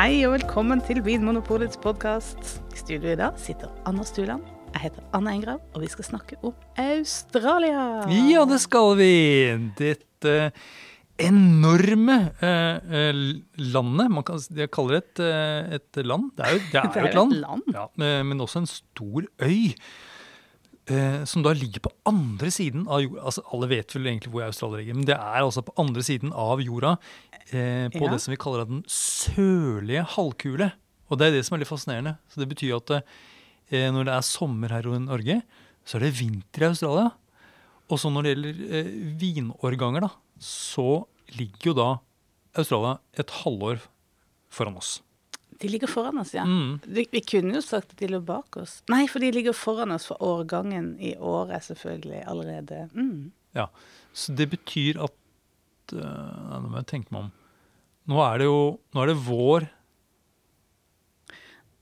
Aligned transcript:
Hei 0.00 0.22
og 0.24 0.30
velkommen 0.32 0.80
til 0.80 1.02
Vinmonopolets 1.04 1.76
podkast. 1.76 2.54
I 2.72 2.78
studio 2.80 3.10
i 3.12 3.18
dag 3.20 3.34
sitter 3.36 3.68
Anna 3.84 4.00
Stuland. 4.08 4.46
Jeg 4.72 4.86
heter 4.86 5.02
Anna 5.12 5.34
Engrav, 5.36 5.58
og 5.74 5.82
vi 5.82 5.90
skal 5.92 6.06
snakke 6.06 6.38
om 6.40 6.54
Australia. 6.80 7.82
Ja, 8.08 8.46
det 8.48 8.62
skal 8.62 8.94
vi! 8.96 9.10
Dette 9.76 10.38
enorme 11.20 12.16
uh, 12.40 12.80
uh, 12.80 13.20
landet. 13.60 14.08
Man 14.16 14.24
kan 14.24 14.40
jeg 14.56 14.72
kaller 14.72 14.96
det 14.96 15.02
et, 15.02 15.22
eh, 15.26 15.76
et 15.76 16.00
land. 16.08 16.30
Det 16.32 16.48
er 16.48 16.56
jo, 16.56 16.64
det 16.70 16.80
er 16.80 17.04
jo 17.04 17.10
et 17.10 17.36
land. 17.44 17.68
Ja, 17.76 18.22
men 18.24 18.40
også 18.40 18.64
en 18.64 18.72
stor 18.72 19.28
øy. 19.44 19.68
Eh, 20.90 21.22
som 21.28 21.44
da 21.44 21.52
ligger 21.54 21.84
på 21.84 21.92
andre 22.10 22.50
siden 22.50 22.86
av 22.90 23.02
jorda. 23.04 23.22
Altså, 23.30 23.44
alle 23.54 23.68
vet 23.70 23.92
vel 23.94 24.08
egentlig 24.10 24.32
hvor 24.32 24.42
Australia 24.48 24.80
ligger, 24.80 24.96
men 24.98 25.06
det 25.06 25.14
er 25.14 25.40
altså 25.44 25.62
på 25.62 25.74
andre 25.78 26.02
siden 26.02 26.32
av 26.34 26.58
jorda. 26.64 26.96
Eh, 27.52 27.86
på 27.94 28.02
Ja. 28.06 28.10
det 28.10 28.20
som 28.24 28.32
vi 28.34 28.40
kaller 28.42 28.66
den 28.66 28.82
sørlige 28.90 30.02
halvkule. 30.16 30.72
Og 31.10 31.18
det 31.18 31.28
er 31.28 31.32
det 31.36 31.44
som 31.46 31.54
er 31.56 31.62
litt 31.62 31.70
fascinerende. 31.70 32.16
Så 32.30 32.40
det 32.42 32.48
betyr 32.50 32.76
at 32.76 32.90
eh, 33.70 33.90
når 33.90 34.04
det 34.08 34.14
er 34.16 34.26
sommer 34.26 34.68
her 34.74 34.82
i 34.86 34.98
Norge, 34.98 35.42
så 35.86 35.96
er 35.98 36.00
det 36.06 36.14
vinter 36.18 36.62
i 36.66 36.70
Australia. 36.72 37.12
Og 37.90 37.98
så 37.98 38.10
når 38.10 38.22
det 38.26 38.34
gjelder 38.34 38.54
eh, 38.80 38.90
vinårganger, 39.18 40.00
da, 40.06 40.10
så 40.38 41.04
ligger 41.38 41.70
jo 41.70 41.74
da 41.78 41.88
Australia 42.58 42.98
et 43.18 43.30
halvår 43.44 43.80
foran 44.50 44.76
oss. 44.78 45.00
De 45.60 45.68
ligger 45.68 45.86
foran 45.92 46.18
oss, 46.18 46.34
ja. 46.34 46.44
Mm. 46.48 46.80
Vi, 46.88 47.04
vi 47.12 47.20
kunne 47.20 47.54
jo 47.58 47.62
sagt 47.64 47.92
at 47.92 47.98
de 48.00 48.08
lå 48.08 48.20
bak 48.24 48.56
oss. 48.56 48.82
Nei, 48.88 49.08
for 49.12 49.20
de 49.20 49.28
ligger 49.34 49.52
foran 49.56 49.92
oss, 49.92 50.06
for 50.08 50.16
årgangen 50.24 50.94
i 50.96 51.16
år 51.16 51.50
er 51.52 51.60
selvfølgelig 51.66 52.22
allerede 52.30 52.88
mm. 52.94 53.32
Ja, 53.56 53.66
Så 54.16 54.32
det 54.38 54.46
betyr 54.54 54.94
at 55.02 55.12
eh, 55.92 56.00
Nå 56.00 56.68
må 56.70 56.76
jeg 56.78 56.86
tenke 56.92 57.12
meg 57.12 57.20
om. 57.26 57.30
Nå 58.08 58.16
er 58.24 58.34
det 58.40 58.46
jo 58.48 58.60
Nå 58.94 58.98
er 59.02 59.08
det 59.10 59.18
vår. 59.26 59.62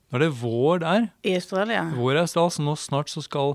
Nå 0.09 0.13
er 0.19 0.23
det 0.25 0.41
vår 0.41 0.77
der. 0.83 1.03
I 1.23 1.35
Australia. 1.37 1.83
Vår 1.93 2.15
i 2.17 2.25
Australia, 2.25 2.51
så 2.57 2.63
nå 2.65 2.75
snart 2.81 3.09
så 3.13 3.21
skal, 3.23 3.55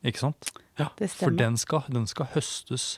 Ikke 0.02 0.22
sant? 0.24 0.52
Ja, 0.78 0.88
Det 0.98 1.10
For 1.14 1.30
den 1.30 1.56
skal, 1.60 1.84
den 1.92 2.06
skal 2.10 2.30
høstes 2.34 2.96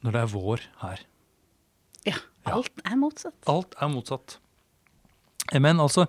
når 0.00 0.14
det 0.14 0.20
er 0.20 0.30
vår 0.32 0.62
her. 0.80 1.00
Ja. 2.08 2.20
Alt 2.48 2.72
er 2.86 2.96
motsatt. 2.96 3.36
Alt 3.50 3.74
er 3.80 3.90
motsatt. 3.92 4.38
Men 5.60 5.80
altså 5.82 6.06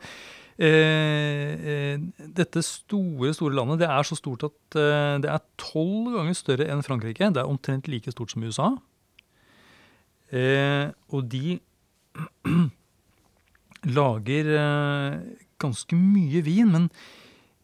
eh, 0.62 1.56
eh, 1.58 2.04
Dette 2.38 2.62
store 2.64 3.34
store 3.36 3.58
landet 3.58 3.82
det 3.82 3.90
er 3.90 4.06
så 4.08 4.16
stort 4.16 4.46
at 4.48 4.78
eh, 4.80 5.18
det 5.24 5.32
er 5.32 5.44
tolv 5.60 6.14
ganger 6.16 6.38
større 6.38 6.70
enn 6.72 6.86
Frankrike. 6.86 7.32
Det 7.34 7.42
er 7.42 7.50
omtrent 7.50 7.90
like 7.92 8.14
stort 8.14 8.32
som 8.32 8.46
USA. 8.46 8.70
Eh, 10.32 10.88
og 11.12 11.28
de 11.32 11.60
lager 13.98 14.54
eh, 14.62 15.18
ganske 15.62 15.98
mye 15.98 16.44
vin, 16.46 16.72
men 16.72 16.88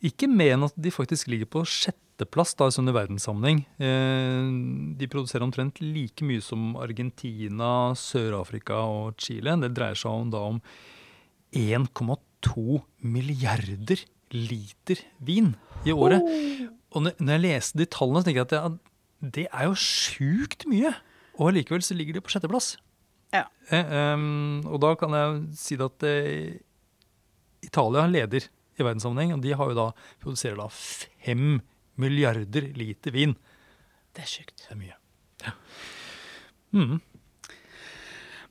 ikke 0.05 0.29
mer 0.29 0.55
enn 0.55 0.67
at 0.67 0.75
de 0.77 0.93
faktisk 0.93 1.29
ligger 1.31 1.49
på 1.49 1.63
sjetteplass 1.67 2.53
da, 2.57 2.67
i 2.69 2.95
verdenssammenheng. 2.95 3.63
Eh, 3.81 4.49
de 4.99 5.09
produserer 5.09 5.45
omtrent 5.45 5.81
like 5.81 6.25
mye 6.25 6.43
som 6.43 6.75
Argentina, 6.77 7.93
Sør-Afrika 7.97 8.77
og 8.85 9.17
Chile. 9.21 9.55
Det 9.63 9.73
dreier 9.77 9.97
seg 9.97 10.11
om, 10.11 10.31
da 10.33 10.43
om 10.53 10.61
1,2 11.57 12.81
milliarder 13.01 14.03
liter 14.35 15.01
vin 15.23 15.53
i 15.87 15.95
året. 15.95 16.21
Og 16.93 17.07
når 17.07 17.33
jeg 17.33 17.45
leste 17.45 17.79
de 17.79 17.87
tallene, 17.89 18.21
så 18.21 18.29
tenker 18.29 18.43
jeg 18.43 18.49
at 18.49 18.55
det, 18.55 19.31
det 19.37 19.47
er 19.51 19.69
jo 19.69 19.79
sjukt 19.81 20.67
mye. 20.69 20.93
Og 21.37 21.53
likevel 21.53 21.85
så 21.85 21.97
ligger 21.97 22.17
de 22.17 22.23
på 22.25 22.33
sjetteplass. 22.33 22.75
Ja. 23.33 23.45
Eh, 23.73 24.13
um, 24.15 24.61
og 24.65 24.79
da 24.83 24.93
kan 24.99 25.13
jeg 25.15 25.41
si 25.59 25.77
at 25.83 26.05
eh, 26.07 26.57
Italia 27.65 28.05
leder 28.09 28.47
i 28.79 28.85
verdenssammenheng, 28.85 29.31
og 29.35 29.41
de 29.43 29.51
har 29.57 29.65
jo 29.71 29.75
da, 29.77 29.87
produserer 30.23 30.57
da 30.59 30.67
fem 30.71 31.45
milliarder 32.01 32.63
liter 32.77 33.11
vin. 33.15 33.33
Det 34.13 34.21
er 34.23 34.29
sjukt. 34.31 34.57
Det 34.63 34.71
er 34.73 34.81
mye. 34.81 34.97
Ja. 35.45 35.51
Mm. 36.77 36.97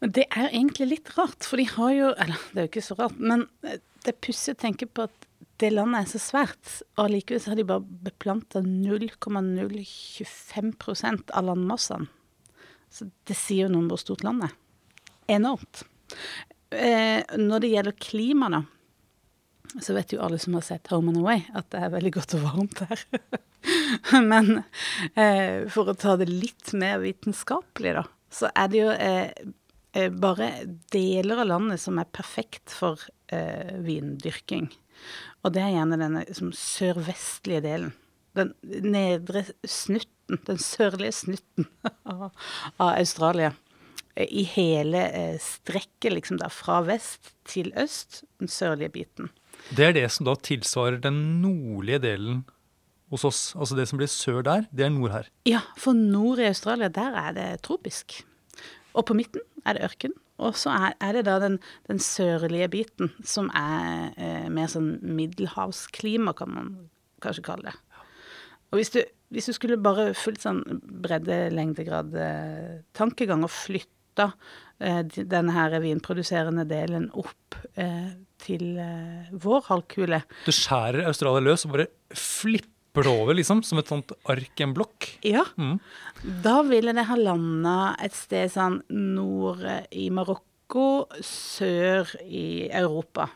Men 0.00 0.08
det 0.16 0.26
er 0.28 0.40
jo 0.44 0.54
egentlig 0.60 0.86
litt 0.90 1.08
rart, 1.16 1.42
for 1.44 1.56
de 1.60 1.66
har 1.68 1.90
jo 1.94 2.08
Eller 2.14 2.38
det 2.52 2.58
er 2.58 2.64
jo 2.66 2.72
ikke 2.72 2.88
så 2.88 2.98
rart, 2.98 3.18
men 3.18 3.40
eh, 3.66 3.80
det 4.04 4.10
er 4.12 4.22
pussig 4.22 4.52
å 4.54 4.60
tenke 4.60 4.86
på 4.86 5.00
at 5.06 5.16
det 5.60 5.70
landet 5.72 6.00
er 6.02 6.08
så 6.10 6.18
svært, 6.20 6.82
og 6.96 7.04
allikevel 7.06 7.48
har 7.48 7.56
de 7.58 7.70
bare 7.70 7.90
beplanta 8.06 8.58
0,025% 8.62 11.30
av 11.32 11.42
landmassene. 11.48 12.06
Så 12.92 13.02
det 13.28 13.36
sier 13.36 13.62
jo 13.66 13.72
noe 13.72 13.82
om 13.84 13.90
hvor 13.90 14.00
stort 14.00 14.24
landet 14.24 14.46
er. 14.50 14.54
Enormt. 15.38 15.74
Eh, 16.70 17.20
når 17.40 17.58
det 17.64 17.72
gjelder 17.72 18.02
klima, 18.02 18.46
da, 18.52 18.60
så 19.82 19.94
vet 19.96 20.14
jo 20.14 20.22
alle 20.24 20.38
som 20.42 20.56
har 20.58 20.64
sett 20.66 20.90
Home 20.92 21.12
and 21.12 21.20
Away, 21.22 21.44
at 21.56 21.68
det 21.74 21.82
er 21.82 21.92
veldig 21.94 22.12
godt 22.16 22.36
og 22.38 22.46
varmt 22.46 22.82
her. 22.86 23.04
Men 24.32 24.62
eh, 25.14 25.66
for 25.72 25.90
å 25.90 25.98
ta 25.98 26.16
det 26.20 26.28
litt 26.30 26.72
mer 26.76 27.00
vitenskapelig, 27.02 27.96
da, 27.98 28.06
så 28.32 28.50
er 28.54 28.72
det 28.72 28.82
jo 28.82 28.90
eh, 28.94 29.30
eh, 29.96 30.10
bare 30.12 30.50
deler 30.92 31.44
av 31.44 31.50
landet 31.52 31.82
som 31.82 31.98
er 32.00 32.10
perfekt 32.10 32.74
for 32.74 33.02
eh, 33.32 33.76
vindyrking. 33.86 34.70
Og 35.44 35.54
det 35.54 35.62
er 35.62 35.76
gjerne 35.76 36.00
denne 36.00 36.24
liksom, 36.26 36.50
sørvestlige 36.56 37.62
delen. 37.64 37.94
Den 38.36 38.52
nedre 38.84 39.46
snutten, 39.64 40.40
den 40.48 40.58
sørlige 40.60 41.14
snutten 41.22 41.68
av, 42.04 42.30
Australia. 42.90 43.54
I 44.16 44.46
hele 44.48 45.02
eh, 45.12 45.40
strekket, 45.42 46.12
liksom 46.14 46.40
da, 46.40 46.48
fra 46.52 46.80
vest 46.86 47.34
til 47.48 47.72
øst, 47.76 48.22
den 48.40 48.48
sørlige 48.52 48.94
biten. 48.94 49.30
Det 49.76 49.88
er 49.88 49.96
det 49.96 50.06
som 50.14 50.28
da 50.28 50.36
tilsvarer 50.38 51.00
den 51.02 51.18
nordlige 51.42 52.02
delen 52.04 52.44
hos 53.10 53.24
oss. 53.26 53.40
Altså 53.56 53.78
det 53.78 53.88
som 53.90 54.00
blir 54.00 54.10
sør 54.10 54.42
der, 54.46 54.68
det 54.74 54.86
er 54.86 54.94
nord 54.94 55.14
her. 55.14 55.30
Ja, 55.48 55.62
for 55.78 55.96
nord 55.96 56.42
i 56.42 56.48
Australia, 56.50 56.88
der 56.88 57.18
er 57.18 57.34
det 57.36 57.48
tropisk. 57.66 58.20
Og 58.94 59.06
på 59.06 59.16
midten 59.18 59.42
er 59.66 59.76
det 59.76 59.86
ørken. 59.86 60.14
Og 60.36 60.56
så 60.60 60.72
er, 61.00 61.12
det 61.16 61.24
da 61.24 61.38
den, 61.40 61.58
den 61.88 61.98
sørlige 62.02 62.68
biten, 62.68 63.12
som 63.24 63.48
er 63.56 64.12
eh, 64.20 64.48
mer 64.52 64.68
sånn 64.68 64.98
middelhavsklima, 65.00 66.34
kan 66.36 66.52
man 66.52 66.72
kanskje 67.24 67.44
kalle 67.46 67.70
det. 67.70 67.76
Og 68.68 68.80
hvis 68.80 68.92
du, 68.92 69.00
hvis 69.32 69.48
du 69.48 69.54
skulle 69.56 69.80
bare 69.80 70.10
fulgt 70.18 70.44
sånn 70.44 70.60
breddelengdegrad 71.06 72.16
eh, 72.20 72.72
tankegang 72.98 73.46
og 73.46 73.54
flytta 73.54 74.28
eh, 74.82 75.00
denne 75.06 75.54
her 75.56 75.78
vinproduserende 75.80 76.66
delen 76.68 77.08
opp 77.16 77.56
eh, 77.80 78.12
til 78.46 78.78
eh, 78.82 79.28
vår 79.42 79.66
halvkule, 79.68 80.22
Du 80.46 80.52
skjærer 80.54 81.06
Australia 81.10 81.44
løs 81.48 81.66
og 81.66 81.74
bare 81.76 81.88
flipper 82.16 83.04
det 83.04 83.12
over, 83.12 83.34
liksom, 83.36 83.60
som 83.66 83.78
et 83.82 83.90
sånt 83.92 84.14
ark 84.32 84.62
i 84.62 84.64
en 84.64 84.72
blokk. 84.76 85.10
Ja. 85.26 85.42
Mm. 85.60 85.74
Da 86.46 86.60
ville 86.64 86.94
det 86.96 87.04
ha 87.10 87.18
landa 87.20 87.74
et 88.00 88.14
sted 88.16 88.48
sånn 88.54 88.78
nord 88.88 89.60
i 89.92 90.06
Marokko, 90.16 90.86
sør 91.20 92.08
i 92.24 92.70
Europa. 92.70 93.28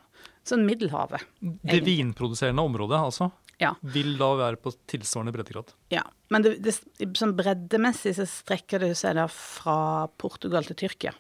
Sånn 0.49 0.65
Middelhavet. 0.65 1.27
Det 1.43 1.83
vinproduserende 1.85 2.65
området, 2.65 2.97
altså, 3.11 3.29
Ja. 3.61 3.75
vil 3.83 4.15
da 4.17 4.31
være 4.39 4.57
på 4.57 4.73
tilsvarende 4.89 5.35
breddegrad. 5.37 5.75
ja. 5.93 6.03
Men 6.31 6.43
det, 6.47 6.63
det, 6.63 6.73
sånn 7.19 7.33
breddemessig 7.37 8.13
så 8.15 8.23
strekker 8.25 8.79
det 8.79 8.93
seg 8.97 9.17
da 9.19 9.25
fra 9.27 10.07
Portugal 10.17 10.63
til 10.65 10.77
Tyrkia. 10.79 11.11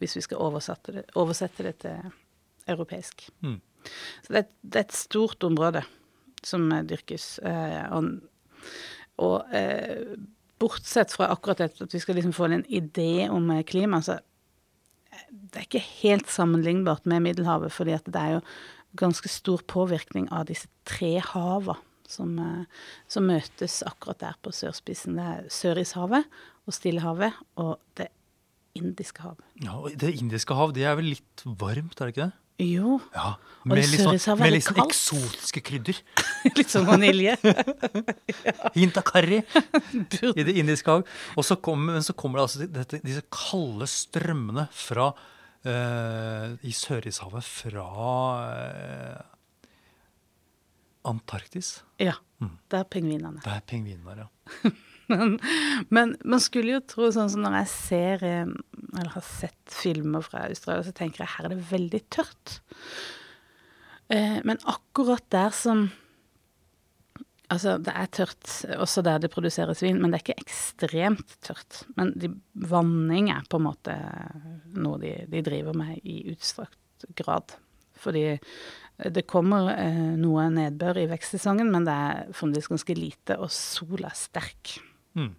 Hvis 0.00 0.16
vi 0.16 0.22
skal 0.24 0.40
oversette 0.40 0.94
det, 0.96 1.02
oversette 1.20 1.62
det 1.66 1.74
til 1.84 1.98
europeisk. 2.68 3.26
Mm. 3.42 3.60
Så 4.24 4.32
det, 4.32 4.38
et- 4.44 4.54
det 4.62 4.76
er 4.80 4.86
et 4.88 4.92
stort 4.96 5.44
område 5.44 5.82
som 6.44 6.68
dyrkes. 6.88 7.38
Eh, 7.44 7.92
og 7.92 8.20
og 9.22 9.52
eh, 9.54 10.16
bortsett 10.58 11.12
fra 11.14 11.28
akkurat 11.30 11.60
dette, 11.62 11.84
at 11.84 11.92
vi 11.94 12.00
skal 12.02 12.16
liksom 12.18 12.32
få 12.34 12.48
en 12.50 12.64
idé 12.66 13.28
om 13.30 13.50
eh, 13.54 13.62
klima, 13.62 14.00
så 14.02 14.16
det 15.30 15.60
er 15.60 15.66
ikke 15.68 15.84
helt 16.02 16.26
sammenlignbart 16.32 17.04
med 17.06 17.22
Middelhavet, 17.22 17.70
fordi 17.72 17.94
det 18.10 18.16
er 18.18 18.32
jo 18.36 18.40
ganske 18.98 19.28
stor 19.30 19.62
påvirkning 19.70 20.26
av 20.34 20.46
disse 20.48 20.66
tre 20.84 21.20
hava 21.22 21.76
som, 22.08 22.34
som 23.10 23.26
møtes 23.26 23.82
akkurat 23.86 24.18
der 24.24 24.34
på 24.42 24.50
sørspissen. 24.54 25.14
Det 25.18 25.24
er 25.36 25.46
Sørishavet 25.54 26.26
og 26.66 26.74
Stillehavet 26.74 27.32
og 27.56 27.78
Det 27.94 28.08
indiske 28.74 29.22
hav. 29.22 29.38
Ja, 29.62 29.76
og 29.78 29.94
Det 29.98 30.10
indiske 30.18 30.54
hav 30.58 30.72
det 30.74 30.82
er 30.90 30.96
vel 30.98 31.12
litt 31.14 31.44
varmt, 31.46 32.00
er 32.00 32.10
det 32.10 32.14
ikke 32.16 32.26
det? 32.26 32.32
Jo, 32.62 33.00
Ja, 33.14 33.32
Og 33.64 33.70
Med 33.72 33.80
det 33.80 33.86
litt 33.90 34.02
sånn, 34.22 34.38
med 34.38 34.52
litt 34.56 34.66
sånn 34.66 34.78
eksotiske 34.84 35.62
krydder. 35.64 35.96
litt 36.54 36.70
som 36.70 36.84
vanilje. 36.86 37.34
Hint 38.76 38.98
av 39.00 39.04
karri 39.08 39.40
i 39.40 40.44
det 40.46 40.54
indiske 40.60 40.90
hav. 40.92 41.02
Og 41.34 41.46
så 41.48 41.56
kommer, 41.56 41.96
men 41.96 42.04
så 42.06 42.12
kommer 42.14 42.38
det 42.38 42.44
altså 42.44 42.66
dette, 42.68 43.00
disse 43.02 43.24
kalde 43.32 43.88
strømmene 43.90 44.68
fra 44.70 45.08
uh, 45.16 46.54
i 46.62 46.74
Sørishavet 46.76 47.42
fra 47.48 47.88
uh, 48.44 49.22
Antarktis. 51.10 51.78
Ja, 52.00 52.14
Mm. 52.42 52.58
det 52.68 52.76
er 52.80 52.84
pingvinene. 52.90 53.40
Det 53.44 53.52
er 53.54 53.60
pingviner, 53.64 54.18
ja. 54.26 54.70
Men, 55.12 55.34
men 55.92 56.14
man 56.24 56.40
skulle 56.40 56.78
jo 56.78 56.84
tro, 56.88 57.10
sånn 57.12 57.28
som 57.28 57.42
når 57.44 57.58
jeg 57.58 57.70
ser 57.72 58.22
eh, 58.24 58.52
eller 58.94 59.10
har 59.12 59.26
sett 59.26 59.74
filmer 59.74 60.24
fra 60.24 60.46
Australia, 60.48 60.86
så 60.86 60.94
tenker 60.96 61.24
jeg 61.24 61.32
her 61.34 61.48
er 61.48 61.52
det 61.52 61.66
veldig 61.68 62.00
tørt. 62.14 62.54
Eh, 64.08 64.38
men 64.44 64.60
akkurat 64.70 65.26
der 65.34 65.54
som 65.56 65.90
Altså, 67.52 67.74
det 67.76 67.92
er 67.92 68.08
tørt 68.08 68.52
også 68.80 69.02
der 69.04 69.18
det 69.20 69.28
produseres 69.30 69.82
vin, 69.84 69.98
men 70.00 70.10
det 70.10 70.16
er 70.16 70.22
ikke 70.24 70.42
ekstremt 70.46 71.34
tørt. 71.44 71.82
Men 71.94 72.14
de, 72.16 72.30
vanning 72.56 73.28
er 73.30 73.44
på 73.52 73.60
en 73.60 73.66
måte 73.66 73.96
noe 74.72 74.96
de, 75.02 75.12
de 75.30 75.42
driver 75.44 75.76
med 75.76 76.00
i 76.08 76.22
utstrakt 76.32 77.04
grad. 77.14 77.52
Fordi 78.00 78.24
det 79.12 79.26
kommer 79.28 79.74
eh, 79.74 80.16
noe 80.16 80.48
nedbør 80.56 81.02
i 81.02 81.08
vekstsesongen, 81.12 81.70
men 81.70 81.86
det 81.86 81.94
er 82.08 82.34
fremdeles 82.36 82.70
ganske 82.72 82.96
lite, 82.96 83.36
og 83.36 83.52
sola 83.52 84.08
er 84.10 84.18
sterk. 84.18 84.78
Mm. 85.16 85.34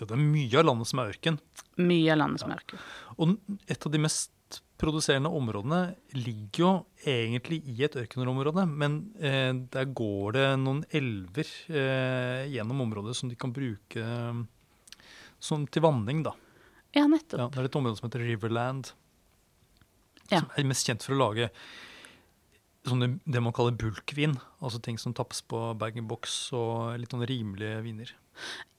Ja, 0.00 0.06
det 0.06 0.12
er 0.16 0.20
mye 0.22 0.58
av 0.60 0.64
landet 0.68 0.88
som 0.88 1.00
er 1.02 1.10
ørken. 1.12 1.38
Mye 1.80 2.12
av 2.14 2.18
landet 2.22 2.40
som 2.40 2.52
er 2.54 2.60
ørken. 2.62 2.78
Og 3.20 3.34
et 3.68 3.86
av 3.86 3.92
de 3.92 4.00
mest 4.00 4.30
produserende 4.80 5.28
områdene 5.36 5.80
ligger 6.16 6.62
jo 6.62 6.70
egentlig 7.04 7.58
i 7.68 7.82
et 7.84 7.98
ørkenområde, 8.00 8.64
men 8.66 8.94
eh, 9.20 9.52
der 9.74 9.90
går 9.92 10.32
det 10.38 10.46
noen 10.62 10.80
elver 10.96 11.50
eh, 11.68 12.46
gjennom 12.54 12.80
området 12.86 13.12
som 13.18 13.28
de 13.28 13.36
kan 13.36 13.52
bruke 13.52 14.06
som 15.40 15.66
til 15.72 15.84
vanning, 15.84 16.22
da. 16.24 16.32
Ja, 16.94 17.04
Ja, 17.04 17.06
nettopp. 17.06 17.52
det 17.54 17.60
er 17.60 17.68
et 17.68 17.76
område 17.78 17.96
som 18.00 18.08
heter 18.08 18.24
Riverland, 18.24 18.90
Ja. 20.32 20.40
som 20.40 20.50
er 20.56 20.64
mest 20.64 20.86
kjent 20.88 21.02
for 21.04 21.14
å 21.14 21.20
lage 21.20 21.50
sånne, 22.88 23.20
det 23.28 23.42
man 23.44 23.52
kaller 23.52 23.76
bulkvin, 23.76 24.34
altså 24.60 24.80
ting 24.82 24.96
som 24.98 25.12
tappes 25.14 25.42
på 25.46 25.60
bag-in-box 25.78 26.52
og 26.56 26.98
litt 26.98 27.10
sånn 27.12 27.26
rimelige 27.28 27.82
viner. 27.84 28.10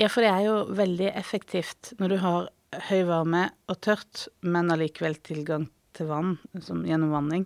Ja, 0.01 0.07
for 0.09 0.23
det 0.23 0.31
er 0.31 0.47
jo 0.47 0.55
veldig 0.77 1.11
effektivt 1.13 1.93
når 1.99 2.13
du 2.13 2.17
har 2.23 2.49
høy 2.87 3.03
varme 3.09 3.49
og 3.71 3.81
tørt, 3.83 4.27
men 4.41 4.71
allikevel 4.71 5.17
tilgang 5.25 5.67
til 5.97 6.07
vann 6.11 6.37
som 6.63 6.85
gjennom 6.87 7.11
vanning. 7.13 7.45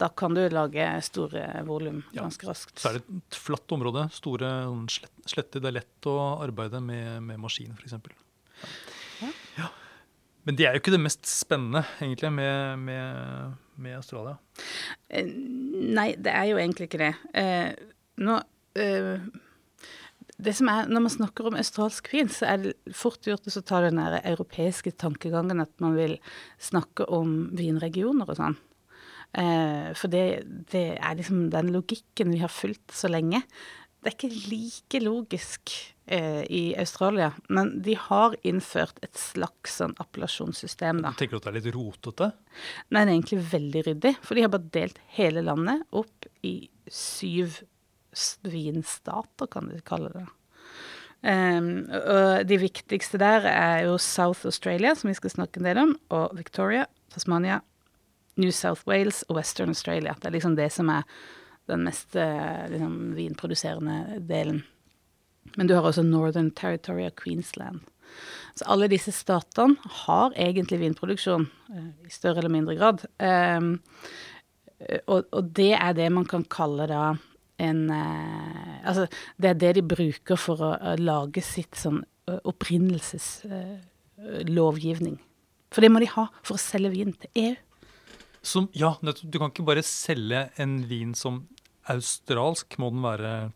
Da 0.00 0.08
kan 0.08 0.34
du 0.34 0.40
lage 0.50 0.86
store 1.04 1.44
volum 1.68 2.00
ganske 2.16 2.48
raskt. 2.48 2.80
Så 2.80 2.90
er 2.90 2.98
det 2.98 3.18
et 3.20 3.38
flatt 3.38 3.74
område, 3.76 4.08
store 4.14 4.48
sånn 4.64 4.88
sletter. 5.28 5.62
Det 5.62 5.68
er 5.70 5.76
lett 5.76 6.08
å 6.10 6.16
arbeide 6.42 6.80
med, 6.82 7.20
med 7.28 7.38
maskin, 7.42 7.76
f.eks. 7.76 7.98
Ja. 9.20 9.30
Ja. 9.60 9.68
Men 10.48 10.58
det 10.58 10.66
er 10.66 10.74
jo 10.74 10.82
ikke 10.82 10.94
det 10.96 11.02
mest 11.04 11.28
spennende, 11.30 11.84
egentlig, 12.00 12.32
med, 12.34 12.80
med, 12.82 13.52
med 13.84 13.98
Australia. 14.00 14.34
Eh, 15.06 15.28
Nei, 15.28 16.08
det 16.18 16.34
er 16.34 16.48
jo 16.50 16.58
egentlig 16.58 16.88
ikke 16.88 17.02
det. 17.04 17.12
Eh, 17.38 17.68
nå 18.26 18.40
eh, 18.80 19.22
det 20.42 20.54
som 20.58 20.68
er, 20.72 20.88
Når 20.90 21.04
man 21.04 21.14
snakker 21.14 21.48
om 21.48 21.56
australsk 21.58 22.10
vin, 22.12 22.30
så 22.32 22.48
er 22.50 22.62
det 22.62 22.96
fort 22.96 23.22
gjort 23.26 23.46
å 23.46 23.62
ta 23.62 23.82
den 23.84 24.00
der 24.00 24.20
europeiske 24.20 24.94
tankegangen 24.98 25.62
at 25.62 25.72
man 25.82 25.96
vil 25.98 26.18
snakke 26.62 27.06
om 27.12 27.52
vinregioner 27.56 28.28
og 28.28 28.38
sånn. 28.38 28.58
Eh, 29.38 29.92
for 29.96 30.12
det, 30.12 30.42
det 30.72 30.98
er 30.98 31.16
liksom 31.16 31.46
den 31.52 31.72
logikken 31.72 32.34
vi 32.34 32.42
har 32.42 32.52
fulgt 32.52 32.92
så 32.96 33.08
lenge. 33.12 33.40
Det 34.02 34.10
er 34.10 34.16
ikke 34.16 34.50
like 34.50 35.00
logisk 35.04 35.72
eh, 36.10 36.42
i 36.50 36.62
Australia, 36.82 37.30
men 37.48 37.76
de 37.86 37.94
har 37.94 38.34
innført 38.42 38.98
et 39.06 39.14
slags 39.18 39.78
sånn 39.78 39.94
appellasjonssystem, 40.02 41.04
da. 41.04 41.14
Tenker 41.18 41.38
du 41.38 41.38
at 41.38 41.46
det 41.46 41.52
er 41.52 41.58
litt 41.60 41.76
rotete? 41.76 42.32
Nei, 42.90 43.04
det 43.04 43.06
er 43.06 43.14
egentlig 43.14 43.42
veldig 43.52 43.84
ryddig, 43.88 44.14
for 44.26 44.34
de 44.34 44.44
har 44.44 44.50
bare 44.52 44.72
delt 44.74 44.98
hele 45.14 45.44
landet 45.46 45.86
opp 45.94 46.26
i 46.42 46.56
syv 46.90 47.62
s- 48.12 48.38
vinstater, 48.42 49.46
kan 49.50 49.68
de 49.68 49.80
kalle 49.86 50.12
det. 50.14 50.26
Um, 51.22 51.86
og 51.92 52.48
de 52.50 52.56
viktigste 52.58 53.18
der 53.22 53.44
er 53.46 53.84
jo 53.86 53.98
South 53.98 54.42
Australia, 54.48 54.94
som 54.98 55.10
vi 55.12 55.14
skal 55.14 55.30
snakke 55.30 55.60
en 55.60 55.68
del 55.68 55.78
om, 55.78 55.92
og 56.10 56.32
Victoria, 56.34 56.86
Tasmania, 57.14 57.60
New 58.40 58.50
South 58.50 58.82
Wales 58.88 59.22
og 59.28 59.36
Western 59.36 59.70
Australia. 59.70 60.16
Det 60.18 60.26
er 60.30 60.34
liksom 60.38 60.56
det 60.58 60.70
som 60.74 60.90
er 60.90 61.06
den 61.70 61.84
mest 61.86 62.16
eh, 62.18 62.64
liksom, 62.72 63.14
vinproduserende 63.14 64.18
delen. 64.26 64.64
Men 65.56 65.68
du 65.68 65.74
har 65.76 65.86
også 65.86 66.02
Northern 66.02 66.50
Territory 66.50 67.06
og 67.06 67.16
Queensland. 67.22 67.80
Så 68.58 68.66
alle 68.68 68.88
disse 68.90 69.12
statene 69.14 69.76
har 70.04 70.34
egentlig 70.34 70.80
vinproduksjon, 70.82 71.46
eh, 71.70 71.90
i 72.08 72.10
større 72.10 72.42
eller 72.42 72.52
mindre 72.52 72.74
grad. 72.80 73.04
Um, 73.22 73.76
og, 75.06 75.28
og 75.30 75.52
det 75.54 75.74
er 75.78 75.94
det 75.94 76.10
man 76.10 76.26
kan 76.26 76.42
kalle 76.50 76.88
da 76.90 77.12
en 77.62 77.90
eh, 77.90 78.68
Altså, 78.82 79.06
det 79.38 79.48
er 79.52 79.56
det 79.60 79.72
de 79.78 79.82
bruker 79.86 80.34
for 80.40 80.58
å, 80.66 80.74
å 80.74 80.96
lage 80.98 81.42
sitt 81.46 81.78
sånn 81.78 82.02
opprinnelseslovgivning. 82.26 85.18
for 85.70 85.80
det 85.82 85.90
må 85.90 85.98
de 86.02 86.06
ha 86.14 86.26
for 86.42 86.54
å 86.54 86.58
selge 86.60 86.90
vin 86.92 87.12
til 87.14 87.28
EU. 87.38 87.54
Som, 88.42 88.68
ja. 88.74 88.96
Du 89.02 89.38
kan 89.38 89.50
ikke 89.52 89.66
bare 89.66 89.82
selge 89.86 90.50
en 90.60 90.88
vin 90.90 91.14
som 91.14 91.48
australsk. 91.90 92.78
Må 92.82 92.90
den 92.90 93.02
være 93.04 93.52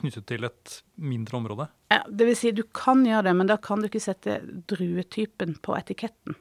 knyttet 0.00 0.26
til 0.30 0.44
et 0.48 0.82
mindre 0.98 1.36
område? 1.38 1.68
Ja, 1.92 2.02
det 2.06 2.26
vil 2.28 2.38
si, 2.38 2.50
du 2.54 2.64
kan 2.74 3.06
gjøre 3.06 3.28
det, 3.28 3.34
men 3.38 3.50
da 3.50 3.56
kan 3.62 3.80
du 3.80 3.86
ikke 3.90 4.02
sette 4.02 4.40
druetypen 4.70 5.50
på 5.62 5.70
etiketten. 5.78 6.34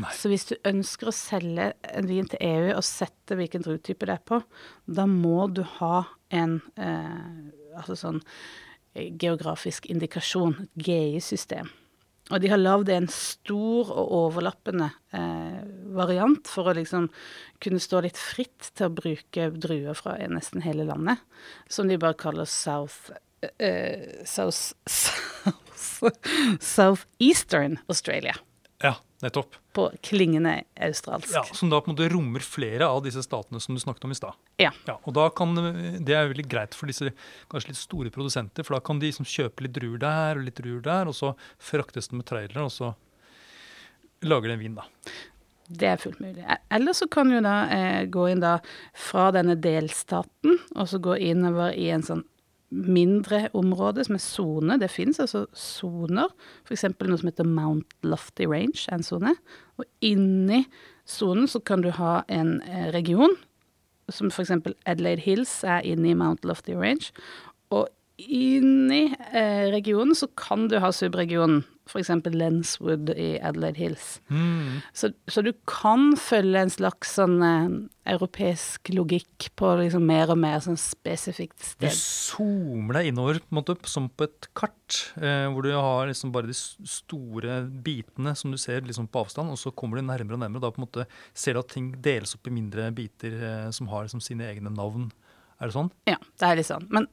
Nei. 0.00 0.10
Så 0.14 0.30
hvis 0.30 0.46
du 0.48 0.54
ønsker 0.68 1.10
å 1.10 1.14
selge 1.14 1.72
en 1.90 2.08
vin 2.08 2.28
til 2.30 2.40
EU 2.46 2.74
og 2.76 2.84
sette 2.86 3.36
hvilken 3.38 3.64
druetype 3.64 4.06
det 4.08 4.18
er 4.18 4.26
på, 4.26 4.40
da 4.86 5.06
må 5.10 5.48
du 5.52 5.64
ha 5.78 6.04
en 6.34 6.58
eh, 6.76 7.78
altså 7.78 7.96
sånn 7.98 8.20
eh, 8.94 9.10
geografisk 9.20 9.88
indikasjon, 9.90 10.56
et 10.64 10.86
GI-system. 10.88 11.70
Og 12.32 12.40
de 12.40 12.48
har 12.48 12.60
lagd 12.60 12.88
en 12.88 13.06
stor 13.12 13.90
og 13.92 14.12
overlappende 14.16 14.88
eh, 15.12 15.58
variant 15.96 16.48
for 16.48 16.70
å 16.70 16.76
liksom 16.76 17.10
kunne 17.64 17.82
stå 17.82 18.00
litt 18.06 18.20
fritt 18.20 18.70
til 18.72 18.88
å 18.88 18.94
bruke 18.96 19.50
druer 19.52 19.98
fra 19.98 20.16
nesten 20.32 20.64
hele 20.64 20.86
landet, 20.88 21.20
som 21.68 21.90
de 21.90 22.00
bare 22.00 22.16
kaller 22.16 22.48
South 22.48 23.12
eh, 23.58 24.24
South, 24.36 24.72
South, 24.88 26.32
Southeastern 26.64 27.76
Australia. 27.92 28.38
Ja, 28.80 28.96
nettopp. 29.24 29.56
På 29.74 29.88
klingende 30.04 30.60
australsk. 30.86 31.32
Ja, 31.34 31.42
som 31.56 31.72
da 31.72 31.80
på 31.80 31.90
en 31.90 31.96
måte 31.96 32.08
rommer 32.12 32.44
flere 32.44 32.86
av 32.86 33.02
disse 33.06 33.24
statene 33.24 33.60
som 33.62 33.74
du 33.76 33.82
snakket 33.82 34.06
om 34.06 34.14
i 34.14 34.18
stad. 34.18 34.38
Ja. 34.60 34.70
Ja, 34.86 34.98
og 35.02 35.16
da 35.16 35.28
kan, 35.34 35.56
Det 35.56 36.14
er 36.14 36.30
veldig 36.30 36.46
greit 36.50 36.76
for 36.76 36.90
disse 36.90 37.12
kanskje 37.50 37.72
litt 37.72 37.80
store 37.80 38.12
produsenter, 38.14 38.66
for 38.66 38.76
da 38.76 38.84
kan 38.84 39.00
de 39.00 39.10
liksom 39.10 39.28
kjøpe 39.28 39.66
litt 39.66 39.76
druer 39.76 40.00
der 40.02 40.40
og 40.40 40.46
litt 40.46 40.60
druer 40.60 40.82
der, 40.84 41.10
og 41.10 41.16
så 41.16 41.34
fraktes 41.58 42.10
det 42.10 42.20
med 42.20 42.28
trailere, 42.28 42.66
og 42.66 42.72
så 42.74 42.94
lager 44.24 44.50
de 44.50 44.58
en 44.58 44.62
vin, 44.64 44.76
da. 44.80 44.88
Det 45.64 45.88
er 45.88 46.00
fullt 46.00 46.20
mulig. 46.20 46.44
Eller 46.70 46.92
så 46.92 47.08
kan 47.08 47.30
du 47.32 47.38
da 47.40 47.54
eh, 47.72 48.04
gå 48.12 48.28
inn 48.28 48.42
da 48.42 48.58
fra 48.92 49.30
denne 49.32 49.56
delstaten, 49.56 50.58
og 50.76 50.88
så 50.90 51.00
gå 51.00 51.16
innover 51.32 51.72
i 51.72 51.88
en 51.94 52.04
sånn 52.04 52.24
mindre 52.74 53.48
område 53.56 54.04
som 54.06 54.16
er 54.16 54.22
sone. 54.22 54.78
Det 54.80 54.90
finnes 54.92 55.20
altså 55.22 55.44
soner, 55.56 56.32
f.eks. 56.66 56.86
noe 56.90 57.20
som 57.20 57.30
heter 57.30 57.48
Mount 57.48 57.96
Lofty 58.06 58.48
Range, 58.50 58.76
en 58.92 59.06
sone. 59.06 59.34
Og 59.78 59.86
inni 60.04 60.64
sonen 61.08 61.48
så 61.50 61.62
kan 61.64 61.84
du 61.84 61.90
ha 61.94 62.22
en 62.32 62.58
eh, 62.66 62.88
region, 62.94 63.36
som 64.12 64.32
f.eks. 64.32 64.52
Adelaide 64.84 65.24
Hills 65.24 65.62
er 65.64 65.84
inni 65.86 66.16
Mount 66.18 66.44
Lofty 66.44 66.76
Range. 66.76 67.12
Og 67.74 67.88
inni 68.18 69.06
eh, 69.32 69.70
regionen 69.74 70.14
så 70.18 70.28
kan 70.38 70.68
du 70.70 70.78
ha 70.82 70.92
subregionen, 70.94 71.64
f.eks. 71.84 72.10
Lenswood 72.32 73.10
i 73.12 73.34
Adelaide 73.44 73.78
Hills. 73.78 74.20
Mm. 74.28 74.80
Så, 74.96 75.10
så 75.28 75.42
du 75.44 75.52
kan 75.68 76.14
følge 76.20 76.62
en 76.64 76.72
slags 76.72 77.14
sånn 77.18 77.36
eh, 77.44 77.74
europeisk 78.14 78.88
logikk 78.94 79.50
på 79.58 79.70
liksom 79.80 80.06
mer 80.08 80.32
og 80.32 80.40
mer 80.40 80.62
sånn 80.64 80.78
spesifikt 80.80 81.60
sted. 81.60 81.92
Du 81.92 81.98
zoomer 81.98 83.00
deg 83.00 83.10
innover 83.10 83.40
på 83.42 83.52
en 83.52 83.60
måte, 83.60 83.76
som 83.90 84.08
på 84.08 84.28
et 84.28 84.48
kart, 84.56 85.00
eh, 85.20 85.44
hvor 85.52 85.66
du 85.66 85.72
har 85.74 86.08
liksom 86.10 86.32
bare 86.34 86.50
de 86.50 86.56
store 86.56 87.60
bitene 87.84 88.34
som 88.38 88.54
du 88.54 88.60
ser 88.60 88.84
liksom 88.88 89.10
på 89.12 89.24
avstand, 89.24 89.52
og 89.52 89.60
så 89.60 89.72
kommer 89.76 90.00
du 90.00 90.06
nærmere 90.08 90.38
og 90.38 90.44
nærmere, 90.44 90.62
og 90.62 90.66
da 90.66 90.72
på 90.74 90.82
en 90.82 90.88
måte 90.88 91.08
ser 91.36 91.56
du 91.56 91.64
at 91.64 91.72
ting 91.74 91.92
deles 92.04 92.36
opp 92.36 92.48
i 92.48 92.56
mindre 92.56 92.88
biter 92.96 93.38
eh, 93.38 93.70
som 93.76 93.92
har 93.92 94.08
liksom 94.08 94.24
sine 94.24 94.48
egne 94.48 94.72
navn. 94.72 95.10
Er 95.60 95.70
det 95.70 95.76
sånn? 95.76 95.92
Ja, 96.08 96.18
det 96.40 96.48
er 96.48 96.58
litt 96.58 96.68
sånn. 96.68 96.88
Men, 96.92 97.08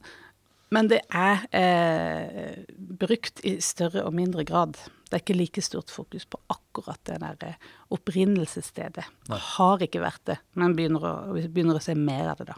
men 0.72 0.88
det 0.88 1.02
er 1.12 1.44
eh, 1.52 2.64
brukt 3.02 3.42
i 3.44 3.58
større 3.64 4.06
og 4.06 4.14
mindre 4.16 4.44
grad. 4.48 4.78
Det 5.08 5.18
er 5.18 5.22
ikke 5.22 5.36
like 5.36 5.64
stort 5.64 5.92
fokus 5.92 6.24
på 6.24 6.40
akkurat 6.52 7.00
det 7.08 7.18
der 7.20 7.46
eh, 7.50 7.70
opprinnelsesstedet. 7.92 9.04
Nei. 9.28 9.40
Har 9.52 9.84
ikke 9.84 10.00
vært 10.04 10.24
det, 10.30 10.38
men 10.56 10.76
begynner 10.78 11.04
å, 11.04 11.14
vi 11.36 11.44
begynner 11.52 11.76
å 11.76 11.84
se 11.84 11.96
mer 11.98 12.32
av 12.32 12.40
det 12.40 12.48
da. 12.54 12.56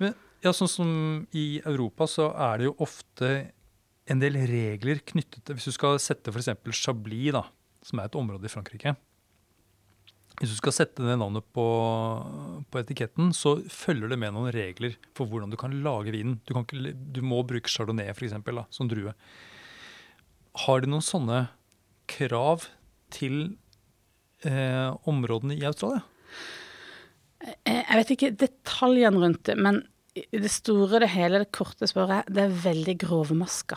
Men, 0.00 0.16
ja, 0.40 0.54
sånn 0.56 0.72
som 0.72 0.92
i 1.36 1.60
Europa 1.68 2.08
så 2.08 2.30
er 2.32 2.62
det 2.62 2.70
jo 2.70 2.76
ofte 2.80 3.32
en 4.10 4.22
del 4.22 4.40
regler 4.48 5.02
knyttet 5.06 5.44
til 5.44 5.58
Hvis 5.58 5.68
du 5.68 5.76
skal 5.76 6.00
sette 6.02 6.32
f.eks. 6.32 6.48
Chablis, 6.80 7.34
da, 7.36 7.44
som 7.84 8.00
er 8.00 8.08
et 8.08 8.16
område 8.18 8.48
i 8.48 8.52
Frankrike, 8.52 8.96
hvis 10.40 10.54
du 10.54 10.56
skal 10.56 10.72
sette 10.72 11.04
det 11.04 11.18
navnet 11.20 11.44
på, 11.52 11.64
på 12.72 12.80
etiketten, 12.80 13.28
så 13.36 13.58
følger 13.68 14.08
det 14.08 14.16
med 14.22 14.32
noen 14.32 14.48
regler 14.54 14.94
for 15.16 15.28
hvordan 15.28 15.52
du 15.52 15.58
kan 15.60 15.74
lage 15.84 16.14
vinen. 16.14 16.38
Du, 16.48 16.54
kan 16.56 16.64
ikke, 16.64 16.94
du 16.96 17.20
må 17.20 17.42
bruke 17.44 17.68
chardonnay 17.68 18.08
for 18.16 18.24
eksempel, 18.24 18.56
da, 18.62 18.64
som 18.72 18.88
drue. 18.88 19.12
Har 20.64 20.80
de 20.80 20.88
noen 20.88 21.04
sånne 21.04 21.42
krav 22.10 22.64
til 23.12 23.36
eh, 24.48 24.88
områdene 25.12 25.58
i 25.60 25.66
Australia? 25.68 26.00
Eh, 27.44 27.84
Jeg 27.84 28.00
vet 28.00 28.14
ikke 28.16 28.32
detaljene 28.40 29.20
rundt 29.20 29.44
det, 29.50 29.58
men 29.60 29.82
i 30.16 30.24
det 30.40 30.50
store, 30.50 31.02
det 31.04 31.12
hele, 31.12 31.44
det 31.44 31.52
korte 31.54 31.86
spørret, 31.86 32.32
det 32.32 32.46
er 32.46 32.56
veldig 32.64 32.96
grovmaska. 33.04 33.76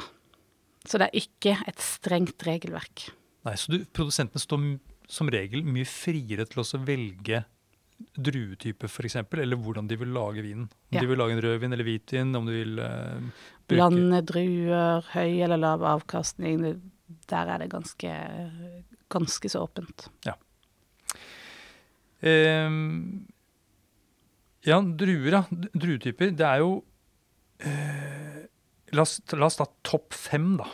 Så 0.88 1.00
det 1.00 1.12
er 1.12 1.20
ikke 1.28 1.60
et 1.68 1.84
strengt 1.84 2.48
regelverk. 2.48 3.10
Nei, 3.44 3.54
så 3.60 3.76
du, 3.76 3.82
Produsentene 3.92 4.42
står 4.42 4.64
som 5.10 5.30
regel 5.32 5.64
mye 5.66 5.88
friere 5.88 6.46
til 6.50 6.64
å 6.64 6.84
velge 6.86 7.44
druetype, 8.14 8.88
f.eks., 8.90 9.16
eller 9.16 9.60
hvordan 9.60 9.88
de 9.88 9.98
vil 10.00 10.12
lage 10.14 10.44
vinen. 10.44 10.68
Om 10.92 10.96
Ja. 10.98 11.02
de 11.02 11.08
vil 11.08 11.18
lage 11.18 11.34
en 11.34 11.42
rødvin 11.42 11.74
eller 11.74 11.88
hvitvin, 11.88 12.36
om 12.36 12.46
de 12.46 12.52
vil 12.52 12.80
uh, 12.80 13.20
bruke 13.68 13.78
Blande 13.78 14.22
druer, 14.26 15.06
høy 15.14 15.42
eller 15.44 15.58
lav 15.58 15.84
avkastning, 15.84 16.82
der 17.30 17.48
er 17.54 17.64
det 17.64 17.70
ganske, 17.72 18.12
ganske 19.10 19.50
så 19.50 19.64
åpent. 19.68 20.10
Ehm, 22.24 23.28
ja, 24.64 24.80
druer, 24.80 25.32
ja. 25.32 25.44
Druetyper. 25.74 26.32
Det 26.32 26.46
er 26.48 26.62
jo 26.64 26.78
uh, 27.66 28.40
la, 28.96 29.02
oss, 29.04 29.18
la 29.36 29.50
oss 29.50 29.60
ta 29.60 29.68
topp 29.84 30.16
fem 30.16 30.54
da, 30.60 30.70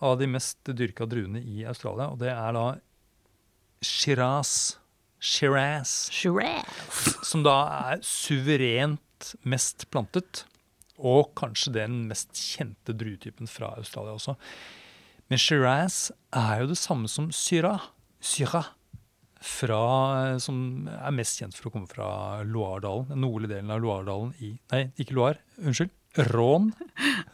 av 0.00 0.16
de 0.20 0.30
mest 0.32 0.70
dyrka 0.72 1.04
druene 1.10 1.42
i 1.44 1.64
Australia. 1.68 2.08
Og 2.08 2.22
det 2.22 2.32
er 2.32 2.56
da 2.56 2.66
Shiraz. 3.84 4.78
Shiraz. 5.20 6.08
Shiraz. 6.14 7.14
Som 7.26 7.44
da 7.46 7.58
er 7.92 8.02
suverent 8.06 9.34
mest 9.46 9.86
plantet. 9.92 10.44
Og 10.98 11.30
kanskje 11.38 11.74
den 11.76 12.00
mest 12.10 12.34
kjente 12.34 12.94
druetypen 12.96 13.50
fra 13.50 13.74
Australia 13.78 14.16
også. 14.16 14.34
Men 15.30 15.38
Shiraz 15.38 16.08
er 16.34 16.64
jo 16.64 16.72
det 16.72 16.80
samme 16.80 17.10
som 17.12 17.30
Syrah. 17.34 17.90
Syrah 18.18 18.72
fra, 19.38 20.38
som 20.42 20.88
er 20.90 21.14
mest 21.14 21.38
kjent 21.38 21.54
for 21.54 21.68
å 21.68 21.74
komme 21.76 21.90
fra 21.90 22.08
Loiredalen, 22.42 23.06
den 23.12 23.22
nordlige 23.22 23.54
delen 23.54 23.70
av 23.70 23.82
Loiredalen 23.84 24.32
i 24.42 24.56
Nei, 24.72 24.88
ikke 24.98 25.14
Loire, 25.14 25.42
unnskyld. 25.62 25.92
Rån. 26.18 26.70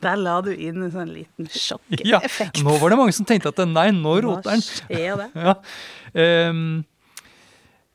Der 0.04 0.16
la 0.20 0.38
du 0.44 0.50
inn 0.52 0.82
en 0.84 0.90
sånn 0.92 1.12
liten 1.14 1.46
Ja, 1.48 2.20
sjokkeffekt. 2.20 2.62
nå 2.64 2.74
var 2.80 2.90
det 2.92 2.98
mange 3.00 3.14
som 3.16 3.26
tenkte 3.28 3.48
at 3.52 3.62
nei, 3.68 3.88
nå 3.96 4.16
roter 4.24 4.50
Hva 4.50 4.56
den. 4.56 4.64
skjer 4.66 5.22
det? 5.22 5.28
Ja. 5.46 5.54
Um, 6.50 6.84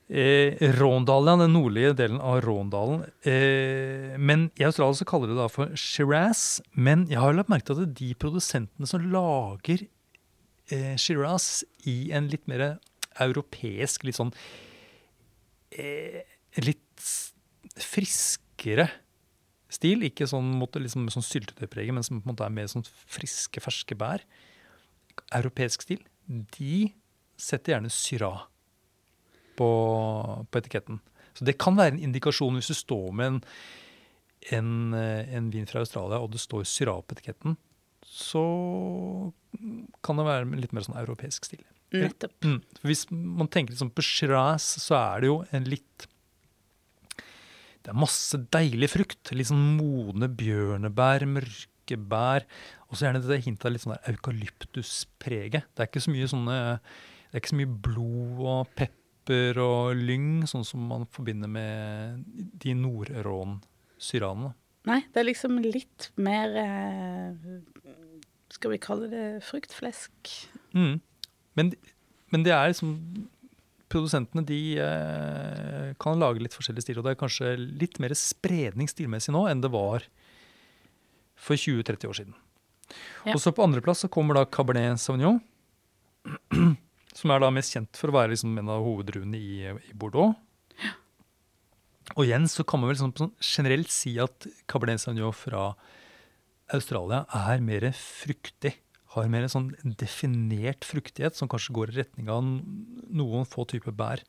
eh, 0.10 0.58
Råndalen, 0.80 1.44
den 1.44 1.54
nordlige 1.54 1.94
delen 2.00 2.20
av 2.20 2.42
Råndalen. 2.42 3.04
Eh, 3.22 4.18
men 4.18 4.48
i 4.58 4.66
Australia 4.66 4.98
så 4.98 5.06
kaller 5.10 5.30
de 5.30 5.36
det 5.38 5.44
da 5.44 5.48
for 5.54 5.76
Shiraz. 5.78 6.62
Men 6.74 7.06
jeg 7.12 7.22
har 7.22 7.38
lagt 7.38 7.52
merke 7.54 7.70
til 7.70 7.84
at 7.86 7.94
de 8.00 8.10
produsentene 8.20 8.90
som 8.90 9.06
lager 9.14 9.86
eh, 10.74 10.96
Shiraz 10.98 11.64
i 11.86 12.10
en 12.18 12.28
litt 12.34 12.48
mer 12.50 12.80
europeisk, 13.20 14.04
litt 14.08 14.18
sånn 14.18 14.34
eh, 15.78 16.24
Litt 16.66 17.06
friskere 17.80 18.88
stil. 19.74 20.06
Ikke 20.08 20.28
sånn, 20.30 20.52
måte, 20.60 20.82
liksom, 20.84 21.08
sånn 21.14 21.26
syltetøypreget, 21.26 21.96
men 21.96 22.06
som 22.06 22.20
på 22.20 22.28
en 22.28 22.34
måte 22.34 22.48
er 22.48 22.56
mer 22.56 22.70
sånn 22.72 22.86
friske, 22.88 23.64
ferske 23.64 23.98
bær. 24.00 24.26
Europeisk 25.36 25.86
stil. 25.86 26.02
De 26.58 26.90
setter 27.40 27.76
gjerne 27.76 27.92
syra 27.94 28.34
på, 29.60 29.70
på 30.50 30.62
etiketten. 30.62 31.00
Så 31.38 31.48
det 31.48 31.60
kan 31.62 31.78
være 31.78 31.96
en 31.96 32.04
indikasjon 32.10 32.58
hvis 32.58 32.72
du 32.72 32.78
står 32.78 33.12
med 33.16 33.32
en, 33.32 33.42
en, 34.58 34.72
eh, 34.98 35.34
en 35.38 35.50
vin 35.54 35.68
fra 35.70 35.84
Australia, 35.86 36.20
og 36.20 36.34
det 36.34 36.42
står 36.44 36.68
syra 36.68 36.98
på 37.00 37.16
etiketten, 37.16 37.56
så 38.10 38.44
kan 40.06 40.20
det 40.20 40.26
være 40.28 40.60
litt 40.60 40.74
mer 40.76 40.86
sånn 40.86 41.00
europeisk 41.00 41.48
stil. 41.48 41.64
Nettopp. 41.94 42.36
Mm. 42.46 42.60
Hvis 42.86 43.08
man 43.10 43.50
tenker 43.50 43.74
liksom 43.74 43.92
på 43.96 44.06
Shiraz, 44.06 44.66
så 44.84 44.98
er 45.00 45.24
det 45.24 45.32
jo 45.32 45.40
en 45.56 45.70
litt 45.70 46.09
Det 47.90 47.96
er 47.96 48.04
masse 48.04 48.38
deilig 48.54 48.92
frukt. 48.94 49.32
Litt 49.34 49.48
sånn 49.50 49.64
modne 49.74 50.28
bjørnebær, 50.30 51.24
mørke 51.26 51.96
bær. 51.98 52.44
Og 52.86 53.00
så 53.00 53.08
gjerne 53.08 53.24
det 53.26 53.40
hintet 53.48 53.66
av 53.66 53.74
litt 53.74 53.82
sånn 53.82 53.96
der 53.96 54.12
eukalyptuspreget. 54.12 55.66
Det 55.74 55.82
er 55.82 55.90
ikke 55.90 56.04
så 56.06 56.14
mye 56.14 56.28
sånne 56.30 56.58
Det 56.78 57.32
er 57.32 57.42
ikke 57.42 57.52
så 57.56 57.58
mye 57.58 57.72
blod 57.88 58.44
og 58.46 58.70
pepper 58.78 59.58
og 59.64 59.98
lyng, 59.98 60.46
sånn 60.52 60.68
som 60.70 60.86
man 60.86 61.08
forbinder 61.10 61.50
med 61.50 62.22
de 62.62 62.76
nordrån-syranene. 62.78 64.54
Nei, 64.90 65.00
det 65.10 65.24
er 65.24 65.28
liksom 65.32 65.58
litt 65.66 66.12
mer 66.22 66.54
eh, 66.62 67.50
Skal 68.54 68.76
vi 68.76 68.82
kalle 68.86 69.10
det 69.10 69.26
fruktflesk? 69.50 70.36
Mm. 70.78 71.02
Men, 71.58 71.74
men 72.30 72.46
det 72.46 72.54
er 72.54 72.70
liksom 72.70 72.94
Produsentene 73.90 74.44
de 74.46 74.60
eh, 74.78 75.88
kan 76.02 76.20
lage 76.22 76.44
litt 76.44 76.54
forskjellige 76.54 76.86
stiler, 76.86 77.02
og 77.02 77.08
det 77.08 77.16
er 77.16 77.22
kanskje 77.24 77.54
litt 77.58 77.98
mer 78.04 78.14
spredning 78.18 78.90
stilmessig 78.92 79.34
nå 79.34 79.48
enn 79.50 79.64
det 79.64 79.72
var 79.74 80.06
for 81.40 81.58
20-30 81.58 82.10
år 82.10 82.20
siden. 82.20 82.36
Ja. 83.26 83.34
Og 83.34 83.42
så 83.42 83.54
På 83.56 83.66
andreplass 83.66 84.06
kommer 84.14 84.38
da 84.38 84.46
Cabernet 84.46 85.02
Sauvignon, 85.02 85.40
som 87.20 87.34
er 87.34 87.42
da 87.42 87.50
mest 87.54 87.74
kjent 87.74 87.98
for 87.98 88.12
å 88.12 88.18
være 88.20 88.34
liksom 88.36 88.58
en 88.62 88.72
av 88.74 88.86
hoveddruene 88.86 89.40
i, 89.40 89.66
i 89.70 89.98
Bordeaux. 89.98 90.36
Og 92.18 92.26
igjen 92.26 92.48
så 92.50 92.66
kan 92.66 92.82
man 92.82 92.90
vel 92.92 93.00
sånn, 93.00 93.14
sånn 93.18 93.34
generelt 93.42 93.92
si 93.94 94.16
at 94.22 94.48
Cabernet 94.70 95.02
Sauvignon 95.02 95.36
fra 95.36 95.72
Australia 96.74 97.24
er 97.34 97.62
mer 97.66 97.90
fruktig. 97.98 98.76
Har 99.16 99.30
mer 99.32 99.48
en 99.48 99.52
sånn 99.52 99.70
definert 99.98 100.86
fruktighet 100.86 101.38
som 101.38 101.50
kanskje 101.50 101.74
går 101.74 101.92
i 101.92 101.98
retning 102.04 102.30
av 102.30 102.44
noen 102.46 103.48
få 103.50 103.66
typer 103.70 103.96
bær. 103.96 104.22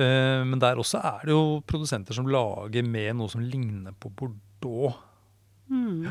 Eh, 0.00 0.40
Men 0.44 0.58
der 0.62 0.80
også 0.80 1.02
er 1.04 1.26
det 1.28 1.36
jo 1.36 1.60
produsenter 1.68 2.16
som 2.16 2.30
lager 2.30 2.86
med 2.86 3.16
noe 3.18 3.28
som 3.28 3.44
ligner 3.44 3.92
på 3.92 4.08
Bordeaux. 4.08 4.96
Mm. 5.68 6.08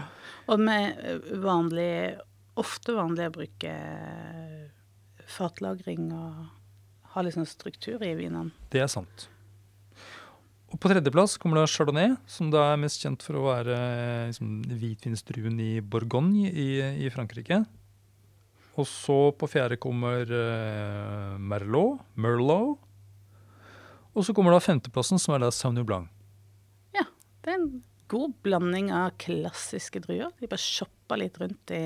Og 0.48 0.60
med 0.62 1.00
eh, 1.04 1.38
vanlig 1.44 2.20
Ofte 2.60 2.92
vanlig 2.92 3.30
å 3.30 3.32
bruke 3.38 3.72
eh, 3.72 4.64
fatlagring 5.32 6.10
og 6.12 6.40
ha 7.14 7.22
litt 7.24 7.38
sånn 7.38 7.48
struktur 7.48 8.04
i 8.04 8.10
vinene. 8.18 8.52
Det 8.74 8.82
er 8.84 8.90
sant. 8.92 9.30
Og 10.70 10.78
På 10.78 10.92
tredjeplass 10.92 11.38
kommer 11.42 11.62
da 11.62 11.70
Chardonnay, 11.70 12.14
som 12.30 12.52
da 12.54 12.68
er 12.72 12.82
mest 12.82 13.02
kjent 13.02 13.26
for 13.26 13.40
å 13.40 13.48
være 13.48 13.78
eh, 13.78 14.28
liksom, 14.30 14.52
hvitvinsdruen 14.70 15.58
i 15.66 15.72
Bourgogne 15.82 16.52
i, 16.52 16.70
i 17.06 17.10
Frankrike. 17.14 17.64
Og 18.80 18.86
så 18.88 19.18
på 19.36 19.50
fjerde 19.50 19.80
kommer 19.82 20.30
uh, 20.30 21.36
Merlot, 21.42 22.06
Merlot. 22.16 22.78
Og 24.14 24.24
så 24.24 24.32
kommer 24.36 24.56
da 24.56 24.62
femteplassen, 24.64 25.20
som 25.20 25.36
er 25.36 25.44
da 25.44 25.50
Sauvignon 25.52 25.88
Blanc. 25.90 26.16
Det 27.40 27.54
er 27.56 27.62
en 27.64 27.70
god 28.12 28.34
blanding 28.44 28.92
av 28.94 29.16
klassiske 29.22 30.02
druer. 30.04 30.32
De 30.40 30.50
bare 30.50 30.62
shopper 30.62 31.22
litt 31.22 31.40
rundt 31.42 31.72
i, 31.74 31.86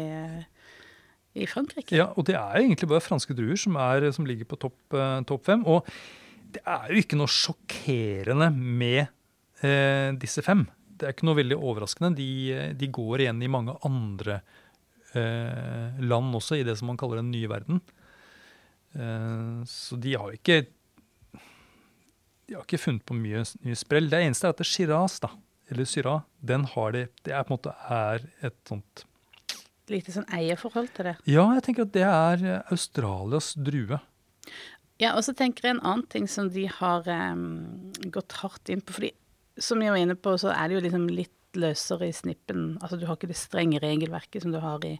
i 1.40 1.48
Frankrike. 1.50 1.96
Ja, 1.96 2.10
og 2.18 2.28
det 2.30 2.36
er 2.40 2.60
egentlig 2.62 2.90
bare 2.92 3.04
franske 3.06 3.36
druer 3.38 3.60
som, 3.60 3.78
er, 3.80 4.10
som 4.16 4.28
ligger 4.28 4.50
på 4.50 4.60
topp, 4.66 4.80
eh, 4.98 5.20
topp 5.30 5.46
fem. 5.48 5.66
Og 5.70 5.88
det 6.54 6.62
er 6.70 6.92
jo 6.92 7.02
ikke 7.02 7.18
noe 7.20 7.32
sjokkerende 7.32 8.50
med 8.54 9.02
eh, 9.66 10.10
disse 10.20 10.44
fem. 10.46 10.66
Det 10.94 11.08
er 11.08 11.16
ikke 11.16 11.28
noe 11.28 11.40
veldig 11.40 11.58
overraskende. 11.58 12.14
De, 12.18 12.30
de 12.78 12.92
går 12.94 13.26
igjen 13.26 13.42
i 13.44 13.52
mange 13.52 13.76
andre 13.88 14.40
eh, 15.18 16.00
land 16.04 16.38
også, 16.40 16.60
i 16.60 16.68
det 16.68 16.78
som 16.80 16.92
man 16.92 17.00
kaller 17.00 17.22
den 17.22 17.32
nye 17.34 17.50
verden. 17.52 17.82
Eh, 18.94 19.64
så 19.70 19.98
de 19.98 20.14
har 20.20 20.36
ikke 20.36 20.66
De 22.44 22.58
har 22.58 22.66
ikke 22.68 22.82
funnet 22.82 23.06
på 23.08 23.16
mye, 23.18 23.42
nye 23.66 23.80
sprell. 23.80 24.12
Det 24.12 24.22
eneste 24.22 24.50
er 24.50 24.54
at 24.54 24.62
det 24.62 24.70
Shiraz, 24.70 25.18
da, 25.24 25.32
eller 25.72 25.90
Syrah, 25.90 26.22
den 26.44 26.68
har 26.76 26.94
de 26.94 27.08
Det 27.24 27.34
er 27.34 27.44
på 27.48 27.54
en 27.54 27.58
måte 27.58 27.74
er 27.90 28.30
et 28.46 28.60
sånt 28.68 29.08
Lite 29.92 30.14
sånn 30.16 30.30
eierforhold 30.32 30.94
til 30.96 31.10
det. 31.10 31.14
Ja, 31.28 31.44
jeg 31.58 31.64
tenker 31.66 31.84
at 31.84 31.92
det 31.92 32.06
er 32.08 32.44
eh, 32.48 32.60
Australias 32.72 33.50
drue. 33.60 33.98
Ja, 35.04 35.14
og 35.18 35.26
så 35.26 35.36
tenker 35.36 35.68
jeg 35.68 35.78
en 35.78 35.84
annen 35.84 36.08
ting 36.12 36.30
som 36.32 36.48
de 36.54 36.66
har 36.72 37.08
um, 37.10 37.92
gått 38.14 38.40
hardt 38.40 38.72
inn 38.72 38.84
på. 38.84 38.96
fordi 38.96 39.12
som 39.60 39.82
jeg 39.84 39.94
var 39.94 40.02
inne 40.02 40.18
på, 40.18 40.34
så 40.42 40.54
er 40.54 40.70
det 40.70 40.78
jo 40.78 40.84
liksom 40.88 41.08
litt 41.12 41.58
løsere 41.60 42.08
i 42.10 42.16
snippen. 42.16 42.78
Altså 42.82 42.98
du 42.98 43.06
har 43.06 43.18
ikke 43.18 43.30
det 43.30 43.38
strenge 43.38 43.82
regelverket 43.84 44.42
som 44.42 44.54
du 44.54 44.60
har 44.64 44.82
i 44.88 44.96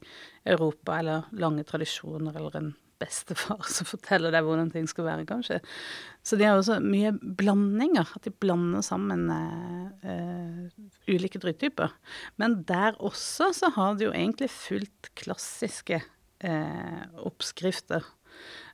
Europa, 0.46 1.00
eller 1.00 1.30
lange 1.34 1.66
tradisjoner, 1.66 2.36
eller 2.38 2.60
en 2.60 2.74
bestefar 3.02 3.64
som 3.76 3.88
forteller 3.90 4.34
deg 4.34 4.46
hvordan 4.46 4.72
ting 4.74 4.88
skal 4.90 5.08
være, 5.08 5.28
kanskje. 5.30 5.60
Så 6.26 6.38
de 6.40 6.48
har 6.48 6.60
også 6.60 6.80
mye 6.84 7.14
blandinger. 7.14 8.10
At 8.16 8.28
de 8.28 8.34
blander 8.44 8.86
sammen 8.86 9.26
uh, 9.32 9.90
uh, 10.06 10.90
ulike 11.10 11.42
druetyper. 11.42 11.96
Men 12.42 12.62
der 12.70 13.00
også 13.00 13.52
så 13.56 13.72
har 13.76 13.98
de 13.98 14.10
jo 14.10 14.16
egentlig 14.16 14.52
fulgt 14.54 15.14
klassiske 15.20 16.04
uh, 16.46 17.04
oppskrifter. 17.26 18.06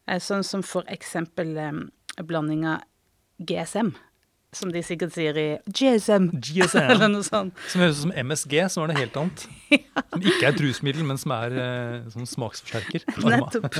Eh, 0.09 0.19
Sånn 0.23 0.43
som 0.47 0.63
for 0.65 0.87
eksempel 0.89 1.55
eh, 1.61 2.23
blandinga 2.25 2.79
GSM, 3.39 3.91
som 4.51 4.71
de 4.73 4.81
sikkert 4.83 5.13
sier 5.13 5.37
i 5.37 5.47
GSM, 5.69 6.31
GSM. 6.41 6.87
eller 6.95 7.11
noe 7.13 7.25
sånt. 7.27 7.53
Som 7.69 7.83
høres 7.83 7.99
ut 7.99 8.05
som 8.07 8.13
MSG, 8.17 8.55
som 8.73 8.81
var 8.83 8.91
noe 8.91 8.97
helt 9.03 9.19
annet. 9.21 9.45
Som 10.09 10.23
ikke 10.25 10.47
er 10.47 10.53
et 10.55 10.61
rusmiddel, 10.63 11.03
men 11.05 11.19
som 11.21 11.31
er 11.35 11.53
eh, 11.61 12.07
sånn 12.09 12.25
smaksforsterker. 12.25 13.03
Nettopp. 13.29 13.75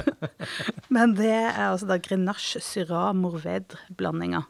Men 0.94 1.16
det 1.18 1.32
er 1.34 1.72
altså 1.72 1.88
da 1.90 1.98
Grenache 2.06 2.62
Syrah 2.62 3.10
Morvedre-blandinga. 3.18 4.44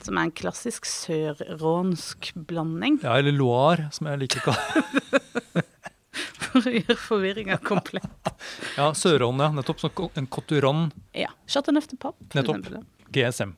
Som 0.00 0.16
er 0.16 0.30
en 0.30 0.32
klassisk 0.32 0.88
sørrånsk 0.88 2.30
blanding, 2.48 2.96
Ja, 3.04 3.18
eller 3.20 3.36
Loire, 3.36 3.90
som 3.92 4.08
jeg 4.08 4.22
liker 4.22 4.40
å 4.40 4.54
kalle. 4.54 5.66
for 6.50 6.66
å 6.66 6.72
gjøre 6.74 6.96
forvirringa 6.98 7.58
komplett. 7.64 8.30
Ja, 8.78 8.90
Sørånd, 8.96 9.40
ja. 9.42 9.50
Nettopp. 9.54 9.80
Som 9.82 10.10
en 10.18 10.26
Coturan 10.26 10.88
Ja. 11.16 11.30
Chateauneuf 11.46 11.86
de 11.90 11.96
Pape, 12.00 12.24
Nettopp. 12.34 12.60
eksempel. 12.62 12.84
GSM. 13.14 13.52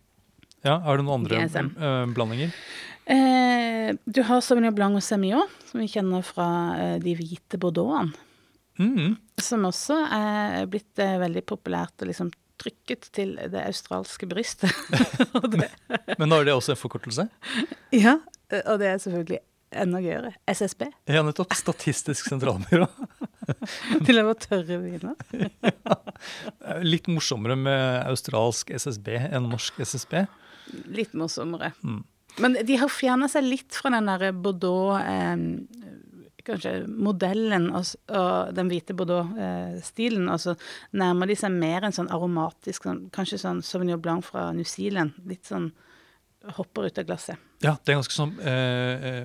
Ja, 0.64 0.76
Er 0.86 0.98
det 1.00 1.04
noen 1.06 1.22
andre 1.22 1.42
eh, 1.44 2.04
blandinger? 2.14 2.52
Eh, 3.10 3.92
du 4.04 4.20
har 4.28 4.40
Sauvignon 4.44 4.74
Blanc 4.76 4.94
og 5.00 5.02
Semillon, 5.04 5.48
som 5.70 5.80
vi 5.82 5.88
kjenner 5.90 6.22
fra 6.26 6.46
eh, 6.78 6.98
de 7.02 7.16
hvite 7.18 7.58
bordeauxene. 7.60 8.14
Mm. 8.80 9.16
Som 9.42 9.66
også 9.68 9.98
er 10.16 10.68
blitt 10.70 10.98
eh, 11.02 11.16
veldig 11.20 11.42
populært 11.50 12.02
og 12.02 12.08
liksom 12.08 12.30
trykket 12.62 13.08
til 13.14 13.34
det 13.50 13.64
australske 13.66 14.26
brystet. 14.30 14.70
men, 15.50 15.66
Men 16.20 16.36
er 16.38 16.46
det 16.46 16.54
også 16.54 16.76
en 16.76 16.80
forkortelse? 16.80 17.26
ja, 17.94 18.16
og 18.62 18.78
det 18.80 18.92
er 18.92 19.02
selvfølgelig 19.02 19.42
enda 19.78 20.00
gøyere. 20.02 20.32
SSB. 20.50 20.86
Ja, 21.10 21.22
nettopp. 21.26 21.54
Statistisk 21.56 22.28
sentralbyrå. 22.30 22.88
Til 24.06 24.20
å 24.20 24.26
være 24.28 24.38
tørre 24.42 24.78
viner. 24.82 25.16
Er 26.62 26.86
Litt 26.86 27.10
morsommere 27.10 27.56
med 27.58 27.82
australsk 28.06 28.70
SSB 28.76 29.14
enn 29.24 29.50
norsk 29.50 29.82
SSB. 29.82 30.22
Litt 30.94 31.14
morsommere. 31.18 31.72
Mm. 31.82 32.02
Men 32.40 32.56
de 32.64 32.78
har 32.80 32.92
fjerna 32.92 33.28
seg 33.28 33.44
litt 33.44 33.76
fra 33.76 33.92
den 33.92 34.08
derre 34.08 34.32
Bordeaux 34.32 34.96
eh, 35.02 35.36
Kanskje 36.42 36.72
modellen 36.88 37.68
og, 37.70 37.86
og 38.10 38.48
den 38.56 38.66
hvite 38.66 38.96
Bordeaux-stilen. 38.98 40.26
og 40.26 40.40
så 40.42 40.56
nærmer 40.98 41.30
de 41.30 41.36
seg 41.38 41.54
mer 41.54 41.86
en 41.86 41.94
sånn 41.94 42.10
aromatisk 42.10 42.88
sånn, 42.88 43.04
Kanskje 43.14 43.38
sånn 43.38 43.60
Sauvignon 43.62 44.02
Blanc 44.02 44.26
fra 44.26 44.48
New 44.56 44.66
Zealand. 44.66 45.14
Litt 45.28 45.46
sånn 45.46 45.70
hopper 46.56 46.88
ut 46.88 46.98
av 46.98 47.06
glasset. 47.06 47.38
Ja, 47.62 47.76
det 47.78 47.92
er 47.92 48.00
ganske 48.00 48.16
sånn 48.16 48.34
eh, 48.42 49.06
eh, 49.10 49.20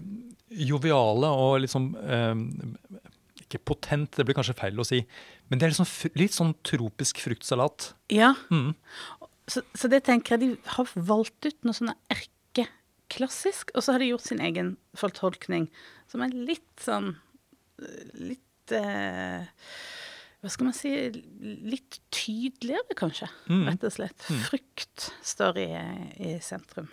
joviale 0.50 1.28
og 1.28 1.66
sånn 1.70 1.90
eh, 2.00 2.36
Ikke 3.44 3.60
potent, 3.64 4.12
det 4.18 4.26
blir 4.28 4.36
kanskje 4.36 4.56
feil 4.60 4.80
å 4.80 4.86
si. 4.88 5.02
Men 5.50 5.60
det 5.60 5.70
er 5.70 5.76
sånn, 5.78 5.88
litt 6.20 6.34
sånn 6.36 6.54
tropisk 6.68 7.20
fruktsalat. 7.24 7.94
Ja, 8.12 8.34
Mm. 8.52 8.74
så, 9.48 9.62
så 9.74 9.88
det 9.90 10.04
tenker 10.04 10.36
jeg 10.36 10.40
de 10.44 10.50
har 10.76 10.90
valgt 10.96 11.46
ut 11.48 11.64
noe 11.64 11.74
sånn 11.78 11.94
erkeklassisk, 12.12 13.72
og 13.76 13.84
så 13.86 13.94
har 13.96 14.00
de 14.04 14.10
gjort 14.12 14.26
sin 14.28 14.42
egen 14.44 14.74
fortolkning, 15.00 15.70
som 16.12 16.22
er 16.26 16.34
litt 16.36 16.68
sånn 16.84 17.16
Litt 18.18 18.72
eh, 18.74 19.46
Hva 20.42 20.50
skal 20.50 20.66
man 20.66 20.74
si 20.76 20.90
Litt 21.70 22.00
tydeligere, 22.12 22.96
kanskje, 22.98 23.28
Mm. 23.48 23.68
rett 23.70 23.84
og 23.86 23.94
slett. 23.94 24.18
Frukt 24.50 25.12
står 25.22 25.58
i, 25.62 25.68
i 26.34 26.40
sentrum. 26.44 26.90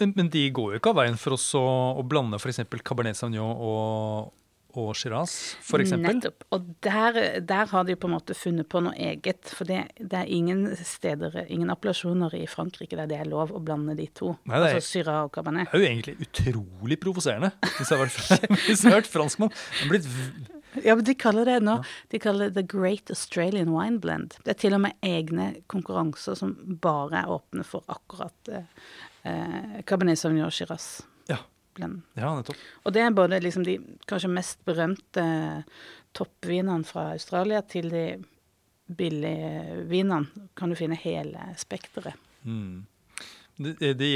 Men, 0.00 0.12
men 0.16 0.30
de 0.32 0.46
går 0.54 0.72
jo 0.74 0.80
ikke 0.80 0.90
av 0.94 1.02
veien 1.02 1.18
for 1.20 1.36
oss 1.36 1.50
å, 1.58 1.64
å 2.00 2.02
blande 2.06 2.40
f.eks. 2.40 2.64
Cabernet 2.82 3.14
Sauvignon 3.18 3.52
og, 3.62 4.32
og 4.74 4.88
Shiraz, 4.98 5.34
eksempel. 5.62 6.16
Nettopp. 6.18 6.46
Og 6.56 6.64
der, 6.82 7.18
der 7.46 7.68
har 7.70 7.84
de 7.86 7.94
på 7.94 8.08
en 8.10 8.16
måte 8.16 8.34
funnet 8.34 8.66
på 8.72 8.80
noe 8.82 8.94
eget. 8.98 9.52
For 9.54 9.68
det, 9.70 9.84
det 10.00 10.18
er 10.24 10.32
ingen 10.34 10.64
steder, 10.82 11.44
ingen 11.46 11.70
appellasjoner 11.70 12.34
i 12.40 12.42
Frankrike 12.50 12.98
der 12.98 13.06
det 13.12 13.20
er 13.22 13.30
lov 13.30 13.54
å 13.54 13.62
blande 13.62 13.94
de 14.00 14.08
to. 14.18 14.32
Nei, 14.50 14.58
det 14.58 14.72
er- 14.72 14.80
altså 14.80 14.96
Shiraz 14.96 15.28
og 15.28 15.32
Cabernet. 15.38 15.70
Det 15.70 15.78
er 15.78 15.84
jo 15.86 15.92
egentlig 15.92 16.16
utrolig 16.26 16.98
provoserende, 17.06 17.52
hvis 17.78 17.94
jeg 17.94 17.94
har 17.94 18.04
vært, 18.08 18.50
hvis 18.66 18.82
jeg 18.82 18.90
har 18.90 18.98
vært 18.98 19.14
franskmann. 19.14 19.54
Blitt 19.92 20.10
Ja, 20.82 20.96
men 20.98 21.04
de 21.06 21.14
kaller 21.14 21.46
det 21.46 21.60
nå 21.62 21.76
De 22.10 22.18
kaller 22.18 22.48
det 22.50 22.56
The 22.56 22.64
Great 22.66 23.06
Australian 23.14 23.70
Wine 23.70 24.00
Blend. 24.02 24.34
Det 24.42 24.56
er 24.56 24.58
til 24.58 24.74
og 24.74 24.80
med 24.82 24.96
egne 25.06 25.52
konkurranser 25.70 26.34
som 26.34 26.56
bare 26.82 27.20
er 27.20 27.30
åpne 27.30 27.62
for 27.62 27.86
akkurat 27.94 28.50
eh, 29.24 29.56
eh, 29.78 29.82
Cabernet 29.88 30.20
Sauvignon 30.20 30.52
Shiraz. 30.54 31.02
Ja, 31.30 31.40
Blend. 31.76 32.02
ja, 32.14 32.30
nettopp. 32.36 32.60
Og 32.84 32.94
det 32.94 33.02
er 33.02 33.16
både 33.16 33.40
liksom 33.42 33.66
de 33.66 33.78
kanskje 34.10 34.32
mest 34.32 34.64
berømte 34.68 35.26
toppvinene 36.14 36.86
fra 36.86 37.10
Australia 37.16 37.62
til 37.66 37.90
de 37.92 38.06
billige 38.86 39.84
vinene. 39.90 40.48
Kan 40.56 40.70
du 40.70 40.78
finne 40.78 40.98
hele 41.00 41.52
spekteret. 41.58 42.20
Mm. 42.44 42.84
Det, 43.54 43.92
det, 43.94 44.08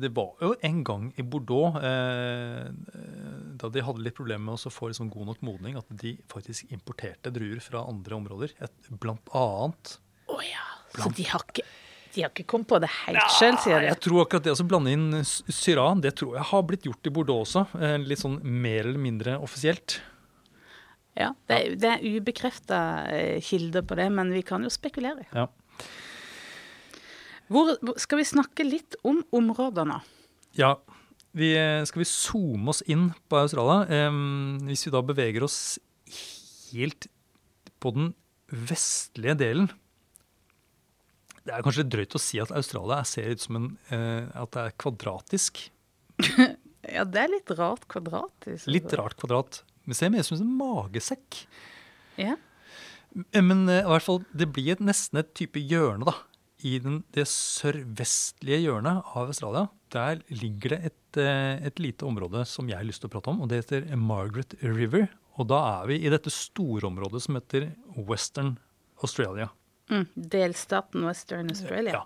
det 0.00 0.08
var 0.16 0.40
jo 0.40 0.54
en 0.64 0.78
gang 0.84 1.08
i 1.20 1.24
Bordeaux, 1.24 1.76
eh, 1.84 2.70
da 3.60 3.68
de 3.68 3.82
hadde 3.84 4.00
litt 4.00 4.16
problemer 4.16 4.46
med 4.46 4.56
å 4.56 4.72
få 4.72 4.88
liksom 4.88 5.10
god 5.12 5.32
nok 5.32 5.42
modning, 5.44 5.76
at 5.76 5.90
de 6.00 6.14
faktisk 6.32 6.72
importerte 6.72 7.32
druer 7.34 7.60
fra 7.60 7.84
andre 7.84 8.16
områder. 8.16 8.54
Et, 8.64 8.88
blant 8.96 9.34
annet 9.36 9.98
Å 10.32 10.40
ja. 10.44 10.64
Så 10.96 11.12
de 11.12 11.26
har 11.28 11.44
ikke 11.44 11.66
de 12.16 12.24
har 12.24 12.32
ikke 12.32 12.46
kommet 12.48 12.66
på 12.72 12.78
det 12.82 12.88
helt 13.04 13.30
sjøl, 13.36 13.56
sier 13.62 13.82
de. 13.84 13.90
Jeg 13.92 14.00
tror 14.06 14.22
akkurat 14.24 14.46
det 14.48 14.54
å 14.56 14.66
blande 14.66 14.92
inn 14.96 15.06
syran, 15.22 16.00
det 16.02 16.14
tror 16.18 16.34
jeg 16.38 16.48
har 16.50 16.62
blitt 16.66 16.86
gjort 16.88 17.06
i 17.06 17.12
Bordeaux 17.12 17.44
også. 17.44 17.66
eh, 17.78 17.96
Litt 18.02 18.22
sånn 18.24 18.38
mer 18.42 18.86
eller 18.88 18.98
mindre 19.02 19.36
offisielt. 19.44 19.98
Ja, 21.16 21.30
det, 21.48 21.56
er- 21.60 21.76
det 21.80 21.92
er 21.94 22.02
ubekrefta 22.18 22.80
kilder 23.44 23.84
på 23.88 23.96
det, 23.96 24.10
men 24.12 24.32
vi 24.34 24.42
kan 24.44 24.64
jo 24.66 24.72
spekulere. 24.72 25.24
Ja. 25.32 25.46
Hvor, 27.52 27.76
skal 28.00 28.18
vi 28.20 28.26
snakke 28.26 28.64
litt 28.66 28.96
om 29.06 29.20
områdene? 29.36 30.00
Ja, 30.58 30.74
vi, 31.36 31.52
eh, 31.56 31.84
skal 31.86 32.02
vi 32.02 32.08
zoome 32.10 32.72
oss 32.72 32.82
inn 32.90 33.10
på 33.30 33.38
Australia? 33.38 33.84
Hvis 34.66 34.86
vi 34.88 34.92
da 34.94 35.02
beveger 35.06 35.44
oss 35.46 35.78
helt 36.72 37.06
på 37.80 37.92
den 37.94 38.14
vestlige 38.50 39.36
delen 39.38 39.68
Det 41.46 41.54
er 41.54 41.62
kanskje 41.62 41.86
drøyt 41.86 42.16
å 42.18 42.20
si 42.22 42.40
at 42.42 42.50
Australia 42.58 43.04
ser 43.06 43.30
ut 43.30 43.42
som 43.42 43.58
en, 43.60 43.66
eh, 43.94 44.26
at 44.34 44.54
det 44.56 44.64
er 44.68 44.78
kvadratisk. 44.82 45.66
Ja, 46.86 47.02
det 47.02 47.18
er 47.18 47.32
litt 47.32 47.50
rart 47.58 47.86
kvadratisk. 47.90 48.68
Litt 48.70 48.92
rart 48.94 49.16
kvadrat. 49.18 49.64
Men 49.86 49.98
ser 49.98 50.12
mer 50.12 50.22
ut 50.22 50.28
som 50.28 50.38
en 50.38 50.52
magesekk. 50.58 51.40
Ja. 52.20 52.36
Eh, 53.32 53.42
Men 53.42 53.68
eh, 53.68 53.82
i 53.82 53.90
hvert 53.90 54.06
fall, 54.06 54.22
det 54.30 54.46
blir 54.54 54.76
et, 54.76 54.82
nesten 54.84 55.18
et 55.22 55.32
type 55.38 55.58
hjørne, 55.58 56.06
da. 56.06 56.14
I 56.66 56.78
den, 56.82 57.00
det 57.12 57.26
sørvestlige 57.28 58.62
hjørnet 58.64 59.10
av 59.18 59.32
Australia. 59.32 59.66
Der 59.92 60.22
ligger 60.30 60.76
det 60.76 60.80
et, 60.92 61.18
eh, 61.20 61.66
et 61.68 61.82
lite 61.82 62.06
område 62.08 62.46
som 62.48 62.70
jeg 62.70 62.78
har 62.78 62.86
lyst 62.86 63.02
til 63.04 63.10
å 63.10 63.14
prate 63.16 63.34
om, 63.34 63.42
og 63.42 63.50
det 63.50 63.64
heter 63.64 63.90
Margaret 64.00 64.56
River. 64.62 65.08
Og 65.36 65.50
da 65.50 65.58
er 65.82 65.90
vi 65.90 66.00
i 66.00 66.12
dette 66.12 66.32
store 66.32 66.88
området 66.88 67.20
som 67.26 67.36
heter 67.36 67.72
Western 68.08 68.56
Australia. 69.04 69.50
Mm, 69.92 70.06
delstaten 70.14 71.06
Western 71.06 71.50
Australia. 71.52 72.00
Ja. 72.00 72.04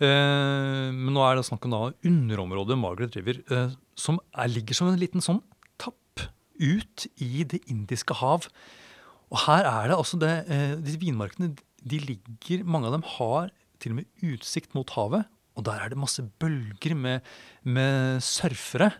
Eh, 0.00 0.88
men 0.96 1.12
nå 1.12 1.22
er 1.26 1.36
det 1.36 1.46
snakk 1.46 1.66
om 1.68 1.74
da 1.74 1.80
underområdet 2.08 2.78
Margaret 2.80 3.16
River, 3.18 3.42
eh, 3.52 3.74
som 3.98 4.18
er, 4.32 4.48
ligger 4.48 4.78
som 4.78 4.88
en 4.90 5.00
liten 5.00 5.24
sånn 5.24 5.42
tapp 5.80 6.24
ut 6.60 7.06
i 7.20 7.44
Det 7.44 7.60
indiske 7.70 8.16
hav. 8.22 8.48
Og 9.30 9.44
her 9.46 9.68
er 9.68 9.90
det 9.90 9.98
altså 9.98 10.18
det, 10.18 10.32
eh, 10.50 10.74
Disse 10.80 11.00
vinmarkene 11.00 11.54
de 11.80 11.98
ligger, 11.98 12.64
mange 12.64 12.88
av 12.88 12.96
dem 12.98 13.04
har 13.16 13.52
til 13.80 13.92
og 13.92 14.00
med 14.00 14.08
utsikt 14.24 14.74
mot 14.74 14.88
havet. 14.96 15.28
Og 15.56 15.64
der 15.64 15.80
er 15.80 15.92
det 15.92 16.00
masse 16.00 16.22
bølger 16.40 16.94
med, 16.96 17.20
med 17.64 18.20
surfere. 18.24 18.92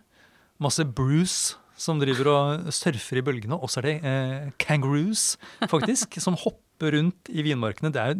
Masse 0.61 0.85
Bruce 0.85 1.57
som 1.81 2.01
driver 2.01 2.29
og 2.29 2.73
surfer 2.73 3.21
i 3.21 3.25
bølgene. 3.25 3.57
Og 3.57 3.73
så 3.73 3.81
er 3.81 3.89
det 3.89 3.97
eh, 4.05 4.51
kangaroos, 4.61 5.39
faktisk, 5.69 6.17
som 6.25 6.37
hopper 6.37 6.70
rundt 6.83 7.31
i 7.31 7.45
vinmarkene. 7.45 7.93
Det 7.93 8.03
er 8.03 8.19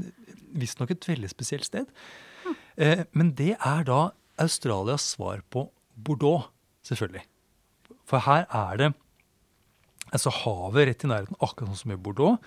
visstnok 0.61 0.93
et 0.95 1.09
veldig 1.09 1.31
spesielt 1.33 1.67
sted. 1.69 1.91
Eh, 2.77 3.05
men 3.17 3.33
det 3.39 3.55
er 3.57 3.87
da 3.89 4.01
Australias 4.41 5.05
svar 5.15 5.43
på 5.53 5.69
Bordeaux, 5.97 6.51
selvfølgelig. 6.87 7.25
For 8.09 8.25
her 8.25 8.47
er 8.47 8.81
det 8.81 8.91
altså 10.11 10.33
havet 10.35 10.89
rett 10.89 11.05
i 11.07 11.11
nærheten, 11.11 11.39
akkurat 11.39 11.71
sånn 11.71 11.83
som 11.85 11.95
i 11.95 12.01
Bordeaux. 12.01 12.41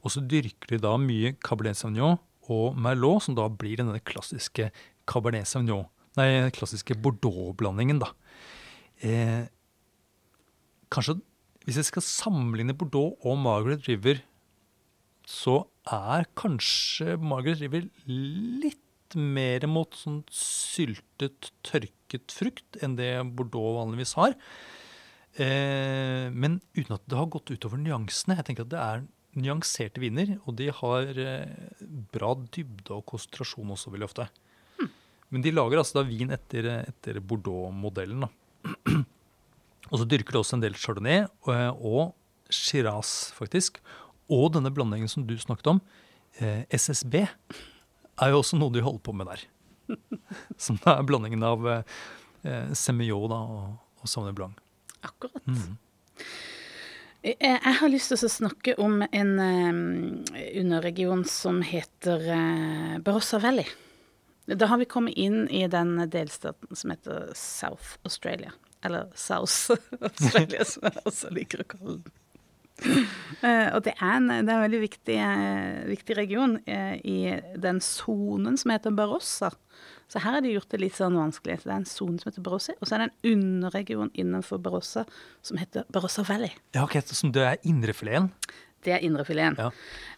Og 0.00 0.14
så 0.14 0.22
dyrker 0.24 0.74
de 0.74 0.80
da 0.80 0.94
mye 1.00 1.34
Cabernet 1.44 1.78
Sauvignon 1.80 2.20
og 2.50 2.78
Merlot, 2.80 3.26
som 3.26 3.36
da 3.36 3.46
blir 3.52 3.80
denne 3.80 4.00
klassiske 4.00 4.70
Cabernet 5.10 5.48
Sauvignon, 5.50 5.88
nei, 6.18 6.48
klassiske 6.56 6.96
Bordeaux-blandingen, 7.02 8.00
da. 8.02 8.14
Eh, 9.04 9.44
kanskje 10.92 11.20
hvis 11.66 11.76
jeg 11.76 11.90
skal 11.90 12.02
sammenligne 12.02 12.74
Bordeaux 12.76 13.20
og 13.26 13.36
Margaret 13.38 13.84
River, 13.88 14.22
så 15.30 15.60
er 15.86 16.26
kanskje 16.38 17.14
Margaret 17.22 17.62
River 17.62 17.86
litt 18.08 19.14
mer 19.18 19.66
mot 19.70 19.94
sånn 19.98 20.22
syltet, 20.34 21.50
tørket 21.66 22.34
frukt 22.34 22.78
enn 22.82 22.96
det 22.98 23.12
Bordeaux 23.38 23.78
vanligvis 23.78 24.16
har. 24.18 24.34
Eh, 25.38 26.26
men 26.34 26.58
uten 26.74 26.96
at 26.96 27.06
det 27.06 27.18
har 27.18 27.30
gått 27.30 27.52
utover 27.54 27.80
nyansene. 27.80 28.38
Jeg 28.38 28.48
tenker 28.48 28.66
at 28.66 28.72
det 28.74 28.82
er 28.82 29.06
nyanserte 29.40 30.02
viner, 30.02 30.34
og 30.44 30.56
de 30.58 30.70
har 30.74 31.22
eh, 31.22 31.82
bra 32.14 32.34
dybde 32.50 32.96
og 32.96 33.06
konsentrasjon 33.12 33.74
også 33.76 33.94
veldig 33.94 34.08
ofte. 34.10 34.26
Men 35.30 35.44
de 35.46 35.54
lager 35.54 35.78
altså 35.78 36.00
da 36.00 36.08
vin 36.08 36.34
etter, 36.34 36.66
etter 36.82 37.20
Bordeaux-modellen. 37.22 38.26
og 39.90 39.94
så 39.94 40.06
dyrker 40.10 40.34
de 40.34 40.42
også 40.42 40.58
en 40.58 40.64
del 40.64 40.74
chardonnay 40.74 41.22
og, 41.46 41.84
og 41.86 42.50
shiraz, 42.50 43.30
faktisk. 43.36 43.78
Og 44.30 44.52
denne 44.54 44.72
blandingen 44.74 45.10
som 45.10 45.26
du 45.26 45.36
snakket 45.38 45.72
om, 45.74 45.80
eh, 46.38 46.62
SSB, 46.70 47.26
er 48.20 48.32
jo 48.32 48.40
også 48.40 48.58
noe 48.60 48.72
de 48.74 48.84
holder 48.84 49.02
på 49.04 49.14
med 49.16 49.30
der. 49.30 49.44
Som 50.64 50.78
er 50.86 51.02
blandingen 51.06 51.42
av 51.42 51.66
eh, 51.66 52.72
Semillon 52.76 53.32
og, 53.34 53.78
og 54.00 54.10
Sauvignon 54.10 54.36
Blanc. 54.38 54.60
Akkurat. 55.02 55.40
Mm. 55.48 55.78
Jeg, 57.24 57.36
jeg 57.40 57.76
har 57.80 57.92
lyst 57.92 58.12
til 58.12 58.28
å 58.28 58.32
snakke 58.32 58.74
om 58.80 59.02
en 59.04 59.32
um, 59.40 59.80
underregion 60.56 61.24
som 61.28 61.60
heter 61.64 62.22
uh, 62.28 62.94
Barossa 63.04 63.40
Valley. 63.42 63.68
Da 64.50 64.70
har 64.70 64.80
vi 64.80 64.88
kommet 64.88 65.18
inn 65.20 65.44
i 65.52 65.66
den 65.70 65.98
delstaten 66.10 66.76
som 66.76 66.92
heter 66.94 67.28
South 67.36 67.98
Australia. 68.08 68.54
Eller 68.84 69.10
South 69.14 69.76
Australia, 70.00 70.64
som 70.64 70.88
jeg 70.88 71.04
også 71.04 71.32
liker 71.36 71.64
å 71.64 71.68
kalle 71.74 71.98
den. 71.98 72.19
Uh, 73.40 73.68
og 73.76 73.82
det 73.86 73.94
er 73.96 74.14
en, 74.16 74.28
det 74.30 74.52
er 74.52 74.56
en 74.58 74.64
veldig 74.66 74.82
viktig, 74.82 75.16
uh, 75.16 75.88
viktig 75.88 76.16
region 76.18 76.58
uh, 76.68 76.94
i 77.00 77.36
den 77.60 77.80
sonen 77.84 78.58
som 78.60 78.74
heter 78.74 78.94
Barossa. 78.96 79.52
Så 80.10 80.18
her 80.18 80.34
har 80.34 80.42
de 80.42 80.50
gjort 80.50 80.72
det 80.72 80.80
litt 80.82 80.96
sånn 80.98 81.14
vanskelig. 81.14 81.60
Så 81.60 81.70
det 81.70 81.74
er 81.74 81.82
en 81.84 81.88
sone 81.88 82.18
som 82.18 82.30
heter 82.32 82.44
Barossa, 82.44 82.74
og 82.80 82.88
så 82.88 82.96
er 82.96 83.04
det 83.04 83.10
en 83.10 83.36
underregion 83.36 84.10
innenfor 84.18 84.58
Barossa 84.62 85.04
som 85.46 85.60
heter 85.60 85.86
Barossa 85.94 86.24
Valley. 86.26 86.50
Ja, 86.74 86.82
ok, 86.82 86.98
Som 87.06 87.30
det 87.36 87.46
er 87.46 87.62
indrefileten? 87.62 88.32
Det 88.84 88.94
er 88.96 89.04
indrefileten. 89.04 89.58
Ja. 89.60 89.68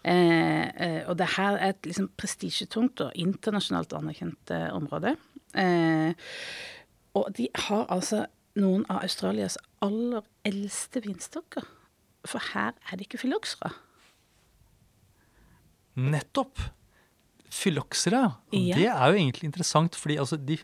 Eh, 0.08 0.66
eh, 0.86 1.00
og 1.10 1.18
det 1.18 1.32
her 1.36 1.58
er 1.58 1.74
et 1.74 1.86
liksom 1.86 2.08
prestisjetungt 2.16 3.02
og 3.02 3.16
internasjonalt 3.18 3.92
anerkjent 3.98 4.54
eh, 4.54 4.68
område. 4.72 5.16
Eh, 5.58 6.14
og 7.18 7.28
de 7.36 7.48
har 7.66 7.84
altså 7.92 8.24
noen 8.56 8.86
av 8.88 9.02
Australias 9.02 9.58
aller 9.84 10.24
eldste 10.48 11.02
vinstokker. 11.04 11.66
For 12.28 12.52
her 12.52 12.76
er 12.86 12.98
det 12.98 13.08
ikke 13.08 13.20
fyloksera. 13.24 13.72
Nettopp! 15.98 16.60
Fyloksera. 17.52 18.22
Ja. 18.54 18.76
det 18.78 18.88
er 18.88 19.12
jo 19.12 19.18
egentlig 19.18 19.50
interessant, 19.50 19.96
fordi 19.98 20.16
altså, 20.22 20.38
de, 20.40 20.56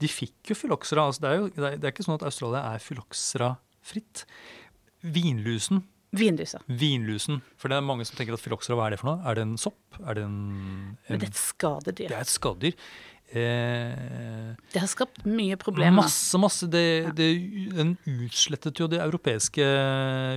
de 0.00 0.08
fikk 0.08 0.52
jo 0.52 0.56
fyloksera. 0.56 1.04
Altså, 1.10 1.24
det, 1.24 1.30
er 1.30 1.40
jo, 1.40 1.48
det, 1.52 1.64
er, 1.66 1.76
det 1.76 1.88
er 1.88 1.94
ikke 1.94 2.06
sånn 2.06 2.16
at 2.16 2.24
Australia 2.28 2.62
er 2.72 2.84
fyloksera-fritt. 2.84 4.24
Vinlusen. 5.02 5.82
Vinlysa. 6.12 6.60
Vinlusen. 6.68 7.40
For 7.56 7.72
det 7.72 7.78
er 7.78 7.86
mange 7.86 8.04
som 8.04 8.18
tenker 8.18 8.36
at 8.36 8.42
filoxera, 8.42 8.76
hva 8.76 8.90
er 8.90 8.94
det 8.96 9.00
for 9.00 9.12
noe? 9.14 9.22
Er 9.28 9.38
det 9.38 9.46
en 9.46 9.56
sopp? 9.60 9.80
Er 10.02 10.18
det 10.18 10.26
en, 10.26 10.36
en 10.42 10.98
Men 11.08 11.22
det 11.22 11.30
er 11.30 11.32
et 11.32 11.40
skadedyr. 11.40 12.10
Det 12.12 12.18
er 12.18 12.26
et 12.26 12.32
skadedyr. 12.32 12.76
Eh, 13.32 14.52
Det 14.74 14.80
har 14.82 14.90
skapt 14.92 15.22
mye 15.24 15.56
problemer. 15.60 15.94
Masse, 16.02 16.36
masse. 16.40 16.68
Det, 16.68 17.14
det, 17.16 17.28
den 17.72 17.94
utslettet 18.04 18.80
jo 18.82 18.88
de 18.92 19.00
europeiske 19.00 19.64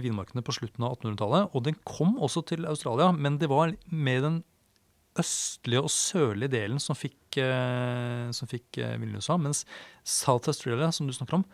vinmarkene 0.05 0.43
på 0.45 0.55
slutten 0.55 0.85
av 0.88 0.95
1800-tallet. 0.95 1.51
Og 1.51 1.65
den 1.67 1.75
kom 1.83 2.15
også 2.23 2.45
til 2.53 2.67
Australia, 2.71 3.11
men 3.11 3.39
det 3.41 3.51
var 3.51 3.75
med 3.91 4.23
den 4.23 4.38
østlige 5.19 5.83
og 5.83 5.91
sørlige 5.91 6.51
delen 6.55 6.79
som 6.83 6.95
fikk, 6.99 7.38
eh, 7.39 8.31
som 8.35 8.49
fikk 8.51 8.79
eh, 8.83 8.95
vinlusa. 8.99 9.38
Mens 9.39 9.63
South 10.03 10.51
Australia, 10.51 10.89
som 10.95 11.07
du 11.07 11.13
snakker 11.15 11.39
om, 11.41 11.45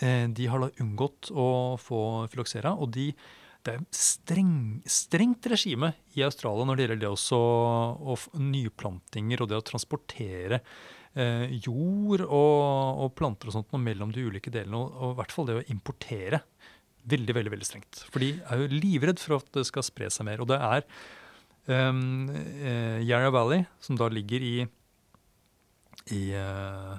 eh, 0.00 0.26
de 0.32 0.48
har 0.48 0.64
da 0.64 0.72
unngått 0.80 1.30
å 1.32 1.76
få 1.80 2.00
filoxera. 2.32 2.72
Og 2.76 2.92
de, 2.96 3.10
det 3.66 3.74
er 3.74 3.82
streng, 3.92 4.80
strengt 4.88 5.46
regime 5.52 5.92
i 6.16 6.24
Australia 6.24 6.64
når 6.66 6.78
det 6.78 6.86
gjelder 6.86 7.02
det 7.02 7.10
også 7.10 7.40
og 7.40 8.40
nyplantinger 8.40 9.42
og 9.42 9.50
det 9.50 9.58
å 9.60 9.66
transportere 9.66 10.60
eh, 11.14 11.46
jord 11.60 12.24
og, 12.24 13.04
og 13.04 13.12
planter 13.18 13.50
og 13.50 13.58
sånt 13.58 13.74
noe 13.74 13.82
mellom 13.84 14.14
de 14.14 14.24
ulike 14.26 14.52
delene, 14.54 14.80
og, 14.80 14.96
og 14.96 15.14
i 15.14 15.20
hvert 15.20 15.36
fall 15.36 15.50
det 15.50 15.58
å 15.60 15.66
importere. 15.74 16.42
Veldig, 17.10 17.36
veldig 17.36 17.54
veldig 17.54 17.68
strengt. 17.68 18.02
For 18.12 18.22
de 18.22 18.34
er 18.44 18.60
jo 18.60 18.72
livredd 18.72 19.20
for 19.22 19.40
at 19.40 19.48
det 19.56 19.64
skal 19.68 19.84
spre 19.86 20.10
seg 20.12 20.28
mer. 20.28 20.42
Og 20.44 20.50
det 20.50 20.58
er 20.60 20.84
um, 21.90 22.28
eh, 22.30 23.00
Yarra 23.08 23.32
Valley, 23.34 23.64
som 23.80 23.96
da 24.00 24.10
ligger 24.12 24.44
i, 24.44 24.56
i 26.12 26.20
eh, 26.36 26.92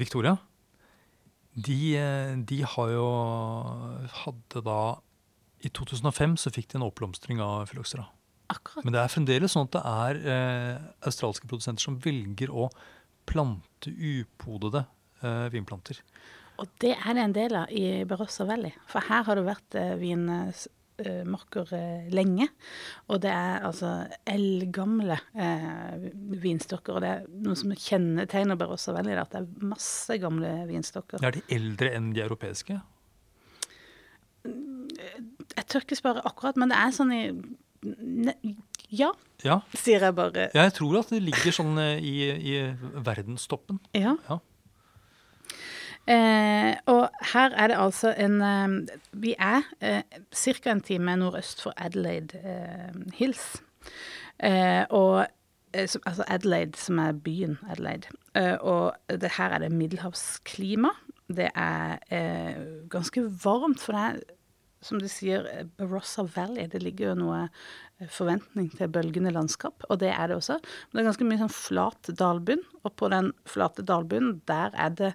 Victoria, 0.00 0.38
de, 1.52 1.78
eh, 2.00 2.32
de 2.48 2.62
har 2.64 2.92
jo 2.94 3.08
Hadde 4.22 4.62
da 4.64 4.78
I 5.62 5.70
2005 5.70 6.36
så 6.42 6.52
fikk 6.54 6.72
de 6.72 6.80
en 6.80 6.88
oppblomstring 6.88 7.40
av 7.42 7.68
fyloksera. 7.70 8.08
Akkurat. 8.52 8.84
Men 8.84 8.96
det 8.96 9.00
er 9.02 9.12
fremdeles 9.12 9.54
sånn 9.54 9.68
at 9.68 9.76
det 9.76 9.82
er 9.88 10.18
eh, 10.34 10.88
australske 11.08 11.48
produsenter 11.48 11.84
som 11.84 11.98
velger 12.02 12.52
å 12.52 12.68
plante 13.28 13.92
upodede 13.92 14.84
eh, 15.22 15.46
vinplanter. 15.54 16.02
Og 16.60 16.68
det 16.82 16.94
er 16.94 17.16
det 17.16 17.22
en 17.24 17.36
del 17.36 17.56
av 17.62 17.72
i 17.72 18.04
Barossa 18.08 18.46
Valley. 18.48 18.74
For 18.90 19.04
her 19.08 19.24
har 19.26 19.38
det 19.38 19.46
vært 19.46 19.78
eh, 19.78 19.94
vinmarker 20.02 21.72
eh, 21.78 22.10
lenge. 22.12 22.48
Og 23.08 23.22
det 23.24 23.32
er 23.32 23.64
altså 23.66 23.94
eldgamle 24.28 25.16
eh, 25.32 26.10
vinstokker. 26.44 26.98
Og 26.98 27.04
det 27.04 27.12
er 27.14 27.26
noe 27.46 27.58
som 27.58 27.72
kjennetegner 27.72 28.60
Barossa 28.60 28.94
Valley, 28.94 29.16
at 29.16 29.32
det 29.32 29.42
er 29.42 29.70
masse 29.72 30.18
gamle 30.22 30.52
vinstokker. 30.70 31.24
Er 31.24 31.38
de 31.38 31.46
eldre 31.56 31.94
enn 31.96 32.12
de 32.12 32.26
europeiske? 32.26 32.82
Jeg 35.56 35.66
tør 35.66 35.80
ikke 35.86 35.96
spørre 35.98 36.22
akkurat, 36.28 36.56
men 36.60 36.70
det 36.72 36.78
er 36.78 36.94
sånn 36.96 37.12
i 37.12 37.22
Ja, 38.92 39.08
Ja. 39.44 39.60
sier 39.74 40.00
jeg 40.04 40.14
bare. 40.14 40.48
Ja, 40.54 40.62
jeg 40.68 40.74
tror 40.76 40.98
at 41.00 41.08
det 41.10 41.22
ligger 41.22 41.50
sånn 41.56 41.78
eh, 41.82 41.98
i, 41.98 42.14
i 42.30 42.54
verdenstoppen. 43.02 43.80
Ja. 43.96 44.14
Ja. 44.28 44.38
Eh, 46.06 46.74
og 46.90 47.08
her 47.32 47.52
er 47.54 47.70
det 47.70 47.76
altså 47.78 48.10
en 48.18 48.40
eh, 48.42 48.96
Vi 49.22 49.34
er 49.38 49.62
eh, 49.80 50.02
ca. 50.34 50.70
en 50.72 50.80
time 50.82 51.14
nordøst 51.16 51.62
for 51.62 51.72
Adelaide 51.78 52.34
eh, 52.42 52.96
Hills. 53.14 53.62
Eh, 54.42 54.82
og 54.90 55.26
eh, 55.72 55.86
som, 55.88 56.02
Altså 56.06 56.24
Adelaide, 56.28 56.76
som 56.76 56.98
er 56.98 57.12
byen 57.12 57.58
Adelaide. 57.70 58.10
Eh, 58.34 58.56
og 58.60 58.94
det 59.08 59.30
her 59.38 59.54
er 59.54 59.58
det 59.62 59.72
middelhavsklima. 59.72 60.90
Det 61.32 61.50
er 61.54 61.98
eh, 62.10 62.58
ganske 62.90 63.22
varmt, 63.44 63.80
for 63.80 63.92
det 63.94 64.02
er 64.02 64.20
som 64.82 65.00
du 65.00 65.08
sier, 65.10 65.46
eh, 65.50 65.64
Barossa 65.78 66.26
Valley. 66.36 66.68
Det 66.70 66.82
ligger 66.82 67.12
jo 67.12 67.18
noe 67.22 67.40
eh, 67.46 68.08
forventning 68.10 68.70
til 68.74 68.90
bølgende 68.92 69.34
landskap, 69.34 69.86
og 69.88 70.02
det 70.02 70.12
er 70.14 70.30
det 70.30 70.40
også. 70.40 70.58
Men 70.60 70.98
det 70.98 71.04
er 71.04 71.10
ganske 71.12 71.28
mye 71.30 71.42
sånn 71.44 71.56
flat 71.56 72.14
dalbunn, 72.22 72.64
og 72.82 72.96
på 72.98 73.12
den 73.12 73.32
flate 73.48 73.86
dalbunnen, 73.86 74.40
der 74.50 74.74
er 74.74 74.96
det 74.98 75.14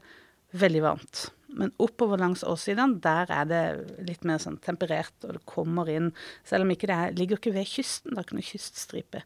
veldig 0.58 0.86
varmt. 0.86 1.28
Men 1.58 1.72
oppover 1.82 2.20
langs 2.20 2.44
åssidene, 2.44 3.00
der 3.02 3.30
er 3.32 3.46
det 3.48 3.62
litt 4.06 4.26
mer 4.28 4.40
sånn 4.42 4.60
temperert, 4.64 5.16
og 5.24 5.38
det 5.38 5.44
kommer 5.48 5.90
inn 5.90 6.10
Selv 6.48 6.66
om 6.66 6.74
ikke 6.74 6.90
det 6.90 6.98
er, 6.98 7.16
ligger 7.18 7.40
ikke 7.40 7.54
ved 7.56 7.70
kysten, 7.72 8.14
det 8.14 8.20
er 8.20 8.28
ikke 8.28 8.38
noe 8.38 8.48
kyststripe. 8.50 9.22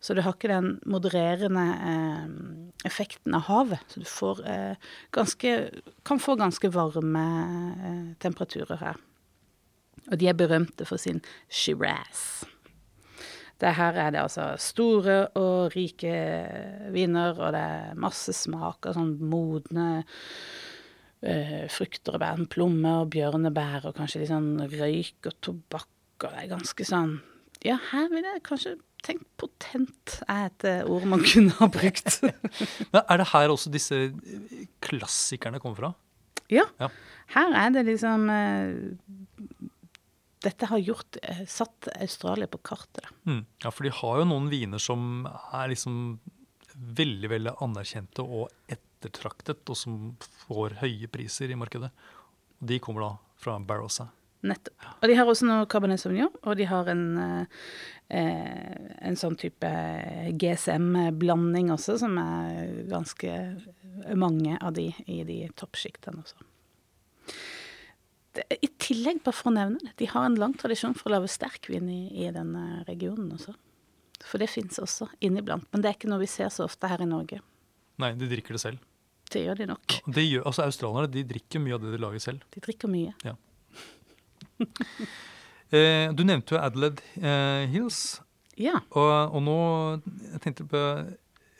Så 0.00 0.16
du 0.16 0.22
har 0.24 0.36
ikke 0.36 0.50
den 0.52 0.70
modererende 0.88 1.66
eh, 1.90 2.24
effekten 2.88 3.36
av 3.36 3.46
havet. 3.50 3.84
Så 3.92 4.02
du 4.02 4.08
får 4.08 4.42
eh, 4.48 4.88
ganske 5.16 5.52
Kan 6.06 6.22
få 6.22 6.38
ganske 6.40 6.72
varme 6.72 7.26
eh, 7.90 8.08
temperaturer 8.24 8.80
her. 8.80 9.04
Og 10.10 10.20
de 10.20 10.28
er 10.30 10.38
berømte 10.38 10.86
for 10.88 11.00
sin 11.00 11.22
Shiraz. 11.48 12.44
Det 13.56 13.72
her 13.78 13.96
er 13.96 14.10
det 14.12 14.20
altså 14.20 14.50
store 14.60 15.28
og 15.40 15.72
rike 15.72 16.12
viner, 16.92 17.38
og 17.40 17.54
det 17.56 17.62
er 17.62 18.00
masse 18.00 18.34
smak 18.36 18.84
av 18.90 18.98
sånn 18.98 19.14
modne 19.30 19.86
eh, 21.24 21.64
frukter 21.72 22.18
og 22.18 22.20
bær. 22.20 22.42
Plommer 22.52 23.06
og 23.06 23.14
bjørnebær 23.14 23.88
og 23.88 23.96
kanskje 23.96 24.22
litt 24.22 24.32
sånn 24.34 24.50
røyk 24.60 25.30
og 25.30 25.38
tobakk. 25.40 25.92
Og 26.20 26.28
det 26.28 26.42
er 26.44 26.52
ganske 26.52 26.88
sånn 26.88 27.16
Ja, 27.64 27.78
her 27.90 28.06
vil 28.12 28.24
jeg 28.24 28.44
kanskje 28.44 28.76
tenkt 29.04 29.26
potent 29.40 30.18
er 30.28 30.50
et 30.50 30.64
eh, 30.68 30.82
ord 30.84 31.06
man 31.08 31.24
kunne 31.30 31.56
ha 31.56 31.68
brukt. 31.72 32.20
Men 32.92 33.02
er 33.02 33.22
det 33.22 33.30
her 33.32 33.52
også 33.52 33.72
disse 33.72 34.02
klassikerne 34.84 35.62
kommer 35.62 35.80
fra? 35.80 35.94
ja. 36.52 36.62
Ja. 36.78 36.92
Her 37.34 37.56
er 37.58 37.72
det 37.74 37.82
liksom 37.88 38.28
eh, 38.30 38.68
Dette 40.46 40.68
har 40.70 40.78
gjort 40.78 41.18
eh, 41.22 41.42
satt 41.50 41.88
Australia 41.96 42.46
på 42.50 42.60
kartet. 42.62 43.06
Mm. 43.26 43.44
Ja, 43.64 43.70
for 43.70 43.86
de 43.86 43.94
har 43.98 44.20
jo 44.20 44.28
noen 44.30 44.50
viner 44.52 44.82
som 44.82 45.26
er 45.26 45.72
liksom 45.72 46.18
veldig, 46.76 47.30
veldig 47.32 47.54
anerkjente 47.64 48.22
og 48.22 48.52
ettertraktet, 48.70 49.64
og 49.66 49.78
som 49.78 49.96
får 50.46 50.78
høye 50.84 51.08
priser 51.10 51.50
i 51.50 51.58
markedet. 51.58 51.90
De 52.58 52.78
kommer 52.82 53.06
da 53.06 53.10
fra 53.40 53.58
Barossa. 53.58 54.10
Nettopp. 54.46 54.84
Og 55.00 55.08
de 55.08 55.16
har 55.18 55.28
også 55.28 55.46
noe 55.48 55.66
Cabernet 55.70 56.00
Sauvignon, 56.00 56.34
og 56.44 56.58
de 56.58 56.66
har 56.68 56.88
en, 56.92 57.04
eh, 57.18 58.74
en 59.08 59.16
sånn 59.16 59.38
type 59.40 59.70
GSM-blanding 60.38 61.72
også, 61.74 61.98
som 61.98 62.18
er 62.22 62.84
ganske 62.90 63.32
mange 64.14 64.58
av 64.60 64.76
de 64.76 64.92
i 65.06 65.22
de 65.24 65.40
toppsjiktene 65.56 66.22
også. 66.22 66.44
Det, 68.36 68.44
I 68.62 68.68
tillegg, 68.82 69.22
bare 69.24 69.36
for 69.36 69.50
å 69.50 69.56
nevne 69.56 69.80
det, 69.82 69.94
de 70.00 70.08
har 70.10 70.26
en 70.28 70.38
lang 70.38 70.54
tradisjon 70.58 70.96
for 70.96 71.10
å 71.10 71.16
lage 71.16 71.30
sterkvin 71.32 71.88
i, 71.92 72.02
i 72.24 72.28
denne 72.34 72.82
regionen 72.88 73.32
også. 73.36 73.54
For 74.26 74.42
det 74.42 74.48
fins 74.52 74.80
også 74.82 75.08
inniblant. 75.24 75.66
Men 75.72 75.82
det 75.82 75.90
er 75.90 75.98
ikke 75.98 76.10
noe 76.10 76.22
vi 76.22 76.30
ser 76.30 76.50
så 76.52 76.66
ofte 76.66 76.88
her 76.90 77.02
i 77.04 77.08
Norge. 77.08 77.40
Nei, 78.02 78.12
de 78.18 78.28
drikker 78.30 78.56
det 78.56 78.62
selv. 78.62 78.84
Det 79.32 79.42
gjør 79.42 79.58
de 79.58 79.68
nok. 79.72 79.96
Det 80.06 80.24
gjør, 80.24 80.44
altså 80.46 80.66
Australierne 80.66 81.10
de 81.12 81.24
drikker 81.26 81.62
mye 81.62 81.76
av 81.76 81.82
det 81.82 81.94
de 81.94 82.00
lager 82.02 82.22
selv. 82.22 82.44
De 82.54 82.62
drikker 82.64 82.92
mye. 82.92 83.14
Eh, 85.74 86.12
du 86.14 86.20
nevnte 86.22 86.54
jo 86.54 86.60
Adelaide 86.62 87.02
eh, 87.18 87.64
Hills. 87.72 88.20
Ja. 88.54 88.76
Og, 88.94 89.32
og 89.34 89.40
nå 89.42 89.56
jeg 90.30 90.38
tenkte 90.44 90.66
på 90.70 90.82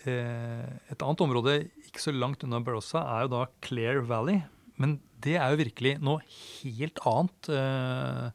eh, 0.07 0.69
Et 0.93 1.03
annet 1.03 1.25
område 1.25 1.57
ikke 1.89 2.05
så 2.05 2.15
langt 2.15 2.45
unna 2.47 2.61
Barossa 2.63 3.03
er 3.17 3.25
jo 3.25 3.33
da 3.33 3.41
Clare 3.67 4.05
Valley. 4.07 4.45
Men 4.79 5.01
det 5.27 5.37
er 5.37 5.53
jo 5.53 5.61
virkelig 5.61 5.97
noe 6.05 6.23
helt 6.31 7.01
annet 7.09 7.51
eh, 7.53 8.27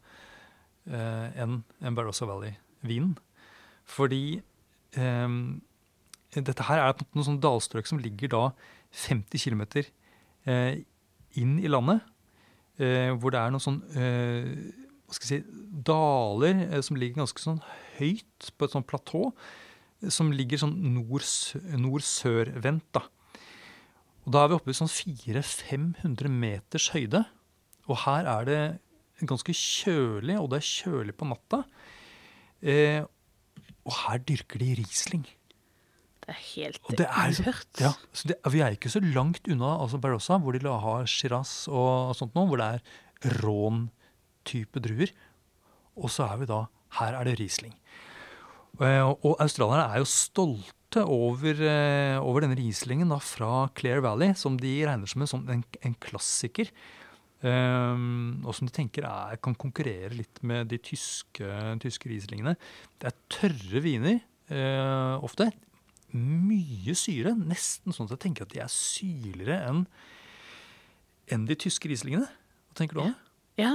eh, 0.91 1.41
enn 1.43 1.61
en 1.79 1.97
Barossa 1.97 2.27
Valley-vinen. 2.29 3.15
Fordi 3.87 4.41
eh, 4.99 5.37
dette 6.37 6.67
her 6.67 6.83
er 6.83 7.05
noe 7.15 7.27
sånn 7.27 7.41
dalstrøk 7.43 7.89
som 7.89 8.01
ligger 8.01 8.31
da 8.31 8.43
50 9.07 9.39
km 9.39 9.63
eh, 10.45 10.83
inn 11.39 11.57
i 11.59 11.71
landet. 11.71 12.03
Eh, 12.81 13.11
hvor 13.19 13.33
det 13.33 13.41
er 13.41 13.51
noen 13.53 13.63
sånn 13.63 13.81
eh, 13.99 14.47
hva 15.05 15.17
skal 15.17 15.27
jeg 15.27 15.43
si, 15.43 15.63
daler 15.83 16.81
som 16.85 16.95
ligger 16.99 17.19
ganske 17.19 17.43
sånn 17.43 17.59
høyt 17.97 18.51
på 18.55 18.67
et 18.67 18.75
sånt 18.75 18.87
platå. 18.87 19.29
Som 20.09 20.31
ligger 20.33 20.63
sånn 20.63 20.77
nord-sør-vendt. 20.95 22.87
da. 22.95 23.03
Og 24.25 24.33
Da 24.35 24.43
er 24.43 24.51
vi 24.51 24.57
oppe 24.59 24.73
i 24.73 24.77
sånn 24.77 24.91
400-500 24.91 26.29
meters 26.29 26.89
høyde. 26.93 27.23
Og 27.89 27.97
her 28.05 28.27
er 28.29 28.45
det 28.47 28.61
ganske 29.27 29.53
kjølig, 29.53 30.37
og 30.39 30.49
det 30.51 30.61
er 30.61 30.67
kjølig 30.69 31.15
på 31.17 31.27
natta. 31.29 31.63
Eh, 32.61 33.01
og 33.81 33.95
her 34.03 34.21
dyrker 34.25 34.61
de 34.61 34.75
Riesling. 34.79 35.25
Det 36.21 36.29
er 36.35 36.41
helt 36.51 36.77
det 36.93 37.07
er, 37.09 37.31
uhørt. 37.41 37.79
ja, 37.81 37.91
så 38.13 38.29
det, 38.29 38.35
vi 38.53 38.61
er 38.61 38.75
ikke 38.75 38.91
så 38.93 39.01
langt 39.01 39.47
unna 39.49 39.71
altså 39.81 39.97
Barossa, 40.01 40.37
hvor 40.37 40.53
de 40.53 40.61
har 40.69 41.07
Shiraz 41.09 41.65
og 41.67 42.13
sånt 42.17 42.37
nå, 42.37 42.43
hvor 42.45 42.61
det 42.61 42.67
er 42.77 43.39
rån-type 43.41 44.83
druer. 44.85 45.09
Og 45.97 46.13
så 46.13 46.29
er 46.29 46.43
vi 46.43 46.49
da 46.53 46.67
Her 46.99 47.15
er 47.17 47.25
det 47.25 47.39
Riesling. 47.39 47.73
Eh, 48.81 49.01
Og, 49.01 49.17
og 49.25 49.41
australierne 49.41 49.89
er 49.93 50.01
jo 50.03 50.07
stolte 50.09 50.73
over, 50.99 51.61
eh, 51.63 52.17
over 52.19 52.43
denne 52.43 52.57
Rieslingen 52.59 53.11
da, 53.13 53.19
fra 53.23 53.69
Clare 53.77 54.03
Valley, 54.03 54.33
som 54.35 54.57
de 54.59 54.73
regner 54.85 55.07
som 55.07 55.23
en, 55.23 55.29
sånn, 55.29 55.47
en, 55.49 55.63
en 55.87 55.95
klassiker. 56.03 56.71
Um, 57.41 58.43
og 58.45 58.53
som 58.53 58.67
de 58.67 58.73
tenker 58.75 59.07
er, 59.09 59.39
kan 59.41 59.55
konkurrere 59.57 60.11
litt 60.13 60.43
med 60.45 60.69
de 60.69 60.77
tyske, 60.77 61.47
tyske 61.81 62.11
Rieslingene. 62.11 62.53
Det 63.01 63.09
er 63.09 63.17
tørre 63.33 63.81
viner 63.81 64.19
uh, 64.51 65.17
ofte. 65.25 65.49
Mye 66.13 66.93
syre. 66.97 67.33
Nesten 67.39 67.95
sånn 67.95 68.09
at 68.09 68.17
jeg 68.17 68.25
tenker 68.27 68.45
at 68.45 68.53
de 68.53 68.61
er 68.61 68.73
syrligere 68.73 69.61
enn 69.71 69.85
enn 71.31 71.47
de 71.47 71.55
tyske 71.55 71.87
Rieslingene. 71.89 72.27
Hva 72.27 72.77
tenker 72.77 72.97
du 72.97 73.03
om 73.05 73.11
det? 73.11 73.31
Ja, 73.61 73.71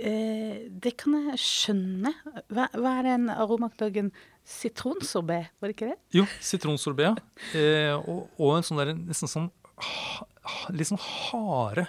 eh, 0.00 0.66
det 0.70 0.96
kan 1.00 1.14
jeg 1.30 1.42
skjønne. 1.42 2.12
Hva, 2.50 2.66
hva 2.74 2.96
er 2.98 3.06
den 3.06 3.28
aromakdagen? 3.32 4.10
Sitronsorbet, 4.44 5.50
var 5.60 5.68
det 5.70 5.76
ikke 5.76 5.90
det? 5.92 5.98
Jo, 6.16 6.24
sitronsorbet, 6.42 7.06
ja. 7.06 7.14
Eh, 7.58 7.94
og, 8.10 8.28
og 8.40 8.56
en 8.56 8.66
sånn 8.66 8.80
der, 8.82 8.92
nesten 8.96 9.30
sånn 9.30 9.48
ha- 9.80 10.26
litt 10.74 10.88
sånn 10.90 11.00
harde, 11.00 11.84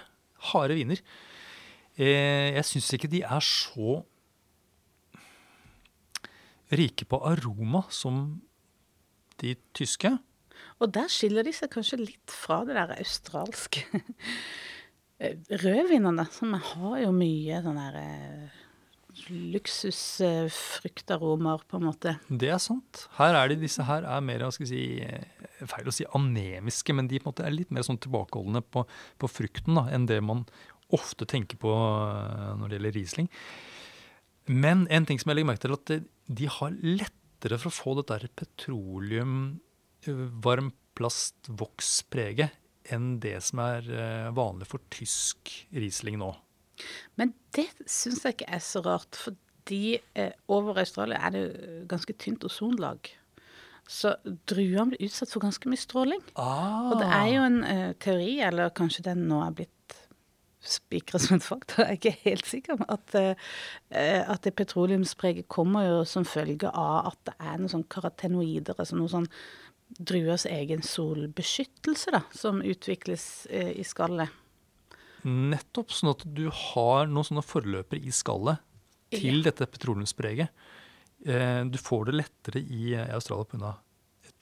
harde 0.52 0.76
viner. 0.78 1.00
Eh, 1.98 2.52
jeg 2.56 2.64
syns 2.68 2.92
ikke 2.96 3.10
de 3.12 3.22
er 3.26 3.42
så 3.44 3.98
rike 6.72 7.04
på 7.08 7.18
aroma 7.28 7.82
som 7.92 8.22
de 9.42 9.54
tyske. 9.76 10.12
Og 10.80 10.92
der 10.94 11.10
skiller 11.12 11.44
de 11.46 11.52
seg 11.54 11.70
kanskje 11.74 11.98
litt 12.00 12.32
fra 12.32 12.62
det 12.66 12.76
der 12.78 12.94
australske 12.96 13.82
eh, 15.18 15.36
rødvinene, 15.62 16.24
som 16.32 16.54
har 16.56 16.96
jo 17.02 17.10
mye 17.16 17.60
sånn 17.64 17.78
der 17.80 17.98
eh, 18.00 18.61
luksusfruktaromaer, 19.28 21.60
på 21.68 21.76
en 21.78 21.86
måte. 21.88 22.10
Det 22.28 22.50
er 22.52 22.58
sant. 22.62 22.92
Her 23.18 23.32
er 23.38 23.46
de, 23.52 23.56
disse 23.62 23.82
her 23.86 24.02
er 24.08 24.20
mer 24.24 24.50
skal 24.54 24.68
si, 24.70 24.82
feil 25.68 25.88
å 25.88 25.94
si 25.94 26.04
anemiske, 26.16 26.92
men 26.96 27.08
de 27.10 27.18
på 27.20 27.24
en 27.26 27.30
måte 27.32 27.46
er 27.46 27.54
litt 27.54 27.72
mer 27.74 27.84
sånn 27.86 28.02
tilbakeholdne 28.02 28.60
på, 28.64 28.80
på 29.20 29.26
frukten 29.30 29.74
da, 29.78 29.84
enn 29.92 30.08
det 30.10 30.20
man 30.24 30.40
ofte 30.92 31.24
tenker 31.28 31.56
på 31.60 31.72
eh, 31.72 32.52
når 32.58 32.66
det 32.68 32.76
gjelder 32.76 32.96
Riesling. 32.98 33.28
Men 34.50 34.78
en 34.92 35.06
ting 35.08 35.18
som 35.20 35.28
jeg 35.30 35.36
legger 35.38 35.50
merke 35.52 35.64
til, 35.66 35.78
at 35.78 35.86
de 36.42 36.46
har 36.58 36.70
lettere 36.82 37.56
for 37.60 37.68
å 37.70 37.76
få 37.76 37.90
dette 38.00 38.14
der 38.18 38.26
petroleum, 38.42 39.34
eh, 40.06 40.24
varm 40.44 40.68
plast, 40.98 41.36
vokspreget 41.48 42.50
enn 42.92 43.06
det 43.22 43.38
som 43.46 43.56
er 43.62 43.80
eh, 43.86 44.34
vanlig 44.34 44.66
for 44.68 44.80
tysk 44.92 45.38
Riesling 45.72 46.16
nå. 46.20 46.30
Men 47.20 47.34
det 47.56 47.68
syns 47.86 48.24
jeg 48.24 48.38
ikke 48.38 48.52
er 48.58 48.62
så 48.64 48.82
rart, 48.86 49.18
fordi 49.18 49.98
eh, 50.18 50.32
over 50.52 50.80
Australia 50.82 51.20
er 51.26 51.36
det 51.36 51.44
ganske 51.90 52.16
tynt 52.18 52.44
ozonlag. 52.48 53.12
Så 53.88 54.14
druene 54.48 54.92
blir 54.92 55.08
utsatt 55.08 55.32
for 55.34 55.42
ganske 55.42 55.68
mye 55.68 55.80
stråling. 55.80 56.22
Og 56.92 56.98
det 57.00 57.08
er 57.08 57.28
jo 57.34 57.46
en 57.48 57.62
eh, 57.66 57.88
teori, 58.00 58.34
eller 58.46 58.74
kanskje 58.76 59.06
den 59.10 59.26
nå 59.30 59.42
er 59.44 59.56
blitt 59.62 59.72
spikra 60.62 61.18
som 61.18 61.36
en 61.36 61.42
fakta, 61.42 61.82
jeg 61.82 61.88
er 61.88 61.98
ikke 61.98 62.12
helt 62.22 62.46
sikker, 62.46 62.78
men 62.78 62.90
at, 62.92 63.14
eh, 63.18 64.20
at 64.30 64.44
det 64.46 64.54
petroleumspreget 64.58 65.48
kommer 65.50 65.88
jo 65.88 65.96
som 66.06 66.26
følge 66.28 66.70
av 66.70 67.12
at 67.12 67.18
det 67.26 67.34
er 67.40 67.58
noen 67.58 67.72
sånn 67.72 67.88
karotenoider, 67.90 68.78
altså 68.78 68.98
noe 68.98 69.10
sånn 69.10 69.26
druers 69.98 70.46
egen 70.48 70.84
solbeskyttelse, 70.86 72.14
da, 72.14 72.22
som 72.36 72.62
utvikles 72.64 73.48
eh, 73.50 73.74
i 73.74 73.84
skallet. 73.86 74.30
Nettopp, 75.28 75.92
sånn 75.94 76.12
at 76.12 76.24
du 76.26 76.46
har 76.50 77.10
noen 77.10 77.26
sånne 77.28 77.44
forløpere 77.46 78.02
i 78.02 78.14
skallet 78.14 78.62
til 79.12 79.42
dette 79.44 79.68
petroleumspreget. 79.70 80.50
Eh, 81.26 81.60
du 81.70 81.78
får 81.78 82.08
det 82.08 82.16
lettere 82.16 82.62
i 82.62 82.94
eh, 82.96 83.12
Australia 83.14 83.46
pga. 83.52 83.74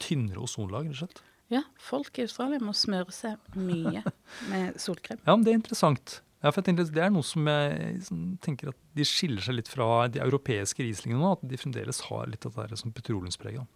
tynnere 0.01 0.41
ozonlag, 0.41 0.89
rett 0.89 0.97
og 0.97 1.03
slett. 1.03 1.21
Ja, 1.51 1.61
folk 1.83 2.17
i 2.17 2.25
Australia 2.25 2.61
må 2.63 2.73
smøre 2.73 3.11
seg 3.13 3.57
mye 3.59 4.01
med 4.51 4.79
solkrem. 4.81 5.19
Ja, 5.25 5.35
men 5.35 5.45
det 5.45 5.53
er 5.53 5.59
interessant. 5.59 6.21
Ja, 6.41 6.49
for 6.49 6.61
jeg 6.61 6.71
tenker, 6.71 6.87
Det 6.89 7.03
er 7.03 7.11
noe 7.13 7.25
som 7.27 7.45
jeg 7.45 7.99
som 8.07 8.21
tenker 8.41 8.71
at 8.71 8.77
de 8.97 9.05
skiller 9.05 9.43
seg 9.45 9.59
litt 9.59 9.69
fra 9.69 10.07
de 10.09 10.23
europeiske 10.23 10.81
Rieslingene 10.81 11.21
nå. 11.21 11.35
At 11.35 11.43
de 11.45 11.59
fremdeles 11.59 12.01
har 12.07 12.31
litt 12.31 12.47
av 12.47 12.55
det 12.55 12.71
der 12.71 12.81
som 12.81 12.93
petroleumspreget. 12.95 13.67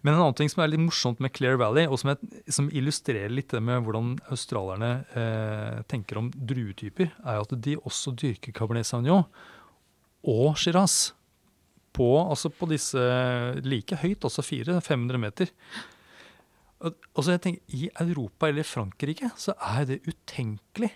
Men 0.00 0.14
en 0.14 0.22
annen 0.22 0.36
ting 0.38 0.48
som 0.48 0.62
er 0.64 0.70
litt 0.72 0.80
morsomt 0.80 1.20
med 1.20 1.32
Clare 1.36 1.60
Valley, 1.60 1.84
og 1.84 2.00
som, 2.00 2.14
er, 2.14 2.42
som 2.52 2.70
illustrerer 2.72 3.32
litt 3.32 3.52
det 3.52 3.60
med 3.64 3.84
hvordan 3.84 4.14
australierne 4.32 4.90
eh, 5.12 5.80
tenker 5.92 6.20
om 6.20 6.30
druetyper, 6.32 7.12
er 7.20 7.40
at 7.42 7.52
de 7.66 7.76
også 7.80 8.14
dyrker 8.16 8.54
Cabernet 8.56 8.88
Sauvignon 8.88 9.26
og 10.24 10.56
Shiraz. 10.60 11.12
På, 11.90 12.06
altså 12.22 12.52
på 12.54 12.68
disse 12.70 13.00
like 13.66 13.96
høyt, 13.98 14.22
altså 14.22 14.44
400-500 14.46 15.18
meter. 15.20 15.50
Og 16.86 17.24
så 17.24 17.34
jeg 17.34 17.42
tenker, 17.44 17.74
I 17.76 17.88
Europa 18.06 18.48
eller 18.48 18.64
Frankrike 18.64 19.32
så 19.36 19.56
er 19.74 19.88
det 19.88 19.98
utenkelig 20.06 20.92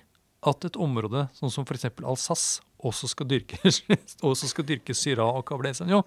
at 0.49 0.65
et 0.69 0.79
område 0.81 1.27
sånn 1.37 1.53
som 1.53 1.67
f.eks. 1.67 1.91
Alsace 2.05 2.63
også 2.85 3.11
skal 3.11 3.29
dyrke, 3.31 3.59
også 4.31 4.51
skal 4.51 4.67
dyrke 4.69 4.97
Syra 4.97 5.27
og 5.39 5.45
Cabernet 5.49 5.79
Sauvignon. 5.79 6.07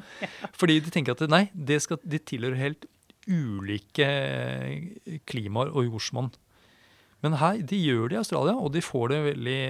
Fordi 0.57 0.79
de 0.83 0.93
tenker 0.93 1.17
at 1.17 1.25
nei, 1.31 1.47
det 1.53 1.81
skal, 1.85 2.01
de 2.03 2.21
tilhører 2.21 2.59
helt 2.61 2.87
ulike 3.27 4.07
klimaer 5.27 5.73
og 5.73 5.89
jordsmonn. 5.89 6.31
Men 7.25 7.37
her, 7.41 7.59
de 7.65 7.79
gjør 7.81 8.11
det 8.11 8.17
i 8.17 8.21
Australia, 8.21 8.53
og 8.55 8.71
de 8.75 8.83
får 8.85 9.11
det 9.11 9.21
veldig, 9.31 9.61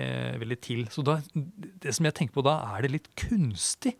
veldig 0.42 0.58
til. 0.64 0.88
Så 0.92 1.04
da, 1.08 1.20
det 1.34 1.96
som 1.96 2.08
jeg 2.08 2.18
tenker 2.18 2.36
på 2.36 2.44
da, 2.46 2.58
er 2.76 2.84
det 2.84 2.94
litt 2.98 3.12
kunstig, 3.20 3.96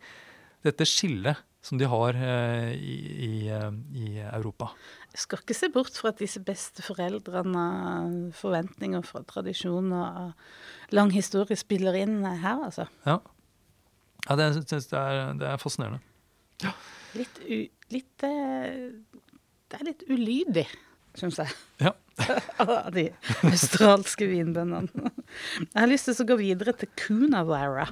dette 0.66 0.86
skillet 0.88 1.40
som 1.64 1.78
de 1.80 1.88
har 1.90 2.16
eh, 2.16 2.74
i, 2.76 2.96
i, 3.24 3.32
eh, 3.52 3.70
i 3.98 4.08
Europa. 4.26 4.70
Jeg 5.18 5.24
skal 5.24 5.40
ikke 5.42 5.54
se 5.58 5.66
bort 5.74 5.96
fra 5.98 6.12
at 6.12 6.20
disse 6.22 6.38
besteforeldrene, 6.46 7.62
forventninger 8.38 9.02
fra 9.02 9.24
tradisjon 9.26 9.90
og 9.90 10.94
lang 10.94 11.10
historie 11.10 11.58
spiller 11.58 11.96
inn 11.98 12.20
her, 12.22 12.60
altså. 12.68 12.86
Ja, 13.02 13.16
ja 14.28 14.36
det, 14.38 14.46
synes 14.54 14.86
jeg 14.92 14.94
er, 14.94 15.32
det 15.40 15.48
er 15.50 15.58
fascinerende. 15.58 15.98
Litt, 17.18 17.40
u, 17.42 17.58
litt 17.94 18.26
eh, 18.28 18.94
Det 19.66 19.80
er 19.80 19.88
litt 19.88 20.04
ulydig, 20.06 20.68
syns 21.18 21.40
jeg. 21.42 21.58
Ja. 21.82 21.96
Av 22.62 22.86
de 22.94 23.08
australske 23.50 24.30
vinbøndene. 24.30 25.10
Jeg 25.64 25.80
har 25.80 25.90
lyst 25.90 26.12
til 26.12 26.14
å 26.14 26.28
gå 26.30 26.38
videre 26.44 26.76
til 26.78 26.94
Kunawara. 26.94 27.88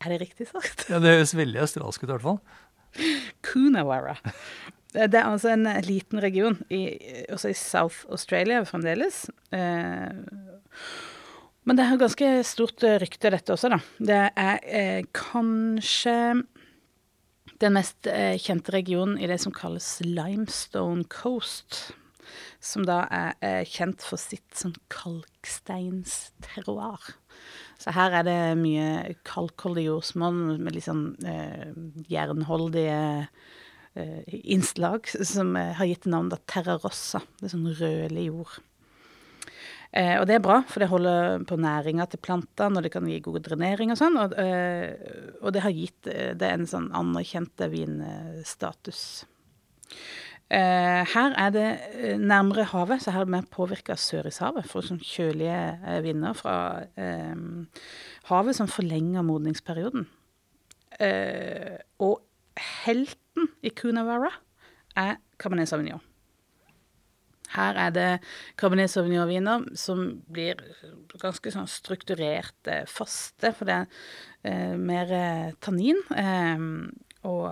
Er 0.00 0.14
det 0.14 0.22
riktig 0.24 0.48
sagt? 0.48 0.88
ja, 0.88 1.04
Det 1.04 1.18
høres 1.18 1.36
veldig 1.36 1.66
australsk 1.68 2.00
ut 2.00 2.08
i 2.08 2.14
hvert 2.14 2.24
fall. 2.30 2.40
Coonawarra. 3.44 4.16
Det 4.96 5.18
er 5.20 5.28
altså 5.28 5.50
en 5.52 5.68
liten 5.84 6.22
region, 6.24 6.56
i, 6.72 6.96
også 7.32 7.48
i 7.52 7.56
South 7.58 8.06
Australia 8.08 8.62
fremdeles. 8.64 9.26
Eh, 9.52 10.08
Men 11.66 11.76
det 11.76 11.84
har 11.88 11.98
ganske 12.00 12.28
stort 12.46 12.82
eh, 12.86 12.98
rykte, 13.02 13.30
dette 13.34 13.52
også, 13.52 13.68
da. 13.74 13.78
Det 13.98 14.30
er 14.38 14.58
eh, 14.64 15.02
kanskje 15.12 16.44
den 17.60 17.72
mest 17.74 18.06
eh, 18.06 18.38
kjente 18.38 18.72
regionen 18.74 19.18
i 19.18 19.26
det 19.26 19.38
som 19.42 19.52
kalles 19.52 20.00
Limestone 20.04 21.04
Coast. 21.10 21.92
Som 22.62 22.84
da 22.86 23.06
er 23.10 23.34
eh, 23.44 23.64
kjent 23.66 24.02
for 24.06 24.16
sitt 24.20 24.54
sånn 24.58 24.74
kalksteinsterroir. 24.92 27.00
Så 27.82 27.90
her 27.92 28.10
er 28.20 28.24
det 28.26 28.58
mye 28.62 29.14
kalkholdig 29.28 29.84
jordsmonn 29.90 30.40
med 30.62 30.72
litt 30.74 30.86
sånn 30.86 31.16
eh, 31.26 31.66
jernholdige 32.10 32.96
eh, 32.96 33.24
innslag 34.26 35.08
som 35.24 35.56
eh, 35.56 35.74
har 35.78 35.88
gitt 35.88 36.08
navnet 36.10 36.44
Terra 36.50 36.76
Rossa. 36.82 37.22
Det 37.38 37.48
er 37.48 37.54
sånn 37.54 37.70
rødlig 37.78 38.26
jord. 38.28 38.58
Eh, 39.96 40.16
og 40.20 40.26
det 40.28 40.36
er 40.36 40.44
bra, 40.44 40.58
for 40.68 40.82
det 40.82 40.90
holder 40.90 41.46
på 41.48 41.56
næringa 41.60 42.08
til 42.10 42.20
plantene, 42.20 42.76
og 42.76 42.84
det 42.84 42.92
kan 42.92 43.06
gi 43.08 43.20
god 43.24 43.40
drenering 43.46 43.94
og 43.94 44.00
sånn. 44.00 44.18
Og, 44.20 44.34
eh, 44.40 44.92
og 45.40 45.54
det 45.56 45.64
har 45.64 45.74
gitt 45.74 46.10
eh, 46.12 46.34
det 46.36 46.52
en 46.52 46.68
sånn 46.68 46.90
anerkjent 46.96 47.64
vinstatus. 47.72 49.02
Eh, 50.46 51.02
her 51.10 51.32
er 51.34 51.54
det 51.54 51.66
eh, 51.96 52.20
nærmere 52.20 52.68
havet, 52.70 53.02
så 53.02 53.14
her 53.14 53.24
er 53.24 53.32
mer 53.38 53.48
påvirka 53.50 53.96
av 53.96 54.02
Sørishavet. 54.02 54.68
For 54.70 54.84
sånn 54.84 55.02
kjølige 55.02 55.56
eh, 55.80 55.98
vinder 56.04 56.36
fra 56.38 56.58
eh, 57.00 57.34
havet 58.28 58.58
som 58.58 58.70
forlenger 58.70 59.26
modningsperioden. 59.26 60.06
Eh, 61.02 61.80
og 62.04 62.20
helten 63.36 63.48
i 63.62 63.70
Coonawarra 63.70 64.30
er 64.96 65.18
Cabernet 65.38 65.68
Sauvignon. 65.68 66.00
Her 67.54 67.76
er 67.78 67.90
det 67.94 68.20
Cabernet 68.58 68.90
Sauvignon-viner 68.90 69.76
som 69.78 70.22
blir 70.28 70.56
ganske 71.20 71.52
sånn 71.52 71.68
strukturert 71.70 72.66
eh, 72.66 72.84
faste, 72.86 73.52
for 73.54 73.66
det 73.68 73.76
er 73.76 73.86
eh, 74.42 74.76
mer 74.76 75.12
eh, 75.12 75.52
tannin 75.60 76.00
eh, 76.16 76.64
og, 77.24 77.46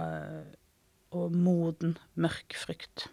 og 1.15 1.37
moden, 1.37 1.97
mørk 2.17 2.57
frukt. 2.59 3.09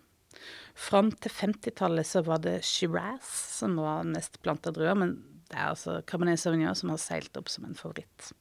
Fram 0.74 1.12
til 1.12 1.32
50-tallet 1.32 2.08
så 2.08 2.24
var 2.26 2.42
det 2.42 2.64
Shiraz 2.66 3.30
som 3.60 3.78
var 3.78 4.08
nest 4.08 4.42
planta 4.42 4.74
druer, 4.74 4.98
men 4.98 5.20
det 5.52 5.60
er 5.60 5.70
altså 5.76 6.00
Cabernet 6.08 6.42
Sauvignon 6.42 6.78
som 6.78 6.90
har 6.94 7.02
seilt 7.04 7.38
opp 7.38 7.52
som 7.52 7.68
en 7.68 7.78
favoritt. 7.78 8.32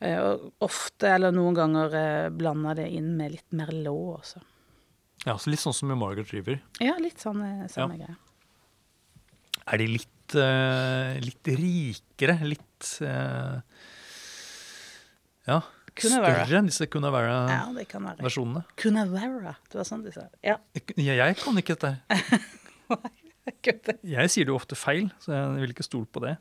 Eh, 0.00 0.16
og 0.16 0.64
ofte, 0.64 1.10
eller 1.12 1.34
noen 1.34 1.56
ganger, 1.56 1.96
eh, 1.98 2.28
blanda 2.32 2.74
det 2.78 2.88
inn 2.96 3.12
med 3.18 3.34
litt 3.36 3.56
Merlot 3.56 4.20
også. 4.20 4.42
Ja, 5.26 5.36
så 5.36 5.52
Litt 5.52 5.60
sånn 5.60 5.76
som 5.76 5.90
med 5.92 6.00
Margaret 6.00 6.32
River. 6.32 6.62
Ja, 6.80 6.94
litt 6.96 7.20
sånn 7.20 7.42
samme 7.68 7.98
ja. 7.98 8.06
greie. 8.06 8.16
Er 9.70 9.82
de 9.82 9.88
litt, 9.92 10.36
eh, 10.40 11.18
litt 11.20 11.50
rikere? 11.60 12.38
Litt 12.48 12.94
eh, 13.04 13.60
Ja, 15.50 15.60
Kunne 16.00 16.20
Større 16.22 16.58
enn 16.60 16.68
disse 16.70 16.86
være 17.12 17.34
Ja? 18.22 18.62
Cunavera, 18.80 19.56
det 19.68 19.80
var 19.80 19.88
sånn 19.88 20.04
de 20.06 20.14
sa. 20.14 20.28
Ja. 20.46 20.56
Jeg, 20.76 20.94
jeg 21.10 21.36
kan 21.42 21.60
ikke 21.60 21.76
dette. 21.76 22.40
Gud. 23.66 23.90
Jeg 24.16 24.30
sier 24.32 24.46
det 24.46 24.52
jo 24.52 24.56
ofte 24.56 24.76
feil, 24.78 25.08
så 25.20 25.32
jeg 25.32 25.62
vil 25.64 25.72
ikke 25.72 25.84
stole 25.86 26.06
på 26.12 26.20
det. 26.22 26.34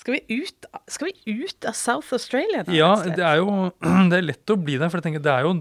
Skal 0.00 0.16
vi 0.16 0.40
ut, 0.40 0.66
skal 0.88 1.10
vi 1.10 1.34
ut 1.42 1.66
av 1.68 1.74
South 1.76 2.14
Australia 2.16 2.62
Da, 2.64 2.72
Ja, 2.72 2.94
det 3.04 3.20
er 3.20 3.36
jo 3.42 3.68
det 4.10 4.16
er 4.16 4.24
lett 4.24 4.52
å 4.52 4.56
bli 4.56 4.78
der, 4.80 4.88
for 4.88 5.00
jeg 5.00 5.10
tenker 5.10 5.24
det 5.24 5.34
er 5.34 5.44
jo 5.44 5.58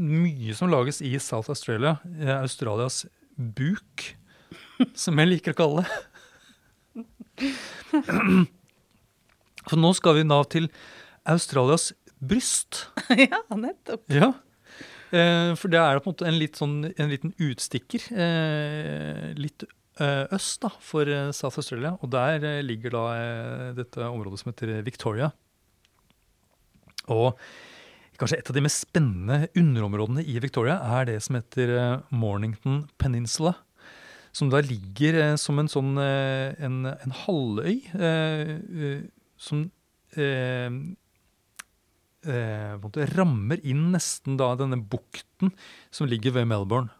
mye 0.00 0.56
som 0.56 0.72
lages 0.72 1.02
i 1.04 1.12
South 1.20 1.52
Australia. 1.52 1.98
i 2.08 2.30
Australias 2.38 3.04
buk, 3.36 4.16
som 4.96 5.20
jeg 5.20 5.28
liker 5.34 5.52
å 5.54 5.60
kalle 5.60 5.84
det. 5.84 5.92
For 9.68 9.78
nå 9.78 9.92
skal 9.94 10.16
vi 10.18 10.24
da 10.26 10.40
til 10.50 10.66
Australias 11.28 11.92
bryst. 12.18 12.86
ja, 13.28 13.42
nettopp. 13.54 14.02
Ja. 14.10 14.32
Eh, 15.12 15.52
for 15.60 15.70
det 15.70 15.78
er 15.78 16.00
på 16.00 16.08
en 16.08 16.14
måte 16.14 16.26
en, 16.28 16.38
litt 16.40 16.58
sånn, 16.58 16.76
en 16.90 17.12
liten 17.12 17.34
utstikker. 17.42 18.08
Eh, 18.10 19.30
litt 19.38 19.62
eh, 19.66 19.70
øst 20.34 20.62
da, 20.64 20.70
for 20.82 21.08
eh, 21.08 21.32
South 21.36 21.60
Australia. 21.60 21.96
Og 22.00 22.10
der 22.12 22.42
eh, 22.44 22.62
ligger 22.64 22.94
da 22.94 23.02
eh, 23.16 23.68
dette 23.76 24.08
området 24.08 24.40
som 24.40 24.52
heter 24.52 24.80
Victoria. 24.86 25.32
Og 27.12 27.36
kanskje 28.20 28.38
et 28.38 28.50
av 28.50 28.56
de 28.56 28.62
mest 28.62 28.84
spennende 28.84 29.48
underområdene 29.58 30.22
i 30.28 30.38
Victoria 30.42 30.78
er 30.98 31.08
det 31.10 31.18
som 31.24 31.38
heter 31.38 31.74
eh, 31.76 32.00
Mornington 32.14 32.84
Peninsula. 33.02 33.56
Som 34.32 34.48
da 34.52 34.62
ligger 34.64 35.18
eh, 35.20 35.36
som 35.40 35.60
en 35.60 35.70
sånn 35.70 35.96
eh, 36.00 36.54
en, 36.62 36.86
en 36.88 37.16
halvøy 37.24 37.74
eh, 37.98 38.56
eh, 38.56 39.04
som 39.36 39.66
eh, 40.16 40.78
eh, 42.24 43.04
rammer 43.16 43.60
inn 43.66 43.90
nesten 43.92 44.38
da 44.40 44.54
denne 44.56 44.80
bukten 44.80 45.52
som 45.90 46.08
ligger 46.08 46.38
ved 46.38 46.48
Melbourne. 46.48 46.92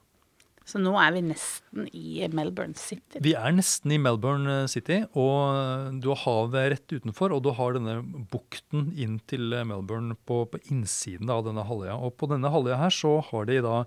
Så 0.68 0.80
nå 0.82 0.92
er 1.00 1.12
vi 1.16 1.22
nesten 1.26 1.88
i 1.90 2.26
Melbourne 2.32 2.78
City. 2.78 3.20
Vi 3.24 3.34
er 3.38 3.54
nesten 3.54 3.94
i 3.94 4.00
Melbourne 4.00 4.62
eh, 4.62 4.68
City, 4.70 5.02
og 5.18 5.98
du 6.02 6.10
har 6.12 6.22
havet 6.24 6.68
rett 6.76 6.96
utenfor, 6.96 7.34
og 7.34 7.44
du 7.46 7.50
har 7.56 7.76
denne 7.76 7.98
bukten 8.32 8.92
inn 8.94 9.18
til 9.30 9.52
eh, 9.56 9.66
Melbourne 9.68 10.16
på, 10.28 10.44
på 10.52 10.62
innsiden 10.70 11.32
av 11.32 11.44
denne 11.48 11.66
halvøya. 11.66 11.98
Og 11.98 12.14
på 12.20 12.30
denne 12.30 12.52
halvøya 12.52 12.78
her 12.84 12.94
så 12.94 13.16
har 13.30 13.48
de 13.50 13.58
da 13.64 13.80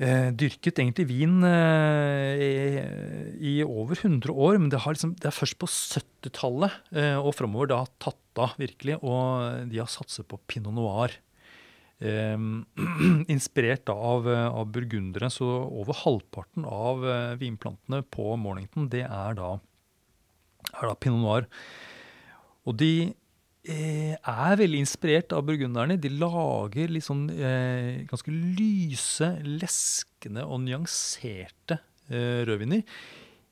eh, 0.00 0.30
dyrket 0.32 0.80
egentlig 0.82 1.08
vin 1.10 1.38
eh, 1.46 2.46
i, 2.46 3.52
i 3.52 3.54
over 3.66 3.98
100 3.98 4.32
år, 4.32 4.60
men 4.60 4.72
det, 4.72 4.80
liksom, 4.86 5.16
det 5.20 5.30
er 5.30 5.36
først 5.36 5.60
på 5.60 5.68
70-tallet 5.70 6.80
eh, 6.96 7.16
og 7.20 7.34
framover 7.36 7.76
har 7.76 7.92
tatt 8.02 8.22
av 8.40 8.56
virkelig, 8.60 8.98
og 9.00 9.68
de 9.70 9.80
har 9.80 9.90
satset 9.90 10.28
på 10.28 10.40
pinot 10.48 10.76
noir. 10.76 11.14
Eh, 11.96 12.36
inspirert 13.34 13.88
av, 13.88 14.26
eh, 14.28 14.46
av 14.48 14.68
burgundere, 14.72 15.30
så 15.32 15.46
over 15.64 15.96
halvparten 16.02 16.66
av 16.68 17.04
eh, 17.08 17.36
vinplantene 17.40 18.02
på 18.12 18.34
Mornington, 18.40 18.90
det 18.92 19.06
er 19.06 19.38
da, 19.38 19.54
er 20.74 20.90
da 20.90 20.96
pinot 21.00 21.22
noir. 21.22 21.46
Og 22.66 22.76
de 22.82 22.92
eh, 23.64 24.16
er 24.16 24.58
veldig 24.60 24.82
inspirert 24.82 25.32
av 25.36 25.46
burgunderne. 25.48 25.98
De 26.00 26.10
lager 26.12 26.92
litt 26.92 27.06
sånn 27.06 27.28
eh, 27.32 28.02
ganske 28.10 28.34
lyse, 28.34 29.30
leskende 29.46 30.44
og 30.44 30.66
nyanserte 30.66 31.80
eh, 32.10 32.42
rødviner. 32.48 32.84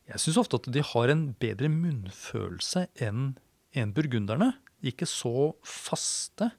Jeg 0.04 0.20
syns 0.20 0.42
ofte 0.42 0.60
at 0.60 0.68
de 0.74 0.82
har 0.84 1.08
en 1.08 1.30
bedre 1.40 1.70
munnfølelse 1.72 2.90
enn 3.06 3.32
enn 3.74 3.90
burgunderne. 3.94 4.52
Ikke 4.84 5.06
så 5.08 5.52
faste. 5.66 6.50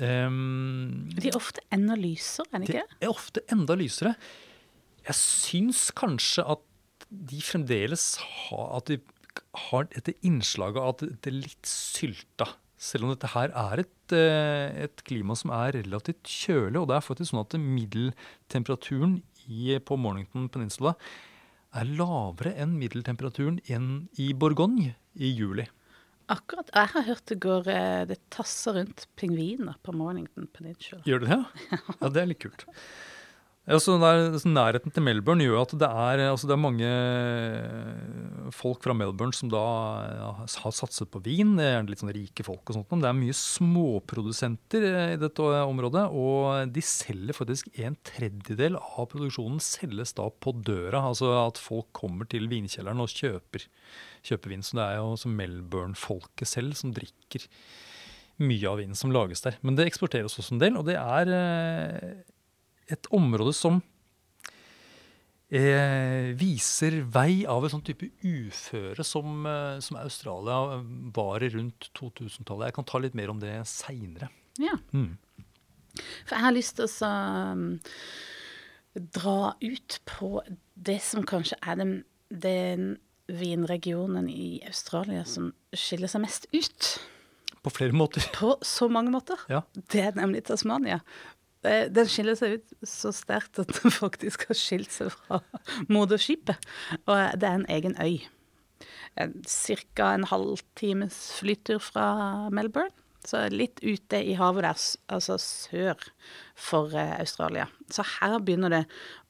Ehm, 0.00 1.10
De 1.14 1.28
er 1.28 1.36
ofte 1.36 1.62
enda 1.74 1.96
lysere, 1.98 2.46
er 2.52 2.64
de 2.64 2.72
ikke? 2.72 2.84
er 3.04 3.12
ofte 3.12 3.42
enda 3.52 3.76
lysere. 3.78 4.14
Jeg 5.06 5.16
syns 5.18 5.90
kanskje 5.96 6.44
at 6.56 6.64
de 7.10 7.40
fremdeles 7.42 8.16
har, 8.22 8.66
at 8.78 8.90
de 8.92 8.98
har 9.68 9.86
dette 9.92 10.14
innslaget 10.26 10.80
av 10.80 10.92
at 10.94 11.04
det 11.22 11.30
er 11.30 11.38
litt 11.38 11.68
sylta. 11.68 12.46
Selv 12.80 13.04
om 13.04 13.12
dette 13.12 13.28
her 13.34 13.52
er 13.52 13.82
et, 13.82 14.12
eh, 14.16 14.84
et 14.86 15.02
klima 15.04 15.36
som 15.36 15.50
er 15.52 15.74
relativt 15.76 16.22
kjølig. 16.24 16.80
Og 16.80 16.88
det 16.88 16.96
er 16.96 17.04
faktisk 17.04 17.32
sånn 17.34 17.42
at 17.44 17.58
middeltemperaturen 17.60 19.18
i, 19.48 19.76
på 19.84 19.98
Mornington 20.00 20.48
Peninsula 20.48 20.94
er 21.76 21.84
lavere 21.84 22.54
enn 22.56 22.78
middeltemperaturen 22.80 23.60
i 24.18 24.32
Bourgogne 24.32 24.94
i 25.14 25.30
juli. 25.36 25.66
Akkurat. 26.30 26.68
Jeg 26.74 26.90
har 26.92 27.06
hørt 27.08 27.24
det 27.26 27.36
går 27.42 27.68
eh, 27.72 28.02
Det 28.10 28.18
tasser 28.30 28.76
rundt 28.78 29.06
pingviner 29.18 29.78
på 29.82 29.94
Mornington 29.96 30.46
Peninsula. 30.54 31.02
Gjør 31.08 31.24
det 31.24 31.32
det? 31.32 31.40
Ja, 32.00 32.08
det 32.08 32.22
er 32.22 32.30
litt 32.30 32.42
kult. 32.44 32.66
Så 33.78 33.94
der, 34.02 34.32
så 34.40 34.50
nærheten 34.50 34.90
til 34.90 35.04
Melbourne 35.04 35.44
gjør 35.44 35.60
at 35.62 35.72
det 35.78 35.86
er, 35.86 36.22
altså 36.32 36.48
det 36.50 36.54
er 36.56 36.62
mange 36.64 36.88
folk 38.56 38.82
fra 38.82 38.94
Melbourne 38.96 39.36
som 39.36 39.50
da 39.52 39.60
har 40.40 40.74
satset 40.74 41.10
på 41.12 41.20
vin. 41.22 41.52
Det 41.58 41.68
er 41.68 41.86
litt 41.86 42.02
sånn 42.02 42.12
rike 42.14 42.46
folk 42.46 42.64
og 42.66 42.78
sånt. 42.78 42.88
Men 42.90 43.04
det 43.04 43.10
er 43.10 43.18
mye 43.20 43.36
småprodusenter 43.36 44.86
eh, 44.88 45.12
i 45.14 45.20
dette 45.20 45.46
området. 45.60 46.06
Og 46.10 46.72
de 46.74 46.84
selger 46.84 47.36
faktisk 47.36 47.70
en 47.84 47.98
tredjedel 48.06 48.78
av 48.80 49.06
produksjonen 49.12 49.62
selges 49.62 50.16
da 50.18 50.26
på 50.30 50.54
døra. 50.56 51.04
Altså 51.12 51.30
at 51.44 51.60
folk 51.60 51.92
kommer 51.96 52.26
til 52.30 52.50
vinkjelleren 52.50 53.04
og 53.04 53.14
kjøper, 53.14 53.68
kjøper 54.26 54.56
vin. 54.56 54.66
Så 54.66 54.80
det 54.80 54.88
er 54.88 54.98
jo 54.98 55.36
Melbourne-folket 55.36 56.50
selv 56.50 56.74
som 56.80 56.94
drikker 56.96 57.46
mye 58.40 58.68
av 58.68 58.80
vinen 58.80 58.96
som 58.96 59.12
lages 59.14 59.44
der. 59.44 59.58
Men 59.62 59.76
det 59.76 59.86
eksporteres 59.90 60.38
også 60.40 60.56
en 60.56 60.62
del, 60.62 60.78
og 60.80 60.86
det 60.88 60.96
er 60.96 61.32
eh, 61.36 62.20
et 62.90 63.08
område 63.14 63.54
som 63.56 63.80
eh, 65.50 66.30
viser 66.38 67.00
vei 67.10 67.44
av 67.48 67.64
et 67.66 67.74
sånn 67.74 67.84
type 67.86 68.10
uføre 68.22 69.04
som, 69.06 69.46
eh, 69.46 69.78
som 69.84 69.98
Australia 70.00 70.80
var 71.16 71.42
i 71.42 71.50
rundt 71.56 71.90
2000-tallet. 71.98 72.70
Jeg 72.70 72.78
kan 72.78 72.88
ta 72.90 73.02
litt 73.02 73.18
mer 73.18 73.32
om 73.32 73.42
det 73.42 73.54
seinere. 73.70 74.30
Ja. 74.60 74.76
Mm. 74.94 75.16
For 75.98 76.36
jeg 76.36 76.44
har 76.46 76.54
lyst 76.54 76.76
til 76.78 76.86
å 76.86 76.92
så, 76.92 77.10
um, 77.50 77.80
dra 78.94 79.54
ut 79.60 80.00
på 80.08 80.40
det 80.74 81.00
som 81.02 81.26
kanskje 81.26 81.58
er 81.62 81.78
den, 81.80 81.94
den 82.30 82.92
vinregionen 83.30 84.28
i 84.30 84.60
Australia 84.66 85.24
som 85.28 85.52
skiller 85.76 86.10
seg 86.10 86.24
mest 86.24 86.46
ut. 86.54 86.92
På 87.60 87.72
flere 87.74 87.94
måter. 87.94 88.24
På 88.34 88.56
så 88.64 88.88
mange 88.88 89.12
måter. 89.12 89.40
Ja. 89.50 89.62
Det 89.74 90.06
er 90.08 90.16
nemlig 90.16 90.46
Tasmania. 90.48 91.00
Eh, 91.66 91.88
Den 91.92 92.08
skiller 92.08 92.38
seg 92.38 92.58
ut 92.58 92.74
så 92.86 93.12
sterkt 93.14 93.60
at 93.62 93.72
den 93.80 93.94
faktisk 94.02 94.46
har 94.48 94.58
skilt 94.58 94.92
seg 94.94 95.12
fra 95.14 95.42
moderskipet. 95.92 96.60
Og 97.06 97.40
det 97.40 97.48
er 97.48 97.58
en 97.60 97.68
egen 97.68 97.96
øy. 98.00 98.20
Ca. 99.18 100.14
en 100.14 100.24
halvtimes 100.30 101.16
flytur 101.40 101.80
fra 101.82 102.48
Melbourne. 102.54 102.94
Så 103.26 103.42
litt 103.52 103.82
ute 103.84 104.16
i 104.24 104.32
havet 104.38 104.64
der, 104.64 104.84
altså 105.12 105.36
sør 105.42 105.98
for 106.56 106.94
eh, 106.96 107.18
Australia. 107.20 107.66
Så 107.92 108.06
her 108.16 108.38
begynner 108.40 108.72
det 108.72 108.84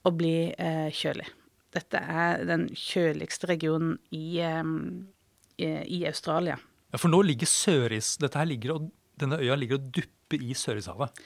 å 0.06 0.12
bli 0.14 0.52
eh, 0.54 0.92
kjølig. 0.94 1.26
Dette 1.74 1.98
er 1.98 2.44
den 2.46 2.68
kjøligste 2.74 3.50
regionen 3.50 3.96
eh, 4.14 4.62
i, 5.58 5.72
i 5.98 6.00
Australia. 6.06 6.58
Ja, 6.90 6.98
For 6.98 7.10
nå 7.10 7.20
ligger 7.22 7.46
Søris 7.46 8.16
Dette 8.18 8.40
her 8.40 8.48
ligger 8.50 8.80
Denne 9.20 9.36
øya 9.38 9.54
ligger 9.58 9.78
og 9.78 9.90
dupper 9.94 10.42
i 10.42 10.54
Sørishavet. 10.56 11.18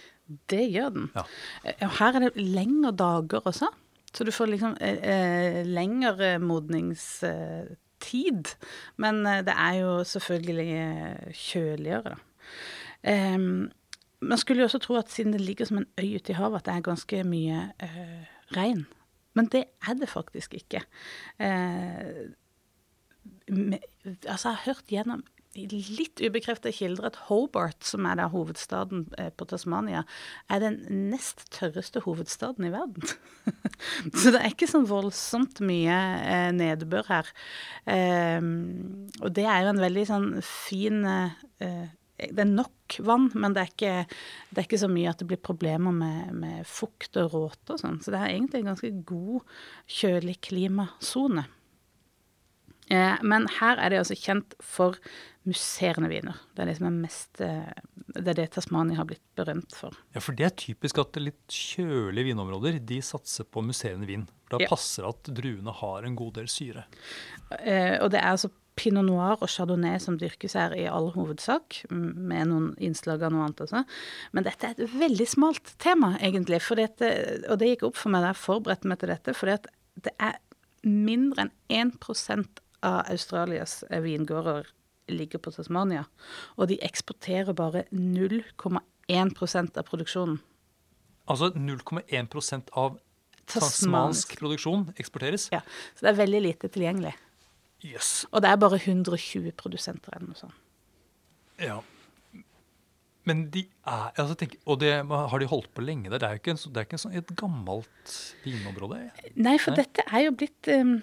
Det 0.50 0.72
gjør 0.72 0.88
den. 0.94 1.10
Ja. 1.14 1.22
Eh, 1.64 1.88
her 1.98 2.12
er 2.14 2.20
det 2.26 2.40
lengre 2.40 2.92
dager 2.96 3.40
også. 3.44 3.68
Så 4.14 4.24
du 4.24 4.30
får 4.30 4.46
liksom 4.52 4.76
eh, 4.80 4.98
eh, 5.02 5.66
lengre 5.66 6.38
modningstid. 6.38 8.44
Men 8.96 9.26
eh, 9.26 9.44
det 9.46 9.54
er 9.56 9.74
jo 9.82 10.04
selvfølgelig 10.06 10.72
eh, 10.78 11.32
kjøligere, 11.34 12.02
da. 12.14 12.18
Em, 13.04 13.70
man 14.24 14.38
skulle 14.40 14.62
jo 14.62 14.68
også 14.70 14.80
tro 14.80 14.94
at 14.96 15.10
siden 15.12 15.34
det 15.34 15.40
ligger 15.40 15.64
som 15.68 15.78
en 15.82 15.90
øy 16.00 16.14
ute 16.16 16.32
i 16.32 16.38
havet, 16.38 16.58
at 16.62 16.66
det 16.66 16.74
er 16.74 16.86
ganske 16.86 17.24
mye 17.28 17.58
eh, 17.82 18.24
regn. 18.56 18.86
Men 19.34 19.44
det 19.52 19.64
er 19.82 19.94
det 19.98 20.08
faktisk 20.08 20.54
ikke. 20.54 20.80
Eh, 21.38 22.30
med, 23.48 23.78
altså, 24.26 24.48
jeg 24.48 24.56
har 24.56 24.62
hørt 24.66 24.84
gjennom 24.88 25.24
litt 25.54 26.20
ubekreftede 26.22 26.74
kilder 26.74 27.08
at 27.10 27.18
Hobart, 27.28 27.84
som 27.86 28.06
er 28.08 28.18
da 28.18 28.28
hovedstaden 28.32 29.06
eh, 29.20 29.30
på 29.34 29.46
Tasmania, 29.48 30.04
er 30.52 30.62
den 30.62 30.78
nest 31.10 31.46
tørreste 31.54 32.02
hovedstaden 32.04 32.66
i 32.68 32.72
verden. 32.74 33.06
Så 34.20 34.34
det 34.34 34.40
er 34.40 34.52
ikke 34.52 34.70
så 34.70 34.82
voldsomt 34.88 35.62
mye 35.64 35.98
eh, 36.20 36.50
nedbør 36.56 37.10
her. 37.10 37.34
Ehm, 37.90 39.10
og 39.20 39.34
det 39.36 39.46
er 39.46 39.64
jo 39.64 39.74
en 39.74 39.84
veldig 39.84 40.06
sånn 40.08 40.30
fin 40.44 41.04
eh, 41.04 41.34
Det 42.14 42.40
er 42.40 42.48
nok 42.48 42.96
vann, 43.04 43.30
men 43.34 43.54
det 43.54 43.62
er 43.62 43.72
ikke, 43.72 43.94
det 44.50 44.60
er 44.60 44.68
ikke 44.68 44.84
så 44.84 44.90
mye 44.90 45.10
at 45.10 45.20
det 45.20 45.28
blir 45.30 45.42
problemer 45.42 45.94
med, 45.94 46.30
med 46.36 46.68
fukt 46.68 47.18
og 47.20 47.34
råte 47.34 47.74
og 47.74 47.82
sånn. 47.82 48.00
Så 48.02 48.14
det 48.14 48.20
er 48.20 48.32
egentlig 48.32 48.62
en 48.62 48.72
ganske 48.72 48.92
god, 49.06 49.44
kjølig 50.00 50.38
klimasone. 50.46 51.46
Eh, 52.92 53.16
men 53.24 53.46
her 53.60 53.78
er 53.80 53.90
det 53.94 54.02
altså 54.02 54.16
kjent 54.18 54.54
for 54.60 54.98
musserende 55.48 56.08
viner. 56.08 56.36
Det 56.56 56.64
er 56.64 56.70
det 56.70 56.76
som 56.78 56.86
er 56.88 56.96
mest 57.04 57.40
eh, 57.44 57.70
Det 58.14 58.30
er 58.32 58.38
det 58.38 58.50
Tasmania 58.54 58.96
har 58.98 59.06
blitt 59.08 59.24
berømt 59.36 59.72
for. 59.76 59.96
Ja, 60.14 60.20
For 60.24 60.36
det 60.36 60.46
er 60.46 60.54
typisk 60.56 60.98
at 61.02 61.16
litt 61.20 61.48
kjølige 61.52 62.30
vinområder 62.30 62.78
de 62.84 62.98
satser 63.04 63.44
på 63.48 63.62
musserende 63.64 64.06
vin. 64.08 64.26
Da 64.52 64.58
Ja. 64.60 64.68
passer 64.70 65.08
at 65.08 65.24
druene 65.34 65.72
har 65.72 66.04
en 66.04 66.14
god 66.16 66.34
del 66.34 66.46
syre. 66.52 66.84
Eh, 67.58 67.96
og 68.02 68.10
det 68.12 68.20
er 68.20 68.30
altså 68.34 68.50
pinot 68.76 69.04
noir 69.06 69.36
og 69.40 69.48
chardonnay 69.48 69.98
som 70.02 70.16
dyrkes 70.18 70.54
her 70.58 70.72
i 70.74 70.84
all 70.90 71.12
hovedsak, 71.14 71.84
med 71.90 72.48
noen 72.50 72.72
innslag 72.82 73.22
av 73.22 73.30
noe 73.32 73.44
annet 73.46 73.60
også. 73.62 73.84
Men 74.34 74.44
dette 74.44 74.66
er 74.66 74.74
et 74.78 74.90
veldig 74.98 75.26
smalt 75.30 75.74
tema, 75.78 76.16
egentlig. 76.18 76.58
Dette, 76.76 77.10
og 77.48 77.58
det 77.60 77.68
gikk 77.72 77.84
opp 77.88 77.96
for 78.00 78.10
meg 78.10 78.22
da 78.24 78.32
jeg 78.32 78.42
forberedte 78.42 78.90
meg 78.90 78.98
til 78.98 79.12
dette, 79.14 79.34
for 79.34 79.46
det 79.46 80.12
er 80.18 80.38
mindre 80.84 81.46
enn 81.70 81.92
1 81.94 82.46
av 82.84 83.10
Australias 83.12 83.82
eh, 83.90 84.02
vingårder 84.04 84.68
ligger 85.12 85.40
på 85.42 85.52
Tasmania. 85.52 86.04
Og 86.56 86.68
de 86.70 86.78
eksporterer 86.84 87.56
bare 87.56 87.84
0,1% 87.92 89.80
av 89.80 89.88
produksjonen. 89.88 90.38
Altså 91.28 91.50
0,1 91.56 92.70
av 92.76 92.98
Tasmansk. 93.48 94.36
produksjon 94.40 94.90
eksporteres. 95.00 95.48
Ja, 95.52 95.60
så 95.96 96.06
det 96.06 96.12
er 96.14 96.20
veldig 96.20 96.42
lite 96.46 96.70
tilgjengelig. 96.72 97.14
Yes. 97.84 98.24
Og 98.32 98.40
det 98.44 98.50
er 98.50 98.60
bare 98.60 98.78
120 98.80 99.52
produsenter 99.60 100.16
eller 100.16 100.32
noe 100.32 100.40
sånt. 100.40 100.60
Ja. 101.60 101.80
Men 103.28 103.46
de 103.52 103.62
er 103.88 104.10
altså, 104.20 104.34
tenk, 104.36 104.56
Og 104.68 104.80
det 104.82 104.92
har 105.08 105.40
de 105.40 105.48
holdt 105.48 105.70
på 105.76 105.84
lenge 105.84 106.10
der. 106.10 106.20
Det 106.20 106.28
er 106.28 106.36
jo 106.36 106.42
ikke, 106.42 106.54
en, 106.56 106.62
det 106.72 106.80
er 106.80 106.88
ikke 106.88 106.98
en 106.98 107.04
sånn, 107.04 107.16
et 107.20 107.34
gammelt 107.40 108.16
vinområde. 108.44 109.00
Nei, 109.36 109.56
for 109.60 109.72
Nei. 109.72 109.84
dette 109.84 110.04
er 110.10 110.26
jo 110.26 110.34
blitt 110.36 110.68
eh, 110.72 110.96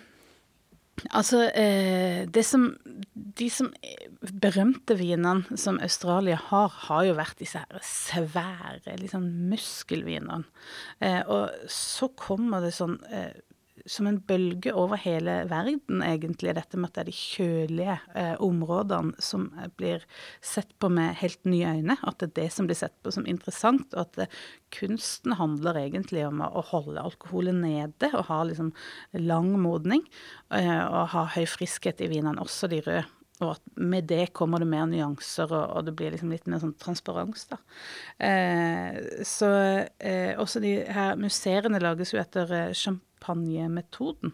Altså, 1.09 1.49
eh, 1.55 2.27
det 2.29 2.45
som 2.45 2.77
De 3.13 3.49
som 3.49 3.71
eh, 3.83 4.07
berømte 4.21 4.97
vinene 4.99 5.57
som 5.57 5.79
Australia 5.81 6.37
har, 6.49 6.69
har 6.87 7.05
jo 7.07 7.15
vært 7.17 7.39
disse 7.39 7.57
her 7.57 7.79
svære 7.85 8.97
liksom 8.99 9.23
muskelvinene. 9.49 10.43
Eh, 11.01 11.21
og 11.25 11.49
så 11.71 12.11
kommer 12.17 12.61
det 12.61 12.73
sånn 12.75 12.99
som 13.89 14.07
en 14.07 14.19
bølge 14.27 14.73
over 14.77 14.99
hele 15.01 15.41
verden, 15.49 16.01
egentlig, 16.05 16.53
dette 16.57 16.79
med 16.79 16.89
at 16.89 16.97
det 16.97 17.03
er 17.03 17.09
de 17.09 17.15
kjølige 17.17 17.95
eh, 18.17 18.33
områdene 18.43 19.23
som 19.23 19.47
eh, 19.57 19.69
blir 19.79 20.05
sett 20.45 20.73
på 20.79 20.89
med 20.93 21.17
helt 21.21 21.41
nye 21.49 21.77
øyne. 21.77 21.97
At 22.07 22.19
det 22.21 22.31
er 22.31 22.35
det 22.41 22.49
som 22.55 22.69
blir 22.69 22.79
sett 22.79 22.95
på 23.03 23.13
som 23.13 23.27
interessant, 23.29 23.87
og 23.95 24.03
at 24.05 24.25
eh, 24.25 24.41
kunsten 24.73 25.37
handler 25.39 25.79
egentlig 25.83 26.25
om 26.27 26.43
å, 26.45 26.65
holde 26.71 27.01
alkoholen 27.01 27.63
nede 27.65 28.11
og 28.13 28.27
ha 28.29 28.43
liksom 28.47 28.69
lang 29.17 29.53
modning. 29.61 30.05
Eh, 30.53 30.83
og 30.85 31.11
ha 31.15 31.25
høy 31.35 31.47
friskhet 31.49 32.03
i 32.03 32.11
vinene, 32.11 32.41
også 32.41 32.71
de 32.71 32.83
røde. 32.85 33.07
Og 33.41 33.55
at 33.55 33.79
med 33.81 34.05
det 34.09 34.31
kommer 34.37 34.61
det 34.61 34.69
mer 34.69 34.85
nyanser, 34.89 35.49
og, 35.49 35.63
og 35.73 35.87
det 35.87 35.95
blir 35.97 36.13
liksom 36.13 36.31
litt 36.33 36.45
mer 36.49 36.61
sånn 36.61 36.75
transparens. 36.81 37.47
Eh, 38.21 38.99
så 39.27 39.51
eh, 39.97 40.37
også 40.37 40.61
de 40.63 40.75
her 40.93 41.17
museene 41.19 41.81
lages 41.81 42.13
jo 42.13 42.21
etter 42.21 42.53
eh, 42.57 42.75
champagnemetoden. 43.21 44.33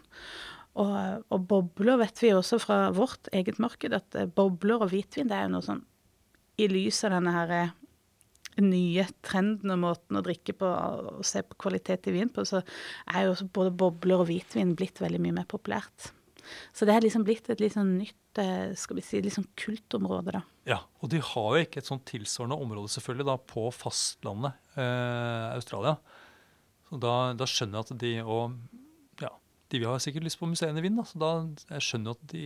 Og, 0.78 1.24
og 1.34 1.46
bobler 1.50 1.98
vet 1.98 2.20
vi 2.22 2.32
også 2.34 2.60
fra 2.62 2.90
vårt 2.94 3.28
eget 3.34 3.58
marked, 3.58 3.92
at 3.92 4.14
eh, 4.14 4.26
bobler 4.30 4.84
og 4.84 4.92
hvitvin 4.92 5.28
det 5.28 5.36
er 5.36 5.48
jo 5.48 5.56
noe 5.56 5.66
sånn 5.66 5.84
i 6.58 6.68
lys 6.70 7.04
av 7.06 7.16
denne 7.16 7.32
her 7.34 7.54
eh, 7.54 7.72
nye 8.62 9.06
trenden 9.22 9.72
og 9.74 9.80
måten 9.82 10.18
å 10.18 10.22
drikke 10.22 10.54
på 10.58 10.68
og 10.68 11.26
se 11.26 11.42
på 11.46 11.58
kvalitet 11.62 12.08
i 12.10 12.14
vin 12.14 12.30
på, 12.30 12.44
så 12.46 12.62
er 13.06 13.26
jo 13.26 13.34
også 13.34 13.48
både 13.54 13.74
bobler 13.78 14.22
og 14.22 14.30
hvitvin 14.30 14.76
blitt 14.78 15.02
veldig 15.02 15.20
mye 15.22 15.40
mer 15.40 15.50
populært. 15.50 16.12
Så 16.74 16.86
det 16.86 16.94
har 16.94 17.04
liksom 17.04 17.26
blitt 17.26 17.50
et 17.50 17.60
litt 17.60 17.74
sånn 17.74 17.96
nytt 17.98 18.40
eh, 18.40 18.70
skal 18.78 18.98
vi 18.98 19.04
si, 19.06 19.20
litt 19.22 19.34
sånn 19.34 19.50
kultområde, 19.58 20.38
da. 20.38 20.44
Ja, 20.68 20.82
Og 21.02 21.10
de 21.10 21.20
har 21.24 21.50
jo 21.56 21.64
ikke 21.64 21.82
et 21.82 21.90
sånn 21.90 22.04
tilsvarende 22.06 22.58
område 22.60 22.92
selvfølgelig 22.92 23.28
da, 23.32 23.36
på 23.50 23.66
fastlandet 23.74 24.78
eh, 24.78 25.46
Australia. 25.56 25.96
Så 26.88 26.98
da, 27.02 27.14
da 27.36 27.48
skjønner 27.48 27.80
jeg 27.80 27.86
at 27.86 28.02
de 28.02 28.12
og 28.24 28.58
de 29.68 29.80
har 29.84 30.00
sikkert 30.02 30.26
lyst 30.26 30.40
på 30.40 30.48
museene 30.48 30.82
vin, 30.84 30.96
da, 30.96 31.04
så 31.04 31.20
da 31.20 31.30
jeg 31.74 31.84
skjønner 31.84 32.14
jeg 32.14 32.18
at 32.18 32.32
de, 32.32 32.44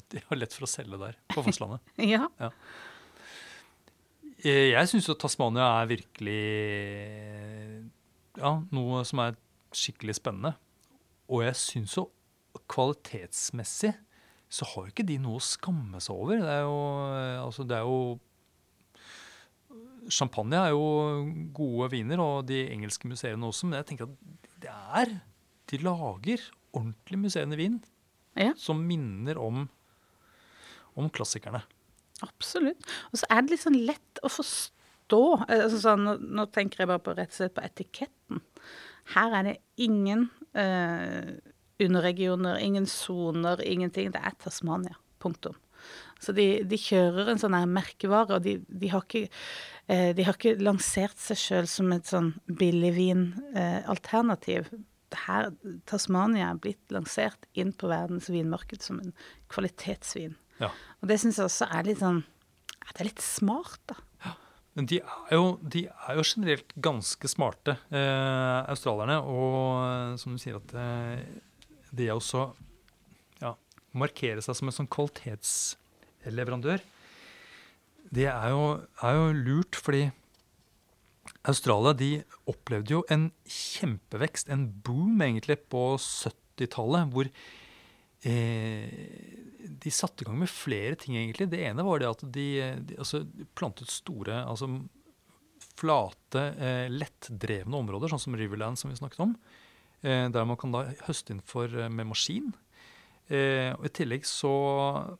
at 0.00 0.06
de 0.14 0.22
har 0.28 0.40
lett 0.40 0.54
for 0.56 0.66
å 0.66 0.70
selge 0.70 1.00
der 1.00 1.18
på 1.32 1.44
fastlandet. 1.46 1.92
Ja. 2.14 2.26
ja. 2.40 2.52
Jeg 4.38 4.90
syns 4.90 5.08
jo 5.08 5.16
Tasmania 5.18 5.66
er 5.80 5.88
virkelig 5.90 6.42
ja, 8.38 8.52
noe 8.70 9.02
som 9.06 9.22
er 9.24 9.38
skikkelig 9.74 10.14
spennende. 10.20 10.52
Og 11.28 11.42
jeg 11.42 11.58
syns 11.58 11.96
jo 11.98 12.06
kvalitetsmessig 12.70 13.92
så 14.48 14.64
har 14.70 14.86
jo 14.86 14.92
ikke 14.94 15.06
de 15.06 15.18
noe 15.20 15.38
å 15.38 15.44
skamme 15.44 16.00
seg 16.00 16.16
over. 16.16 16.40
Det 16.40 16.54
er 16.54 16.62
jo, 16.64 16.78
eh, 17.12 17.36
altså 17.42 17.66
det 17.68 17.76
er 17.78 17.84
jo 17.86 18.00
Champagne 20.08 20.56
er 20.56 20.70
jo 20.72 20.84
gode 21.52 21.90
viner, 21.92 22.20
og 22.22 22.46
de 22.48 22.62
engelske 22.72 23.10
museene 23.10 23.44
også, 23.44 23.66
men 23.68 23.76
jeg 23.76 23.90
tenker 23.90 24.06
at 24.08 24.54
det 24.62 24.70
er 24.72 25.10
De 25.68 25.78
lager 25.82 26.40
ordentlig 26.76 27.36
i 27.36 27.56
vin 27.56 27.80
Ja. 28.38 28.52
som 28.56 28.86
minner 28.86 29.38
om, 29.38 29.68
om 30.94 31.10
klassikerne. 31.10 31.62
Absolutt. 32.22 32.82
Og 33.12 33.18
så 33.18 33.26
er 33.30 33.42
det 33.42 33.50
litt 33.50 33.60
sånn 33.64 33.86
lett 33.86 34.18
å 34.22 34.28
forstå. 34.30 35.22
Altså 35.48 35.78
sånn, 35.82 36.04
nå, 36.06 36.16
nå 36.18 36.46
tenker 36.54 36.78
jeg 36.82 36.88
bare 36.90 37.02
på 37.02 37.14
rett 37.16 37.30
og 37.32 37.36
slett 37.38 37.54
på 37.56 37.64
etiketten. 37.66 38.40
Her 39.14 39.30
er 39.38 39.42
det 39.48 39.56
ingen 39.80 40.28
eh, 40.54 41.32
underregioner, 41.82 42.58
ingen 42.62 42.86
soner, 42.90 43.62
ingenting. 43.64 44.12
Det 44.14 44.22
er 44.22 44.34
Tasmania. 44.42 44.96
Punktum. 45.18 45.54
Så 46.22 46.32
de, 46.34 46.62
de 46.66 46.76
kjører 46.78 47.28
en 47.30 47.38
sånn 47.40 47.54
her 47.54 47.66
merkevare, 47.70 48.34
og 48.38 48.42
de, 48.44 48.56
de, 48.66 48.88
har 48.90 49.02
ikke, 49.06 49.28
eh, 49.90 50.10
de 50.16 50.22
har 50.26 50.34
ikke 50.36 50.58
lansert 50.62 51.18
seg 51.22 51.36
sjøl 51.38 51.66
som 51.70 51.92
et 51.94 52.06
sånn 52.10 52.32
billigvin-alternativ. 52.58 54.62
Her, 55.16 55.52
Tasmania 55.88 56.50
er 56.52 56.60
blitt 56.62 56.92
lansert 56.94 57.48
inn 57.58 57.72
på 57.76 57.90
verdens 57.90 58.28
vinmarked 58.32 58.82
som 58.84 59.00
en 59.02 59.14
kvalitetsvin. 59.52 60.36
Ja. 60.58 60.72
Og 61.00 61.10
det 61.10 61.20
syns 61.22 61.38
jeg 61.38 61.48
også 61.48 61.68
er 61.70 61.86
litt 61.86 62.00
sånn 62.02 62.24
Det 62.88 63.02
er 63.02 63.08
litt 63.10 63.22
smart, 63.22 63.80
da. 63.90 63.98
Ja. 64.24 64.34
Men 64.78 64.88
de 64.90 65.00
er 65.02 65.34
jo, 65.34 65.58
de 65.60 65.84
er 65.90 66.18
jo 66.18 66.24
generelt 66.24 66.72
ganske 66.82 67.28
smarte, 67.30 67.76
eh, 67.92 68.60
australierne. 68.70 69.18
Og 69.20 69.56
eh, 69.84 70.14
som 70.22 70.32
du 70.34 70.40
sier, 70.40 70.56
at 70.56 70.72
eh, 70.72 71.18
de 71.92 72.08
er 72.08 72.16
også 72.16 72.46
ja, 73.42 73.52
markere 73.92 74.42
seg 74.44 74.56
som 74.56 74.70
en 74.70 74.78
sånn 74.78 74.90
kvalitetsleverandør, 74.94 76.80
det 78.08 78.28
er 78.30 78.48
jo, 78.54 78.62
er 79.04 79.18
jo 79.18 79.26
lurt, 79.36 79.76
fordi 79.76 80.06
Australia 81.46 81.94
de 81.94 82.10
opplevde 82.50 82.96
jo 82.96 83.04
en 83.12 83.28
kjempevekst, 83.46 84.50
en 84.50 84.66
boom 84.84 85.20
egentlig, 85.22 85.60
på 85.70 85.94
70-tallet, 86.02 87.12
hvor 87.14 87.30
eh, 88.26 88.88
de 89.68 89.92
satte 89.94 90.24
i 90.24 90.28
gang 90.28 90.40
med 90.42 90.50
flere 90.50 90.98
ting, 90.98 91.16
egentlig. 91.16 91.48
Det 91.52 91.62
ene 91.70 91.86
var 91.86 92.02
det 92.02 92.10
at 92.10 92.24
de, 92.34 92.48
de 92.90 92.98
altså, 92.98 93.22
plantet 93.58 93.92
store 93.92 94.42
altså 94.42 94.70
flate, 95.78 96.42
eh, 96.58 96.86
lettdrevne 96.90 97.78
områder, 97.84 98.10
sånn 98.10 98.26
som 98.26 98.36
Riverland, 98.38 98.80
som 98.80 98.90
vi 98.90 98.98
snakket 98.98 99.22
om. 99.28 99.36
Eh, 100.02 100.26
der 100.34 100.46
man 100.46 100.58
kan 100.58 100.74
da 100.74 100.88
høste 101.06 101.34
inn 101.34 101.42
for, 101.42 101.66
eh, 101.66 101.88
med 101.88 102.10
maskin. 102.10 102.52
Eh, 103.30 103.74
og 103.76 103.84
I 103.86 103.94
tillegg 103.94 104.24
så 104.26 105.16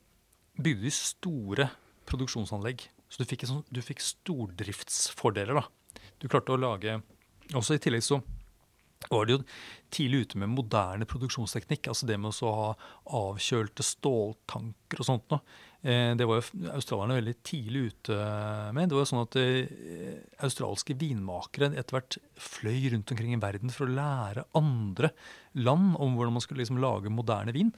bygde 0.59 0.83
de 0.83 0.91
store 0.91 1.69
produksjonsanlegg. 2.09 2.87
Så 3.09 3.21
du 3.21 3.25
fikk, 3.25 3.45
sånn, 3.47 3.63
du 3.71 3.81
fikk 3.81 4.01
stordriftsfordeler. 4.03 5.61
da. 5.61 5.67
Du 6.19 6.27
klarte 6.27 6.55
å 6.55 6.59
lage 6.59 6.99
Også 7.55 7.77
i 7.77 7.81
tillegg 7.81 8.05
så 8.05 8.19
var 9.07 9.25
de 9.25 9.37
jo 9.37 9.43
tidlig 9.93 10.25
ute 10.25 10.39
med 10.41 10.51
moderne 10.51 11.07
produksjonsteknikk. 11.07 11.87
Altså 11.87 12.07
det 12.09 12.17
med 12.19 12.35
å 12.43 12.51
ha 12.57 12.69
avkjølte 13.19 13.85
ståltanker 13.85 14.99
og 15.01 15.07
sånt 15.07 15.31
noe. 15.31 15.39
Eh, 15.79 16.11
det 16.19 16.27
var 16.27 16.41
jo 16.41 16.73
australierne 16.75 17.15
veldig 17.21 17.35
tidlig 17.47 17.85
ute 17.93 18.17
med. 18.75 18.89
Det 18.89 18.97
var 18.97 19.05
jo 19.05 19.11
sånn 19.13 19.23
at 19.23 19.39
eh, 19.39 20.19
australske 20.43 20.97
vinmakere 20.99 21.71
etter 21.71 21.95
hvert 21.95 22.19
fløy 22.49 22.91
rundt 22.93 23.15
omkring 23.15 23.33
i 23.37 23.41
verden 23.41 23.71
for 23.73 23.87
å 23.87 23.95
lære 23.95 24.45
andre 24.59 25.13
land 25.57 25.95
om 25.95 26.19
hvordan 26.19 26.35
man 26.35 26.43
skulle 26.43 26.65
liksom 26.65 26.83
lage 26.83 27.13
moderne 27.13 27.55
vin. 27.55 27.71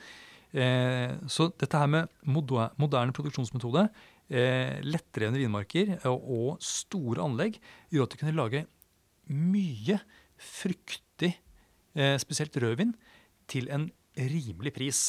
Eh, 0.51 1.14
så 1.32 1.51
dette 1.53 1.80
her 1.80 1.88
med 1.88 2.09
moderne 2.26 3.16
produksjonsmetode, 3.16 3.86
lettdrevne 4.32 5.42
vinmarker 5.42 5.98
og 6.08 6.62
store 6.64 7.24
anlegg 7.26 7.58
gjorde 7.92 8.08
at 8.08 8.14
de 8.14 8.20
kunne 8.22 8.38
lage 8.38 8.62
mye 9.32 9.98
fruktig, 10.42 11.34
spesielt 12.22 12.56
rødvin, 12.64 12.94
til 13.52 13.68
en 13.74 13.90
rimelig 14.16 14.74
pris. 14.76 15.02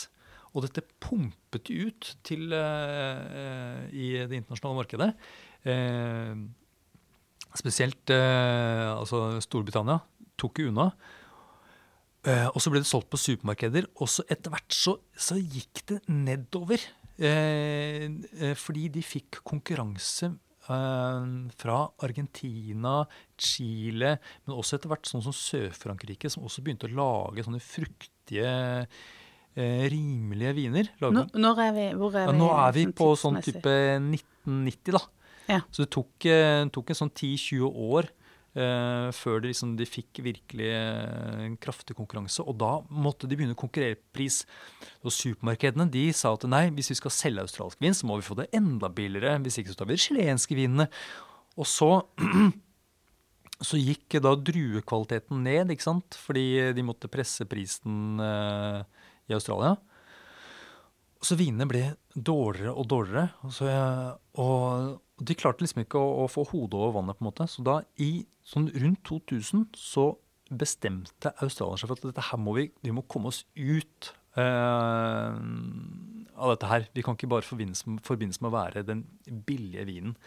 Og 0.53 0.67
dette 0.67 0.85
pumpet 1.01 1.71
ut 1.71 2.09
til, 2.27 2.53
uh, 2.53 3.87
i 3.89 4.13
det 4.19 4.43
internasjonale 4.43 4.83
markedet. 4.83 5.11
Spesielt 7.53 8.11
altså 8.11 9.41
Storbritannia 9.45 10.01
tok 10.41 10.61
jo 10.61 10.73
unna. 10.73 10.91
og 12.51 12.59
så 12.63 12.71
ble 12.71 12.83
det 12.83 12.89
solgt 12.89 13.11
på 13.13 13.21
supermarkeder. 13.21 13.87
Og 14.01 14.09
så 14.09 14.25
etter 14.29 14.51
hvert 14.53 14.75
så, 14.75 14.97
så 15.17 15.39
gikk 15.39 15.85
det 15.89 16.01
nedover. 16.09 16.83
Fordi 18.59 18.89
de 18.91 19.03
fikk 19.07 19.43
konkurranse 19.47 20.33
fra 20.63 21.79
Argentina, 22.07 23.03
Chile, 23.39 24.15
men 24.47 24.55
også 24.55 24.79
etter 24.79 24.93
hvert 24.93 25.09
sånn 25.11 25.25
som 25.25 25.35
Sør-Frankrike, 25.35 26.31
som 26.31 26.47
også 26.47 26.63
begynte 26.63 26.87
å 26.87 26.95
lage 26.95 27.45
sånne 27.47 27.63
fruktige 27.63 28.53
eh, 28.87 29.83
rimelige 29.91 30.55
viner. 30.57 30.93
Nå, 31.03 31.27
når 31.35 31.65
er 31.67 31.75
vi, 31.77 31.89
hvor 31.99 32.15
er 32.15 32.29
vi? 32.29 32.31
Ja, 32.31 32.39
nå 32.39 32.53
er 32.55 32.77
vi 32.77 32.87
sånn 32.87 32.97
på 33.03 33.11
sånn 33.19 33.41
type 33.43 33.75
1990, 33.99 34.95
da. 34.95 35.03
Ja. 35.51 35.61
Så 35.75 35.85
det 35.85 35.91
tok, 35.99 36.29
eh, 36.31 36.63
tok 36.73 36.93
en 36.95 37.01
sånn 37.03 37.11
10-20 37.11 37.67
år 37.93 38.07
eh, 38.07 38.22
før 38.55 39.41
de, 39.41 39.49
liksom, 39.49 39.77
de, 39.79 39.87
fikk 39.89 40.21
virkelig 40.27 40.69
eh, 40.77 41.45
en 41.47 41.55
kraftig 41.61 41.97
konkurranse. 41.97 42.45
Og 42.45 42.59
da 42.61 42.73
måtte 42.93 43.29
de 43.29 43.39
begynne 43.39 43.57
å 43.57 43.63
konkurrere 43.63 43.97
på 43.97 44.19
pris. 44.19 44.43
Og 45.01 45.15
supermarkedene 45.17 45.89
de 45.93 46.09
sa 46.17 46.35
at 46.37 46.45
nei, 46.51 46.67
hvis 46.77 46.93
vi 46.93 46.99
skal 47.01 47.15
selge 47.17 47.47
australsk 47.47 47.81
vin, 47.81 47.97
så 47.97 48.09
må 48.09 48.19
vi 48.21 48.27
få 48.27 48.37
det 48.39 48.51
enda 48.57 48.93
billigere. 48.93 49.39
Hvis 49.47 49.61
ikke 49.63 49.73
så 49.73 49.81
tar 49.81 49.89
vi 49.89 49.97
de 49.97 50.05
chilenske 50.05 50.59
vinene. 50.59 50.89
Og 51.57 51.69
så 51.69 51.91
så 53.69 53.79
gikk 53.79 54.19
da 54.25 54.35
druekvaliteten 54.37 55.41
ned, 55.47 55.73
ikke 55.73 55.87
sant? 55.87 56.19
fordi 56.19 56.75
de 56.77 56.85
måtte 56.85 57.11
presse 57.13 57.47
prisen 57.49 58.21
eh, 58.21 58.83
i 59.31 59.37
Australia. 59.37 59.79
Så 61.23 61.39
vinene 61.39 61.69
ble 61.71 61.85
dårligere 62.13 62.75
og 62.75 62.89
dårligere. 62.91 63.29
Og, 63.47 63.53
så, 63.55 63.71
og 64.43 64.99
de 65.29 65.37
klarte 65.39 65.65
liksom 65.65 65.85
ikke 65.85 66.01
å, 66.01 66.25
å, 66.25 66.29
få 66.31 66.45
hodet 66.51 66.79
over 66.79 66.97
vannet. 66.99 67.19
på 67.19 67.25
en 67.25 67.31
måte. 67.31 67.49
Så 67.51 67.65
da 67.67 67.81
i 68.03 68.27
sånn 68.47 68.71
rundt 68.75 69.03
2000 69.09 69.69
så 69.79 70.13
bestemte 70.53 71.33
Australia 71.45 71.81
seg 71.81 71.91
for 71.91 71.99
at 71.99 72.09
dette 72.11 72.27
her 72.29 72.41
må 72.41 72.57
vi, 72.59 72.67
vi 72.85 72.95
må 72.95 73.05
komme 73.09 73.31
oss 73.33 73.43
ut 73.57 74.11
eh, 74.37 75.37
av 76.37 76.55
dette 76.55 76.71
her. 76.71 76.89
Vi 76.97 77.05
kan 77.05 77.17
ikke 77.17 77.31
bare 77.33 77.47
forbindes, 77.47 77.85
forbindes 78.05 78.43
med 78.43 78.51
å 78.51 78.57
være 78.57 78.85
den 78.89 79.07
billige 79.47 79.87
vinen. 79.89 80.19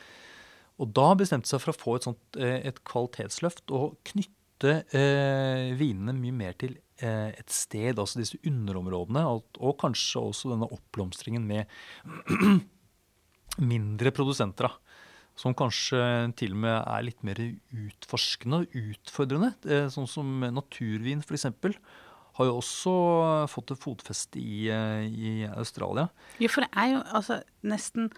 Og 0.82 0.90
da 0.96 1.12
bestemte 1.16 1.50
seg 1.50 1.62
for 1.64 1.72
å 1.72 1.78
få 1.78 1.98
et, 1.98 2.08
sånt, 2.08 2.40
eh, 2.40 2.60
et 2.68 2.82
kvalitetsløft 2.88 3.72
og 3.76 4.00
knytte 4.10 4.80
eh, 4.98 5.76
vinene 5.78 6.16
mye 6.18 6.36
mer 6.36 6.58
til 6.60 6.80
et 6.96 7.52
sted, 7.52 7.98
altså 8.00 8.22
disse 8.22 8.38
underområdene, 8.48 9.26
og, 9.28 9.58
og 9.60 9.74
kanskje 9.82 10.22
også 10.30 10.54
denne 10.54 10.70
oppblomstringen 10.72 11.44
med 11.44 11.68
mindre 13.74 14.14
produsenter. 14.16 14.72
Som 15.36 15.56
kanskje 15.58 16.00
til 16.40 16.56
og 16.56 16.62
med 16.64 16.76
er 16.80 17.06
litt 17.06 17.24
mer 17.28 17.40
utforskende 17.44 18.62
og 18.64 18.76
utfordrende. 18.80 19.52
Eh, 19.68 19.88
sånn 19.92 20.08
som 20.08 20.46
naturvin, 20.56 21.24
f.eks. 21.26 21.50
Har 22.36 22.50
jo 22.50 22.58
også 22.60 22.94
fått 23.52 23.76
et 23.76 23.84
fotfeste 23.84 24.40
i, 24.40 24.68
eh, 24.72 25.04
i 25.08 25.34
Australia. 25.52 26.08
Jo, 26.40 26.52
for 26.52 26.64
det 26.64 26.72
er 26.76 26.94
jo 26.94 27.04
altså 27.20 27.42
nesten 27.68 28.12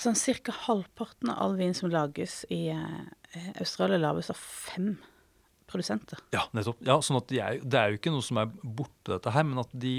sånn 0.00 0.16
Ca. 0.16 0.56
halvparten 0.64 1.28
av 1.28 1.40
all 1.44 1.56
vin 1.58 1.74
som 1.76 1.92
lages 1.92 2.46
i 2.48 2.70
Australia, 3.60 4.00
lages 4.00 4.30
av 4.32 4.40
fem 4.40 4.94
produsenter. 5.72 6.20
Ja, 6.34 6.46
nettopp. 6.56 6.80
Ja, 6.84 6.98
sånn 7.04 7.18
at 7.20 7.28
de 7.32 7.40
er, 7.42 7.60
Det 7.62 7.78
er 7.78 7.92
jo 7.92 8.00
ikke 8.00 8.12
noe 8.14 8.24
som 8.24 8.40
er 8.42 8.50
borte, 8.62 9.14
dette 9.14 9.32
her, 9.34 9.46
men 9.48 9.62
at 9.62 9.72
de, 9.72 9.94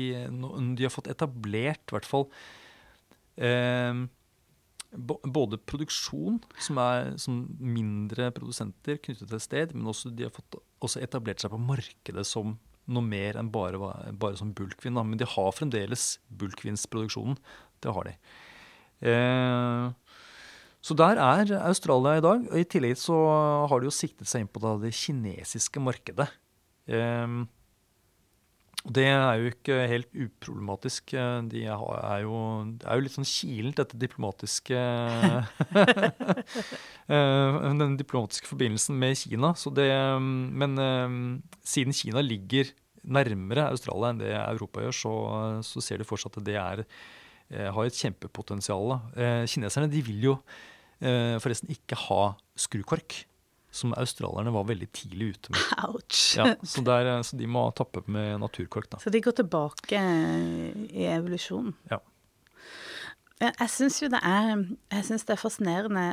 de 0.78 0.86
har 0.86 0.94
fått 0.94 1.10
etablert 1.12 1.84
i 1.90 1.96
hvert 1.96 2.10
fall 2.10 2.28
eh, 3.38 4.04
både 4.94 5.60
produksjon, 5.70 6.38
som 6.62 6.80
er 6.82 7.14
som 7.22 7.44
mindre 7.58 8.30
produsenter 8.36 9.00
knyttet 9.02 9.28
til 9.28 9.40
et 9.40 9.46
sted, 9.46 9.74
men 9.76 9.90
også 9.90 10.12
de 10.14 10.28
har 10.28 10.34
fått 10.34 10.60
også 10.84 11.02
etablert 11.04 11.44
seg 11.44 11.54
på 11.54 11.62
markedet 11.62 12.26
som 12.28 12.58
noe 12.92 13.06
mer 13.06 13.40
enn 13.40 13.52
bare, 13.54 13.80
bare 14.20 14.38
som 14.40 14.52
bulkvin. 14.56 14.98
Men 15.00 15.20
de 15.20 15.28
har 15.30 15.56
fremdeles 15.56 16.18
bulkvinsproduksjonen. 16.28 17.38
Det 17.84 17.94
har 17.96 18.10
de. 18.10 18.16
Eh, 19.08 19.88
så 20.84 20.96
der 21.00 21.20
er 21.22 21.52
Australia 21.64 22.18
i 22.20 22.24
dag. 22.24 22.48
og 22.52 22.60
I 22.60 22.68
tillegg 22.68 22.98
så 23.00 23.16
har 23.72 23.80
de 23.80 23.88
jo 23.88 23.96
siktet 23.96 24.28
seg 24.28 24.44
inn 24.44 24.52
på 24.52 24.64
det 24.84 24.92
kinesiske 24.98 25.80
markedet. 25.80 26.28
Um, 26.92 27.46
det 28.84 29.06
er 29.08 29.40
jo 29.40 29.52
ikke 29.54 29.78
helt 29.88 30.10
uproblematisk. 30.12 31.14
De 31.48 31.64
er 31.64 32.24
jo, 32.26 32.38
det 32.76 32.88
er 32.88 33.00
jo 33.00 33.06
litt 33.06 33.16
sånn 33.16 33.28
kilent, 33.28 33.80
dette 33.80 34.00
diplomatiske 34.02 34.76
eh, 37.08 37.60
Den 37.80 37.96
diplomatiske 38.00 38.52
forbindelsen 38.52 39.00
med 39.00 39.16
Kina. 39.22 39.54
Det, 39.80 39.90
men 40.20 40.76
siden 41.64 41.96
Kina 41.96 42.26
ligger 42.26 42.74
nærmere 43.04 43.68
Australia 43.72 44.12
enn 44.12 44.22
det 44.22 44.32
Europa 44.36 44.84
gjør, 44.84 44.96
så, 44.96 45.14
så 45.66 45.84
ser 45.84 46.00
de 46.00 46.08
fortsatt 46.08 46.40
at 46.40 46.48
det 46.48 46.56
er, 46.60 46.84
eh, 47.52 47.70
har 47.76 47.88
et 47.88 48.00
kjempepotensial. 48.00 48.98
Eh, 49.16 49.44
kineserne 49.50 49.92
de 49.92 50.04
vil 50.06 50.30
jo 50.32 50.38
eh, 51.04 51.36
forresten 51.44 51.72
ikke 51.74 52.00
ha 52.08 52.24
skrukork. 52.60 53.24
Som 53.74 53.94
australierne 53.98 54.54
var 54.54 54.68
veldig 54.70 54.90
tidlig 54.94 55.34
ute 55.34 55.54
med. 55.54 55.62
Ouch. 55.88 56.22
Ja, 56.38 56.52
så, 56.62 56.84
der, 56.86 57.10
eh, 57.16 57.22
så, 57.26 57.38
de 57.40 57.50
må 57.50 57.66
tappe 57.76 58.06
med 58.06 58.40
naturkork. 58.44 58.92
Da. 58.92 59.02
Så 59.02 59.14
de 59.14 59.22
går 59.24 59.38
tilbake 59.42 60.02
i 60.94 61.08
evolusjonen? 61.10 61.74
Ja. 61.92 62.04
Jeg 63.44 63.72
syns 63.74 63.98
jo 64.00 64.08
det 64.14 64.20
er, 64.24 64.62
det 64.94 65.34
er 65.34 65.40
fascinerende. 65.40 66.04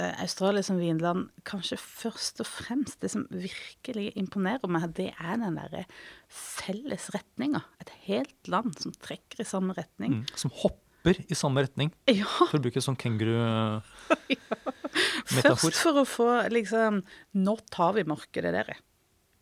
Eh, 0.00 0.22
Australia 0.24 0.62
som 0.64 0.80
vinland, 0.80 1.28
kanskje 1.46 1.78
først 1.78 2.40
og 2.42 2.48
fremst 2.50 2.98
det 3.04 3.12
som 3.12 3.26
virkelig 3.30 4.10
imponerer 4.18 4.70
meg, 4.72 4.88
det 4.96 5.12
er 5.12 5.38
den 5.42 5.60
derre 5.60 5.84
felles 6.32 7.10
retninga. 7.14 7.62
Et 7.84 7.92
helt 8.08 8.50
land 8.50 8.74
som 8.80 8.96
trekker 8.96 9.44
i 9.44 9.46
samme 9.46 9.76
retning. 9.76 10.22
Mm, 10.22 10.24
som 10.40 10.54
hopper 10.64 10.83
hopper 11.04 11.24
i 11.28 11.34
samme 11.34 11.62
retning. 11.64 11.92
Ja. 12.08 12.26
For 12.26 12.58
å 12.58 12.62
bruke 12.64 12.82
sånn 12.82 12.96
kenguru-metafor. 12.96 15.60
Først 15.64 15.82
for 15.82 16.00
å 16.00 16.04
få 16.06 16.48
liksom 16.52 17.02
Nå 17.34 17.56
tar 17.72 17.94
vi 17.96 18.04
markedet, 18.06 18.52
dere. 18.54 18.76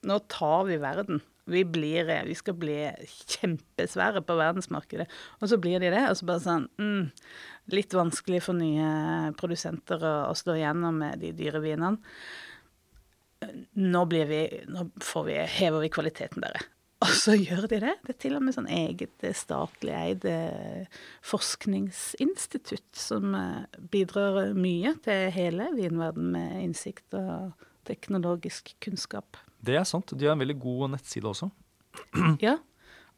Nå 0.08 0.18
tar 0.28 0.64
vi 0.66 0.78
verden. 0.82 1.20
Vi, 1.44 1.64
blir, 1.66 2.06
vi 2.26 2.34
skal 2.38 2.54
bli 2.54 2.76
kjempesvære 3.34 4.22
på 4.26 4.36
verdensmarkedet. 4.38 5.08
Og 5.40 5.48
så 5.50 5.58
blir 5.58 5.80
de 5.82 5.90
det. 5.92 6.04
Og 6.10 6.16
så 6.18 6.28
bare 6.28 6.44
sånn 6.44 6.68
mm, 6.78 7.10
Litt 7.72 7.94
vanskelig 7.94 8.40
for 8.42 8.58
nye 8.58 9.32
produsenter 9.38 10.02
å, 10.02 10.14
å 10.32 10.34
stå 10.34 10.56
igjennom 10.58 10.94
med 11.04 11.20
de 11.22 11.30
dyre 11.36 11.60
vinene. 11.62 11.98
Nå, 13.74 14.04
blir 14.06 14.26
vi, 14.30 14.42
nå 14.70 14.86
vi, 15.26 15.34
hever 15.58 15.80
vi 15.82 15.88
kvaliteten, 15.90 16.42
dere. 16.42 16.60
Og 17.04 17.12
så 17.18 17.34
gjør 17.34 17.66
de 17.70 17.80
det. 17.82 17.94
Det 18.04 18.14
er 18.14 18.18
til 18.24 18.36
og 18.38 18.44
med 18.46 18.54
sånn 18.54 18.68
eget 18.70 19.24
eh, 19.26 19.34
statlig 19.36 19.94
eid 19.96 20.26
eh, 20.28 21.00
forskningsinstitutt 21.26 22.98
som 22.98 23.34
eh, 23.38 23.80
bidrar 23.92 24.52
mye 24.54 24.94
til 25.02 25.32
hele 25.34 25.70
vinverden 25.74 26.30
med 26.36 26.58
innsikt 26.62 27.16
og 27.18 27.66
teknologisk 27.88 28.74
kunnskap. 28.84 29.40
Det 29.62 29.76
er 29.78 29.86
sant. 29.88 30.14
De 30.14 30.28
har 30.28 30.36
en 30.36 30.44
veldig 30.44 30.58
god 30.62 30.94
nettside 30.96 31.32
også. 31.32 31.50
Ja. 32.46 32.58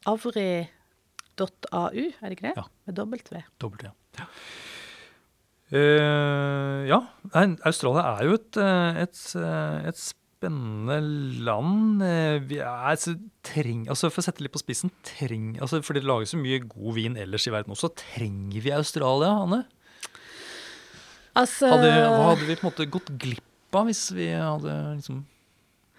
Avri.au, 0.05 0.65
er 1.41 2.25
det 2.29 2.35
ikke 2.35 2.49
det? 2.49 2.57
Ja. 2.57 2.65
Med 2.85 2.97
dobbelt 2.97 3.31
V. 3.33 3.41
Dobbelt, 3.61 3.87
ja. 3.87 4.25
Uh, 5.73 6.85
ja. 6.85 6.99
Australia 7.65 8.03
er 8.11 8.27
jo 8.27 8.35
et, 8.37 8.59
et, 9.01 9.21
et 9.89 10.03
spennende 10.35 10.97
land. 11.47 12.01
Eh, 12.03 12.39
Vi 12.49 12.57
er, 12.59 12.67
altså, 12.91 13.15
treng, 13.43 13.85
altså 13.89 14.11
For 14.11 14.21
å 14.21 14.25
sette 14.27 14.37
det 14.43 14.47
litt 14.49 14.55
på 14.55 14.61
spissen 14.61 14.91
treng, 15.03 15.55
altså 15.61 15.81
For 15.83 15.93
det 15.97 16.03
lages 16.03 16.33
så 16.35 16.37
mye 16.41 16.59
god 16.67 16.93
vin 16.97 17.15
ellers 17.17 17.47
i 17.47 17.53
verden 17.55 17.71
også. 17.75 17.89
Trenger 17.95 18.61
vi 18.61 18.71
Australia, 18.75 19.31
Anne? 19.45 19.63
Altså 21.35 21.67
Hadde, 21.67 21.89
hva 21.91 22.29
hadde 22.31 22.45
vi 22.47 22.55
på 22.55 22.63
en 22.63 22.69
måte 22.71 22.85
gått 22.91 23.09
glipp 23.19 23.75
av 23.75 23.89
hvis 23.89 24.05
vi 24.15 24.29
hadde 24.31 24.71
liksom 24.95 25.17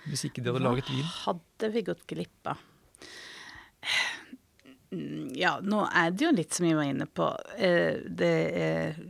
Hvis 0.09 0.23
ikke 0.31 0.41
de 0.41 0.49
hadde 0.53 0.63
laget 0.65 0.89
vin? 0.89 1.05
hadde 1.27 1.69
vi 1.75 1.83
gått 1.85 2.07
glipp 2.09 2.53
av? 2.55 2.63
Mm, 4.95 5.33
Ja, 5.37 5.59
nå 5.61 5.83
er 5.93 6.13
det 6.15 6.25
jo 6.25 6.33
litt 6.33 6.55
som 6.57 6.65
vi 6.69 6.73
var 6.79 6.87
inne 6.89 7.07
på. 7.11 7.27
eh, 7.59 7.99
Det 8.09 8.33
eh, 8.63 9.01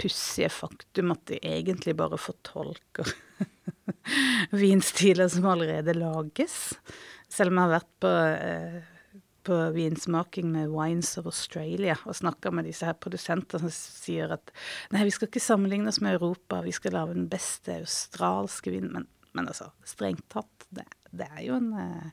pussige 0.00 0.50
faktum 0.52 1.14
at 1.14 1.24
de 1.30 1.38
egentlig 1.40 1.96
bare 1.98 2.18
fortolker 2.20 3.08
vinstiler 4.62 5.28
som 5.32 5.48
allerede 5.50 5.96
lages. 5.96 6.74
Selv 7.32 7.52
om 7.52 7.60
jeg 7.60 7.66
har 7.66 7.74
vært 7.74 7.90
på, 8.02 8.12
eh, 8.12 8.76
på 9.46 9.58
vinsmaking 9.74 10.52
med 10.52 10.74
Wines 10.74 11.14
of 11.20 11.28
Australia 11.30 11.96
og 12.04 12.18
snakka 12.18 12.52
med 12.54 12.68
disse 12.68 12.86
her 12.86 12.98
produsentene 13.00 13.70
som 13.70 13.74
sier 13.74 14.36
at 14.36 14.52
nei, 14.94 15.06
vi 15.06 15.14
skal 15.14 15.30
ikke 15.30 15.42
sammenligne 15.42 15.90
oss 15.92 16.02
med 16.04 16.18
Europa, 16.18 16.62
vi 16.66 16.74
skal 16.76 16.96
lage 16.98 17.16
den 17.16 17.28
beste 17.32 17.80
australske 17.80 18.74
vinen. 18.74 18.92
Men, 18.94 19.10
men 19.36 19.50
altså, 19.52 19.72
strengt 19.86 20.26
tatt, 20.32 20.68
det, 20.74 20.86
det 21.16 21.28
er 21.32 21.44
jo 21.48 21.58
en 21.58 21.72
eh, 21.80 22.10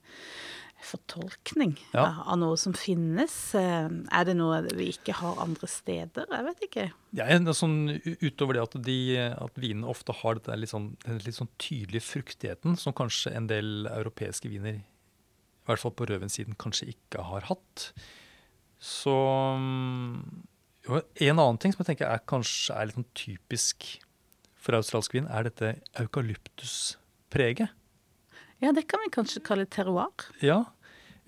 fortolkning 0.85 1.75
Ja. 1.93 2.05
av, 2.25 2.37
noe 2.39 2.57
som 2.59 2.73
finnes. 2.77 3.33
Eh, 3.55 3.89
er 4.11 4.25
det 4.27 4.35
noe 4.37 4.61
vi 4.75 4.89
ikke 4.93 5.15
har 5.19 5.39
andre 5.43 5.67
steder? 5.67 6.27
Jeg 6.29 6.45
vet 6.47 6.63
ikke. 6.67 6.85
Ja, 7.13 7.25
er 7.49 7.57
sånn, 7.57 7.77
utover 8.21 8.53
det 8.57 8.63
at, 8.63 8.77
de, 8.85 8.97
at 9.31 9.55
vinene 9.59 9.87
ofte 9.89 10.13
har 10.21 10.35
dette 10.39 10.55
litt 10.59 10.71
sånn, 10.73 10.91
den 11.05 11.19
litt 11.25 11.37
sånn 11.39 11.51
tydelige 11.61 12.05
fruktigheten, 12.07 12.77
som 12.77 12.93
kanskje 12.93 13.33
en 13.35 13.47
del 13.47 13.87
europeiske 13.91 14.49
viner, 14.51 14.81
i 14.83 15.65
hvert 15.69 15.79
fall 15.79 15.95
på 15.95 16.07
rødvinssiden, 16.09 16.57
kanskje 16.59 16.89
ikke 16.91 17.23
har 17.23 17.45
hatt. 17.47 17.91
Så 18.83 19.13
mm, 19.57 20.43
jo, 20.89 21.01
En 21.23 21.39
annen 21.39 21.57
ting 21.61 21.71
som 21.71 21.83
jeg 21.85 21.93
tenker 21.93 22.09
er 22.11 22.19
kanskje 22.27 22.75
er 22.75 22.89
litt 22.89 22.97
sånn 22.99 23.11
typisk 23.15 23.85
for 24.63 24.75
australsk 24.77 25.13
vin, 25.15 25.27
er 25.31 25.47
dette 25.47 25.73
eukalyptuspreget. 25.99 27.71
Ja, 28.63 28.71
det 28.71 28.85
kan 28.87 29.01
vi 29.03 29.11
kanskje 29.11 29.43
kalle 29.43 29.67
terroir. 29.67 30.29
Ja, 30.43 30.61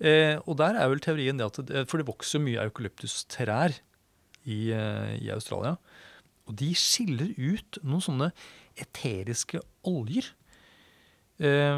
eh, 0.00 0.38
og 0.46 0.56
der 0.60 0.78
er 0.80 0.88
vel 0.88 1.02
teorien 1.04 1.36
det 1.36 1.50
at 1.50 1.60
det, 1.68 1.84
For 1.90 2.00
det 2.00 2.08
vokser 2.08 2.40
mye 2.40 2.62
eukalyptustrær 2.64 3.76
i, 4.46 4.72
eh, 4.72 5.12
i 5.20 5.28
Australia. 5.34 5.76
Og 6.46 6.56
de 6.56 6.70
skiller 6.78 7.34
ut 7.36 7.80
noen 7.82 8.04
sånne 8.04 8.30
eteriske 8.80 9.60
oljer 9.88 10.30
eh, 11.42 11.76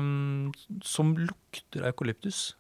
som 0.87 1.15
lukter 1.19 1.89
eukalyptus. 1.91 2.53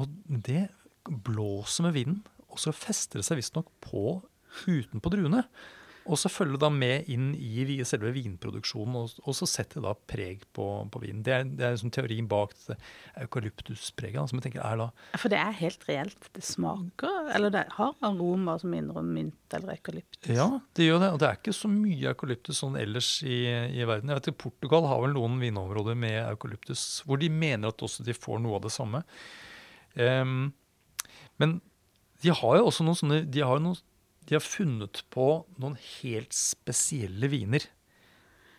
Og 0.00 0.08
det 0.24 0.68
blåser 1.08 1.88
med 1.88 1.96
vinden, 1.96 2.22
og 2.48 2.60
så 2.60 2.72
fester 2.72 3.20
det 3.20 3.26
seg 3.28 3.40
visstnok 3.40 3.68
på 3.84 4.20
utenpå 4.68 5.12
druene. 5.12 5.44
Og 6.08 6.16
så 6.16 6.30
følger 6.32 6.60
da 6.60 6.70
med 6.72 7.08
inn 7.12 7.30
i 7.36 7.78
selve 7.86 8.10
vinproduksjonen, 8.14 8.96
og, 8.96 9.18
og 9.28 9.36
så 9.36 9.48
setter 9.48 9.82
det 9.82 9.84
da 9.84 9.94
preg 10.08 10.44
på, 10.56 10.66
på 10.88 11.02
vinen. 11.02 11.20
Det 11.26 11.34
er, 11.34 11.44
det 11.46 11.66
er 11.66 11.74
liksom 11.74 11.92
teorien 11.94 12.28
bak 12.30 12.54
eukalyptuspreget, 13.20 14.30
som 14.30 14.40
jeg 14.40 14.46
tenker 14.48 14.64
er 14.64 14.80
da 14.80 14.88
For 15.20 15.32
det 15.32 15.40
er 15.42 15.58
helt 15.60 15.84
reelt. 15.88 16.30
Det 16.34 16.44
smaker 16.44 17.32
Eller 17.36 17.52
det 17.54 17.64
har 17.76 17.94
aroma 18.04 18.56
som 18.60 18.72
minner 18.72 19.00
om 19.00 19.10
mynt 19.12 19.56
eller 19.56 19.76
eukalyptus. 19.76 20.30
Ja, 20.32 20.48
det 20.76 20.88
gjør 20.88 21.02
det. 21.04 21.12
Og 21.14 21.20
det 21.20 21.28
er 21.28 21.40
ikke 21.40 21.56
så 21.56 21.70
mye 21.72 22.12
eukalyptus 22.14 22.62
sånn 22.62 22.78
ellers 22.80 23.10
i, 23.24 23.42
i 23.48 23.84
verden. 23.88 24.12
Jeg 24.12 24.20
vet 24.20 24.30
ikke, 24.32 24.44
Portugal 24.48 24.88
har 24.88 25.04
vel 25.04 25.16
noen 25.16 25.38
vinområder 25.42 25.98
med 25.98 26.22
eukalyptus 26.24 26.86
hvor 27.08 27.20
de 27.20 27.30
mener 27.32 27.72
at 27.72 27.84
også 27.84 28.06
de 28.06 28.16
får 28.16 28.40
noe 28.44 28.58
av 28.58 28.64
det 28.64 28.72
samme. 28.74 29.04
Um, 29.98 30.50
men 31.40 31.58
de 32.22 32.32
har 32.34 32.58
jo 32.58 32.66
også 32.68 32.84
noen 32.86 32.98
sånne 32.98 33.18
De 33.30 33.42
har, 33.42 33.58
jo 33.58 33.68
noen, 33.68 33.78
de 34.28 34.36
har 34.36 34.44
funnet 34.44 35.02
på 35.12 35.26
noen 35.56 35.76
helt 35.80 36.34
spesielle 36.36 37.30
viner. 37.32 37.64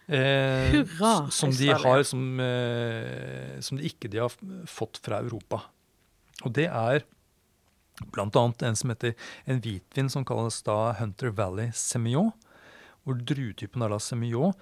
Eh, 0.09 0.73
Hurra, 0.73 1.29
Som 1.29 1.51
de 1.53 1.69
har 1.69 2.03
som, 2.03 2.39
eh, 2.41 3.59
som 3.61 3.77
de 3.77 3.85
ikke 3.85 4.09
de 4.09 4.17
har 4.23 4.33
fått 4.65 4.97
fra 5.05 5.19
Europa. 5.21 5.61
Og 6.43 6.53
det 6.55 6.65
er 6.65 7.05
annet 8.17 8.63
en 8.63 8.75
som 8.75 8.89
heter 8.89 9.13
en 9.45 9.61
hvitvin 9.61 10.09
som 10.09 10.25
kalles 10.25 10.61
da 10.63 10.93
Hunter 10.97 11.29
Valley 11.35 11.69
Semillon, 11.75 12.31
hvor 13.03 13.19
druetypen 13.19 13.83
er 13.83 13.93
da 13.93 13.99
Semillon. 13.99 14.55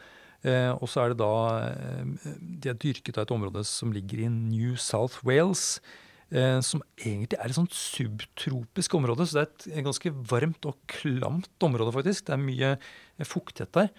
Eh, 0.43 0.71
og 0.75 0.89
så 0.89 1.05
er 1.05 1.13
det 1.13 1.17
da 1.17 1.33
eh, 1.65 2.27
De 2.61 2.69
er 2.69 2.77
dyrket 2.77 3.17
av 3.17 3.25
et 3.25 3.31
område 3.33 3.63
som 3.65 3.89
ligger 3.91 4.25
i 4.25 4.29
New 4.29 4.75
South 4.75 5.23
Wales. 5.25 5.79
Eh, 6.27 6.59
som 6.59 6.81
egentlig 6.99 7.37
er 7.39 7.47
et 7.47 7.55
sånt 7.55 7.71
subtropisk 7.71 8.97
område, 8.97 9.23
så 9.23 9.37
det 9.37 9.43
er 9.45 9.51
et, 9.79 9.85
ganske 9.85 10.11
varmt 10.27 10.65
og 10.67 10.75
klamt 10.91 11.63
område, 11.63 11.93
faktisk. 11.95 12.25
Det 12.27 12.33
er 12.35 12.41
mye 12.43 12.71
eh, 12.75 13.27
fuktighet 13.27 13.75
der. 13.81 13.91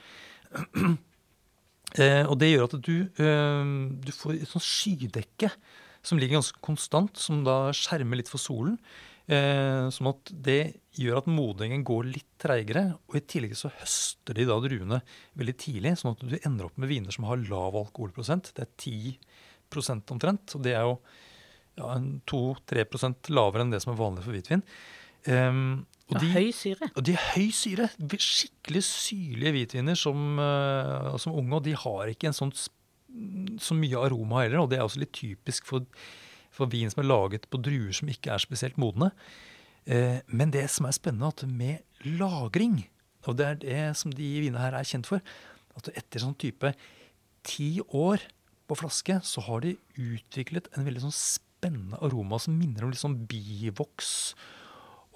Eh, 1.96 2.26
og 2.28 2.34
det 2.36 2.50
gjør 2.50 2.66
at 2.66 2.74
du, 2.84 3.06
du 3.16 4.10
får 4.12 4.34
et 4.34 4.50
sånt 4.50 4.60
skydekke 4.60 5.48
som 6.04 6.18
ligger 6.20 6.36
ganske 6.36 6.60
konstant, 6.60 7.16
som 7.16 7.38
da 7.46 7.70
skjermer 7.72 8.20
litt 8.20 8.28
for 8.28 8.36
solen. 8.36 8.74
Sånn 9.24 10.10
at 10.10 10.28
det 10.28 10.58
gjør 11.00 11.22
at 11.22 11.30
modningen 11.32 11.86
går 11.88 12.10
litt 12.10 12.28
treigere. 12.44 12.82
Og 13.08 13.16
i 13.16 13.22
tillegg 13.24 13.56
så 13.56 13.72
høster 13.78 14.36
de 14.36 14.44
da 14.50 14.58
druene 14.60 15.00
veldig 15.40 15.56
tidlig, 15.64 15.94
sånn 15.96 16.12
at 16.12 16.26
du 16.28 16.36
ender 16.42 16.68
opp 16.68 16.76
med 16.76 16.92
viner 16.92 17.16
som 17.16 17.24
har 17.30 17.40
lav 17.48 17.80
alkoholprosent. 17.80 18.52
Det 18.52 18.68
er 18.68 19.16
10% 19.72 20.12
omtrent. 20.12 20.58
Og 20.60 20.68
det 20.68 20.76
er 20.76 20.84
jo 20.90 20.98
ja, 21.78 21.94
2-3 22.30 23.32
lavere 23.32 23.64
enn 23.64 23.72
det 23.72 23.80
som 23.84 23.94
er 23.94 24.00
vanlig 24.00 24.24
for 24.26 24.36
hvitvin. 24.36 24.64
Um, 25.28 25.86
Og 26.08 26.16
og 26.16 26.22
de, 26.22 26.28
høy 26.32 26.50
syre. 26.56 26.88
og 26.96 27.04
de 27.04 27.14
er 27.14 27.24
høy 27.34 27.50
syre. 27.52 27.88
Skikkelig 27.98 28.82
syrlige 28.86 29.54
hvitviner 29.56 29.98
som, 29.98 30.38
uh, 30.40 31.16
som 31.20 31.36
unge. 31.36 31.58
Og 31.58 31.66
de 31.66 31.74
har 31.76 32.12
ikke 32.12 32.30
en 32.30 32.38
sånn 32.38 32.54
så 32.56 33.76
mye 33.76 34.00
aroma 34.00 34.44
heller. 34.44 34.62
Og 34.62 34.70
det 34.72 34.78
er 34.78 34.86
også 34.86 35.02
litt 35.02 35.12
typisk 35.16 35.68
for, 35.68 35.84
for 36.54 36.70
vin 36.72 36.90
som 36.92 37.02
er 37.02 37.10
laget 37.10 37.48
på 37.52 37.60
druer 37.60 37.92
som 37.96 38.08
ikke 38.08 38.32
er 38.34 38.44
spesielt 38.44 38.80
modne. 38.80 39.10
Uh, 39.88 40.24
men 40.32 40.54
det 40.54 40.66
som 40.72 40.88
er 40.88 40.96
spennende, 40.96 41.28
at 41.28 41.44
med 41.44 41.84
lagring, 42.18 42.82
og 43.28 43.36
det 43.36 43.46
er 43.46 43.60
det 43.60 43.84
som 44.00 44.14
de 44.14 44.32
vinene 44.40 44.62
her 44.62 44.76
er 44.78 44.88
kjent 44.88 45.08
for, 45.08 45.20
at 45.78 45.92
etter 45.92 46.24
sånn 46.24 46.36
type 46.40 46.72
ti 47.46 47.78
år 47.84 48.24
på 48.68 48.76
flaske, 48.76 49.20
så 49.24 49.44
har 49.46 49.62
de 49.64 49.76
utviklet 49.96 50.68
en 50.76 50.88
veldig 50.88 51.06
sånn 51.06 51.16
spennende 51.58 51.98
aroma 52.04 52.38
som 52.40 52.56
minner 52.58 52.86
om 52.86 52.92
litt 52.92 53.02
sånn 53.02 53.18
bivoks 53.28 54.12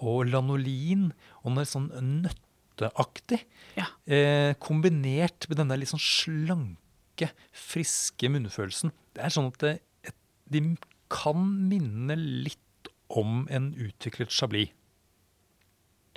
og 0.03 0.27
lanolin, 0.33 1.11
og 1.43 1.55
noe 1.55 1.67
sånn 1.69 1.89
nøtteaktig. 2.25 3.39
Ja. 3.79 3.87
Eh, 4.07 4.55
kombinert 4.63 5.47
med 5.49 5.61
denne 5.61 5.79
litt 5.79 5.93
sånn 5.93 6.03
slanke, 6.03 7.31
friske 7.55 8.31
munnfølelsen. 8.33 8.91
Det 9.15 9.23
er 9.23 9.35
sånn 9.35 9.53
at 9.53 9.61
det, 9.63 9.77
et, 10.09 10.19
de 10.51 10.65
kan 11.13 11.47
minne 11.71 12.17
litt 12.19 12.91
om 13.13 13.45
en 13.53 13.71
utviklet 13.79 14.33
chablis. 14.35 14.73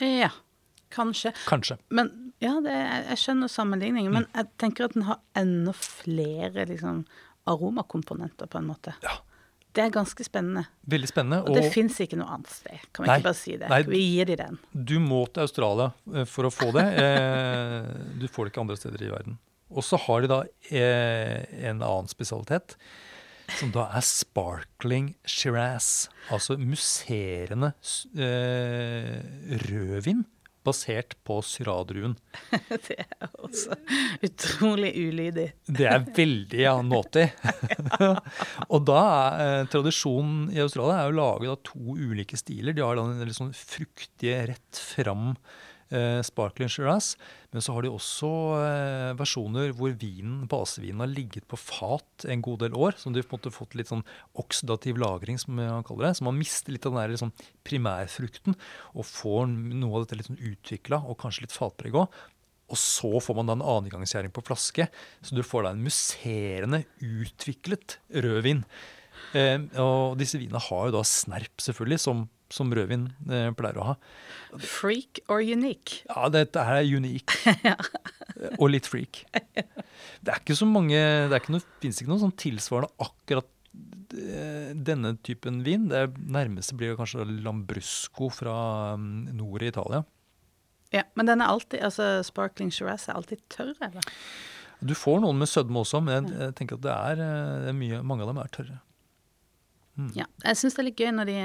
Ja, 0.01 0.31
kanskje. 0.91 1.31
Kanskje. 1.47 1.77
Men 1.93 2.09
ja, 2.43 2.57
det, 2.63 2.73
jeg 3.11 3.21
skjønner 3.21 3.51
sammenligningen. 3.51 4.11
Mm. 4.11 4.17
Men 4.17 4.27
jeg 4.33 4.49
tenker 4.59 4.89
at 4.89 4.97
den 4.97 5.05
har 5.07 5.21
enda 5.37 5.75
flere 5.77 6.65
liksom, 6.67 7.05
aromakomponenter, 7.47 8.49
på 8.51 8.59
en 8.59 8.67
måte. 8.73 8.95
Ja. 9.05 9.19
Det 9.75 9.83
er 9.83 9.89
ganske 9.91 10.23
spennende. 10.23 10.63
Veldig 10.87 11.09
spennende. 11.11 11.41
Og 11.43 11.57
det 11.57 11.65
fins 11.73 11.97
ikke 11.99 12.15
noe 12.19 12.31
annet 12.31 12.51
sted. 12.55 12.79
Kan 12.95 13.03
vi 13.03 13.09
Nei, 13.11 13.17
ikke 13.19 13.27
bare 13.27 13.39
si 13.41 13.55
det? 13.59 13.67
nei. 13.71 13.81
Vi 13.89 14.03
gir 14.13 14.29
de 14.29 14.37
den. 14.39 14.59
Du 14.71 14.93
må 15.03 15.25
til 15.35 15.43
Australia 15.43 15.89
eh, 16.13 16.23
for 16.31 16.47
å 16.47 16.53
få 16.53 16.71
det. 16.75 16.85
Eh, 17.05 17.89
Du 18.21 18.27
får 18.31 18.45
det 18.47 18.53
ikke 18.53 18.63
andre 18.63 18.77
steder 18.79 19.03
i 19.03 19.11
verden. 19.11 19.35
Og 19.75 19.83
så 19.83 19.97
har 19.99 20.21
de 20.23 20.29
da 20.31 20.37
eh, 20.71 21.43
en 21.67 21.81
annen 21.83 22.07
spesialitet, 22.07 22.77
som 23.59 23.69
da 23.75 23.89
er 23.97 24.05
sparkling 24.05 25.11
shiraz. 25.27 26.07
Altså 26.33 26.55
musserende 26.57 27.73
rødvin 29.67 30.23
basert 30.65 31.15
på 31.27 31.39
syradruen. 31.45 32.15
Det 32.87 32.97
er 33.01 33.29
også 33.45 33.77
utrolig 34.25 34.91
ulydig. 34.97 35.47
Det 35.67 35.87
er 35.89 36.07
veldig 36.15 36.61
ja, 36.61 36.75
naughty. 36.85 37.27
og 38.73 38.87
da 38.87 39.01
er 39.03 39.43
eh, 39.45 39.67
tradisjonen 39.71 40.49
i 40.55 40.61
Australia 40.63 41.03
er 41.03 41.13
å 41.13 41.19
lage 41.19 41.51
da, 41.51 41.59
to 41.69 41.95
ulike 41.95 42.39
stiler. 42.39 42.75
De 42.75 42.83
har 42.85 42.97
da 42.97 43.07
den 43.09 43.29
litt 43.29 43.37
sånn 43.37 43.53
fruktige, 43.55 44.41
rett 44.51 44.81
fram 44.95 45.33
eh, 45.93 46.21
sparkling 46.25 46.71
shiraz. 46.71 47.13
Men 47.53 47.63
så 47.63 47.75
har 47.75 47.85
de 47.85 47.91
også 47.93 48.29
eh, 48.59 49.11
versjoner 49.19 49.73
hvor 49.77 49.95
vinen, 50.01 50.45
basevinen 50.51 51.03
har 51.03 51.11
ligget 51.11 51.47
på 51.51 51.59
fat 51.59 52.27
en 52.29 52.43
god 52.45 52.65
del 52.65 52.77
år. 52.77 52.97
Som 53.01 53.15
de 53.15 53.23
har 53.23 53.53
fått 53.53 53.77
litt 53.77 53.91
sånn 53.91 54.05
oksidativ 54.41 54.99
lagring, 55.01 55.39
som 55.41 55.57
man 55.59 55.85
kaller 55.87 56.09
det. 56.09 56.15
Så 56.19 56.27
man 56.27 56.39
mister 56.39 56.75
litt 56.75 56.87
av 56.87 56.95
den 56.95 57.03
der 57.03 57.15
liksom, 57.15 57.33
primærfrukten 57.67 58.57
og 58.95 59.09
får 59.09 59.49
noe 59.51 59.91
av 59.99 60.05
dette 60.05 60.19
litt 60.19 60.31
sånn 60.31 60.41
utvikla 60.53 61.03
og 61.05 61.19
kanskje 61.21 61.47
litt 61.47 61.55
fatpreg 61.55 61.97
òg. 62.01 62.23
Og 62.73 62.79
så 62.81 63.11
får 63.21 63.37
man 63.37 63.49
da 63.49 63.55
en 63.57 63.65
annengangsgjæring 63.65 64.33
på 64.33 64.43
flaske, 64.47 64.87
så 65.21 65.35
du 65.37 65.43
får 65.45 65.67
da 65.67 65.73
en 65.75 65.83
musserende, 65.85 66.81
utviklet 66.97 67.99
rødvin. 68.25 68.63
Eh, 69.37 69.59
og 69.81 70.17
disse 70.19 70.39
vinene 70.41 70.61
har 70.69 70.87
jo 70.87 70.95
da 70.97 71.03
snerp, 71.05 71.53
selvfølgelig, 71.61 72.01
som, 72.01 72.25
som 72.53 72.71
rødvin 72.73 73.07
eh, 73.29 73.49
pleier 73.57 73.79
å 73.81 73.87
ha. 73.91 73.95
Freak 74.61 75.21
or 75.31 75.41
unique? 75.41 76.03
Ja, 76.09 76.27
dette 76.33 76.65
her 76.67 76.81
er 76.83 76.89
unique. 76.89 77.55
Og 78.61 78.69
litt 78.73 78.87
freak. 78.89 79.23
Det 79.33 80.31
er 80.31 80.41
ikke 80.41 80.57
så 80.57 80.67
mange 80.67 80.97
Det 81.29 81.37
ikke 81.39 81.53
noe, 81.55 81.63
finnes 81.81 82.01
ikke 82.01 82.11
noe 82.11 82.21
sånn 82.21 82.35
tilsvarende 82.39 82.91
akkurat 83.05 83.47
eh, 84.19 84.73
denne 84.75 85.15
typen 85.25 85.61
vin. 85.65 85.87
Det 85.91 86.07
nærmeste 86.19 86.77
blir 86.77 86.97
kanskje 86.99 87.27
Lambrusco 87.45 88.29
fra 88.33 88.57
mm, 88.99 89.31
nord 89.37 89.65
i 89.65 89.71
Italia. 89.71 90.03
Ja, 90.93 91.03
Men 91.17 91.27
den 91.27 91.41
er 91.41 91.51
alltid, 91.51 91.81
altså 91.83 92.19
sparkling 92.23 92.69
shiraz 92.71 93.09
er 93.09 93.17
alltid 93.17 93.41
tørr, 93.51 93.73
eller? 93.83 94.05
Du 94.85 94.93
får 94.95 95.21
noen 95.23 95.39
med 95.39 95.49
sødme 95.49 95.81
også, 95.81 96.01
men 96.03 96.27
jeg, 96.29 96.35
jeg 96.43 96.55
tenker 96.59 96.77
at 96.77 96.83
det 96.85 96.93
er, 96.93 97.23
eh, 97.23 97.55
det 97.63 97.71
er 97.71 97.79
mye, 97.79 98.03
mange 98.05 98.25
av 98.25 98.31
dem 98.31 98.41
er 98.43 98.51
tørre. 98.53 98.77
Ja, 100.15 100.25
jeg 100.43 100.59
syns 100.59 100.75
det 100.75 100.81
er 100.81 100.87
litt 100.89 100.99
gøy 100.99 101.11
når 101.15 101.29
de 101.29 101.35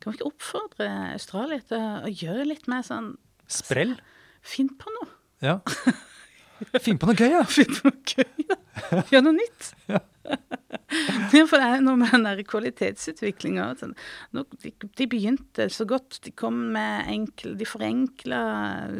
Kan 0.00 0.12
vi 0.12 0.16
ikke 0.16 0.30
oppfordre 0.30 0.86
Australia 1.12 1.60
til 1.68 1.82
å 1.82 2.12
gjøre 2.12 2.46
litt 2.48 2.70
mer 2.70 2.86
sånn 2.86 3.10
Sprell? 3.52 3.98
Finn 4.42 4.70
på 4.80 4.90
noe. 4.94 5.10
Ja. 5.44 5.58
Finn 6.80 6.96
på 6.98 7.10
noe 7.10 7.18
gøy, 7.18 7.34
ja! 7.34 7.42
Finn 7.56 7.68
på 7.68 7.90
noe 7.90 8.00
gøy, 8.00 8.46
ja. 8.48 9.04
Gjør 9.12 9.28
noe 9.28 9.36
nytt. 9.42 9.74
Ja. 9.92 10.00
Ja, 11.32 11.46
for 11.48 11.56
det 11.56 11.66
er 11.66 11.84
noe 11.84 11.96
med 12.00 12.12
den 12.12 12.26
der 12.26 12.42
kvalitetsutviklinga. 12.46 13.64
Sånn. 13.80 13.94
De, 14.36 14.72
de 15.00 15.06
begynte 15.10 15.68
så 15.72 15.86
godt. 15.88 16.20
De 16.26 16.32
kom 16.36 16.58
med 16.74 17.08
enkle 17.10 17.54
De 17.58 17.68
forenkla 17.68 18.42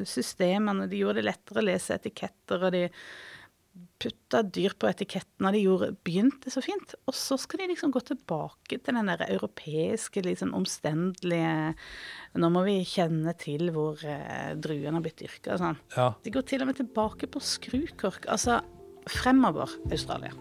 systemene. 0.08 0.88
De 0.90 1.02
gjorde 1.02 1.20
det 1.20 1.28
lettere 1.28 1.62
å 1.62 1.66
lese 1.66 1.98
etiketter, 1.98 2.64
og 2.64 2.72
de 2.74 2.86
putta 4.02 4.42
dyr 4.42 4.74
på 4.78 4.88
etiketten, 4.90 5.46
og 5.46 5.54
de 5.54 5.62
gjorde, 5.62 5.90
begynte 6.06 6.50
så 6.52 6.62
fint. 6.64 6.94
Og 7.06 7.16
så 7.16 7.38
skal 7.40 7.62
de 7.62 7.70
liksom 7.72 7.92
gå 7.94 8.02
tilbake 8.06 8.78
til 8.78 8.98
den 8.98 9.10
der 9.10 9.24
europeiske, 9.28 10.24
liksom 10.26 10.54
omstendelige 10.58 11.74
Nå 12.40 12.48
må 12.48 12.62
vi 12.64 12.78
kjenne 12.88 13.34
til 13.36 13.68
hvor 13.74 14.00
eh, 14.08 14.54
druene 14.56 14.96
har 14.96 15.04
blitt 15.04 15.20
dyrka 15.20 15.52
og 15.54 15.60
sånn. 15.60 15.80
ja. 15.96 16.06
De 16.24 16.32
går 16.32 16.46
til 16.48 16.64
og 16.64 16.70
med 16.70 16.78
tilbake 16.80 17.28
på 17.28 17.42
skrukork. 17.44 18.24
Altså 18.32 18.62
fremover, 19.10 19.68
Australia. 19.90 20.32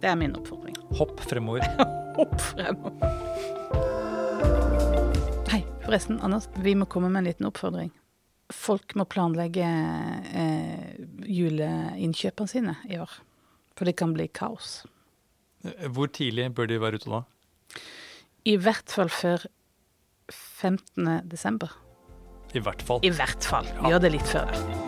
Det 0.00 0.10
er 0.12 0.18
min 0.20 0.36
oppfordring. 0.38 0.76
Hopp 0.98 1.20
fremover. 1.26 1.66
Hopp 2.18 2.36
fremover. 2.52 3.10
Hei, 5.50 5.62
forresten, 5.84 6.20
Anders. 6.22 6.46
Vi 6.62 6.76
må 6.78 6.86
komme 6.90 7.10
med 7.10 7.24
en 7.24 7.30
liten 7.32 7.48
oppfordring. 7.50 7.90
Folk 8.54 8.94
må 8.98 9.06
planlegge 9.10 9.66
eh, 9.66 10.98
juleinnkjøpene 11.26 12.50
sine 12.50 12.76
i 12.90 13.00
år. 13.02 13.18
For 13.76 13.88
det 13.88 13.96
kan 13.98 14.14
bli 14.16 14.28
kaos. 14.30 14.84
Hvor 15.90 16.10
tidlig 16.14 16.52
bør 16.54 16.70
de 16.70 16.80
være 16.80 17.00
ute 17.00 17.10
da? 17.10 17.22
I 18.46 18.54
hvert 18.62 18.92
fall 18.92 19.10
før 19.10 19.48
15. 20.30 21.28
desember. 21.28 21.74
I 22.54 22.62
hvert 22.62 22.82
fall. 22.86 23.02
I 23.02 23.10
hvert 23.10 23.44
fall. 23.44 23.66
Gjør 23.90 24.06
det 24.06 24.14
litt 24.14 24.30
før 24.30 24.52
det. 24.52 24.85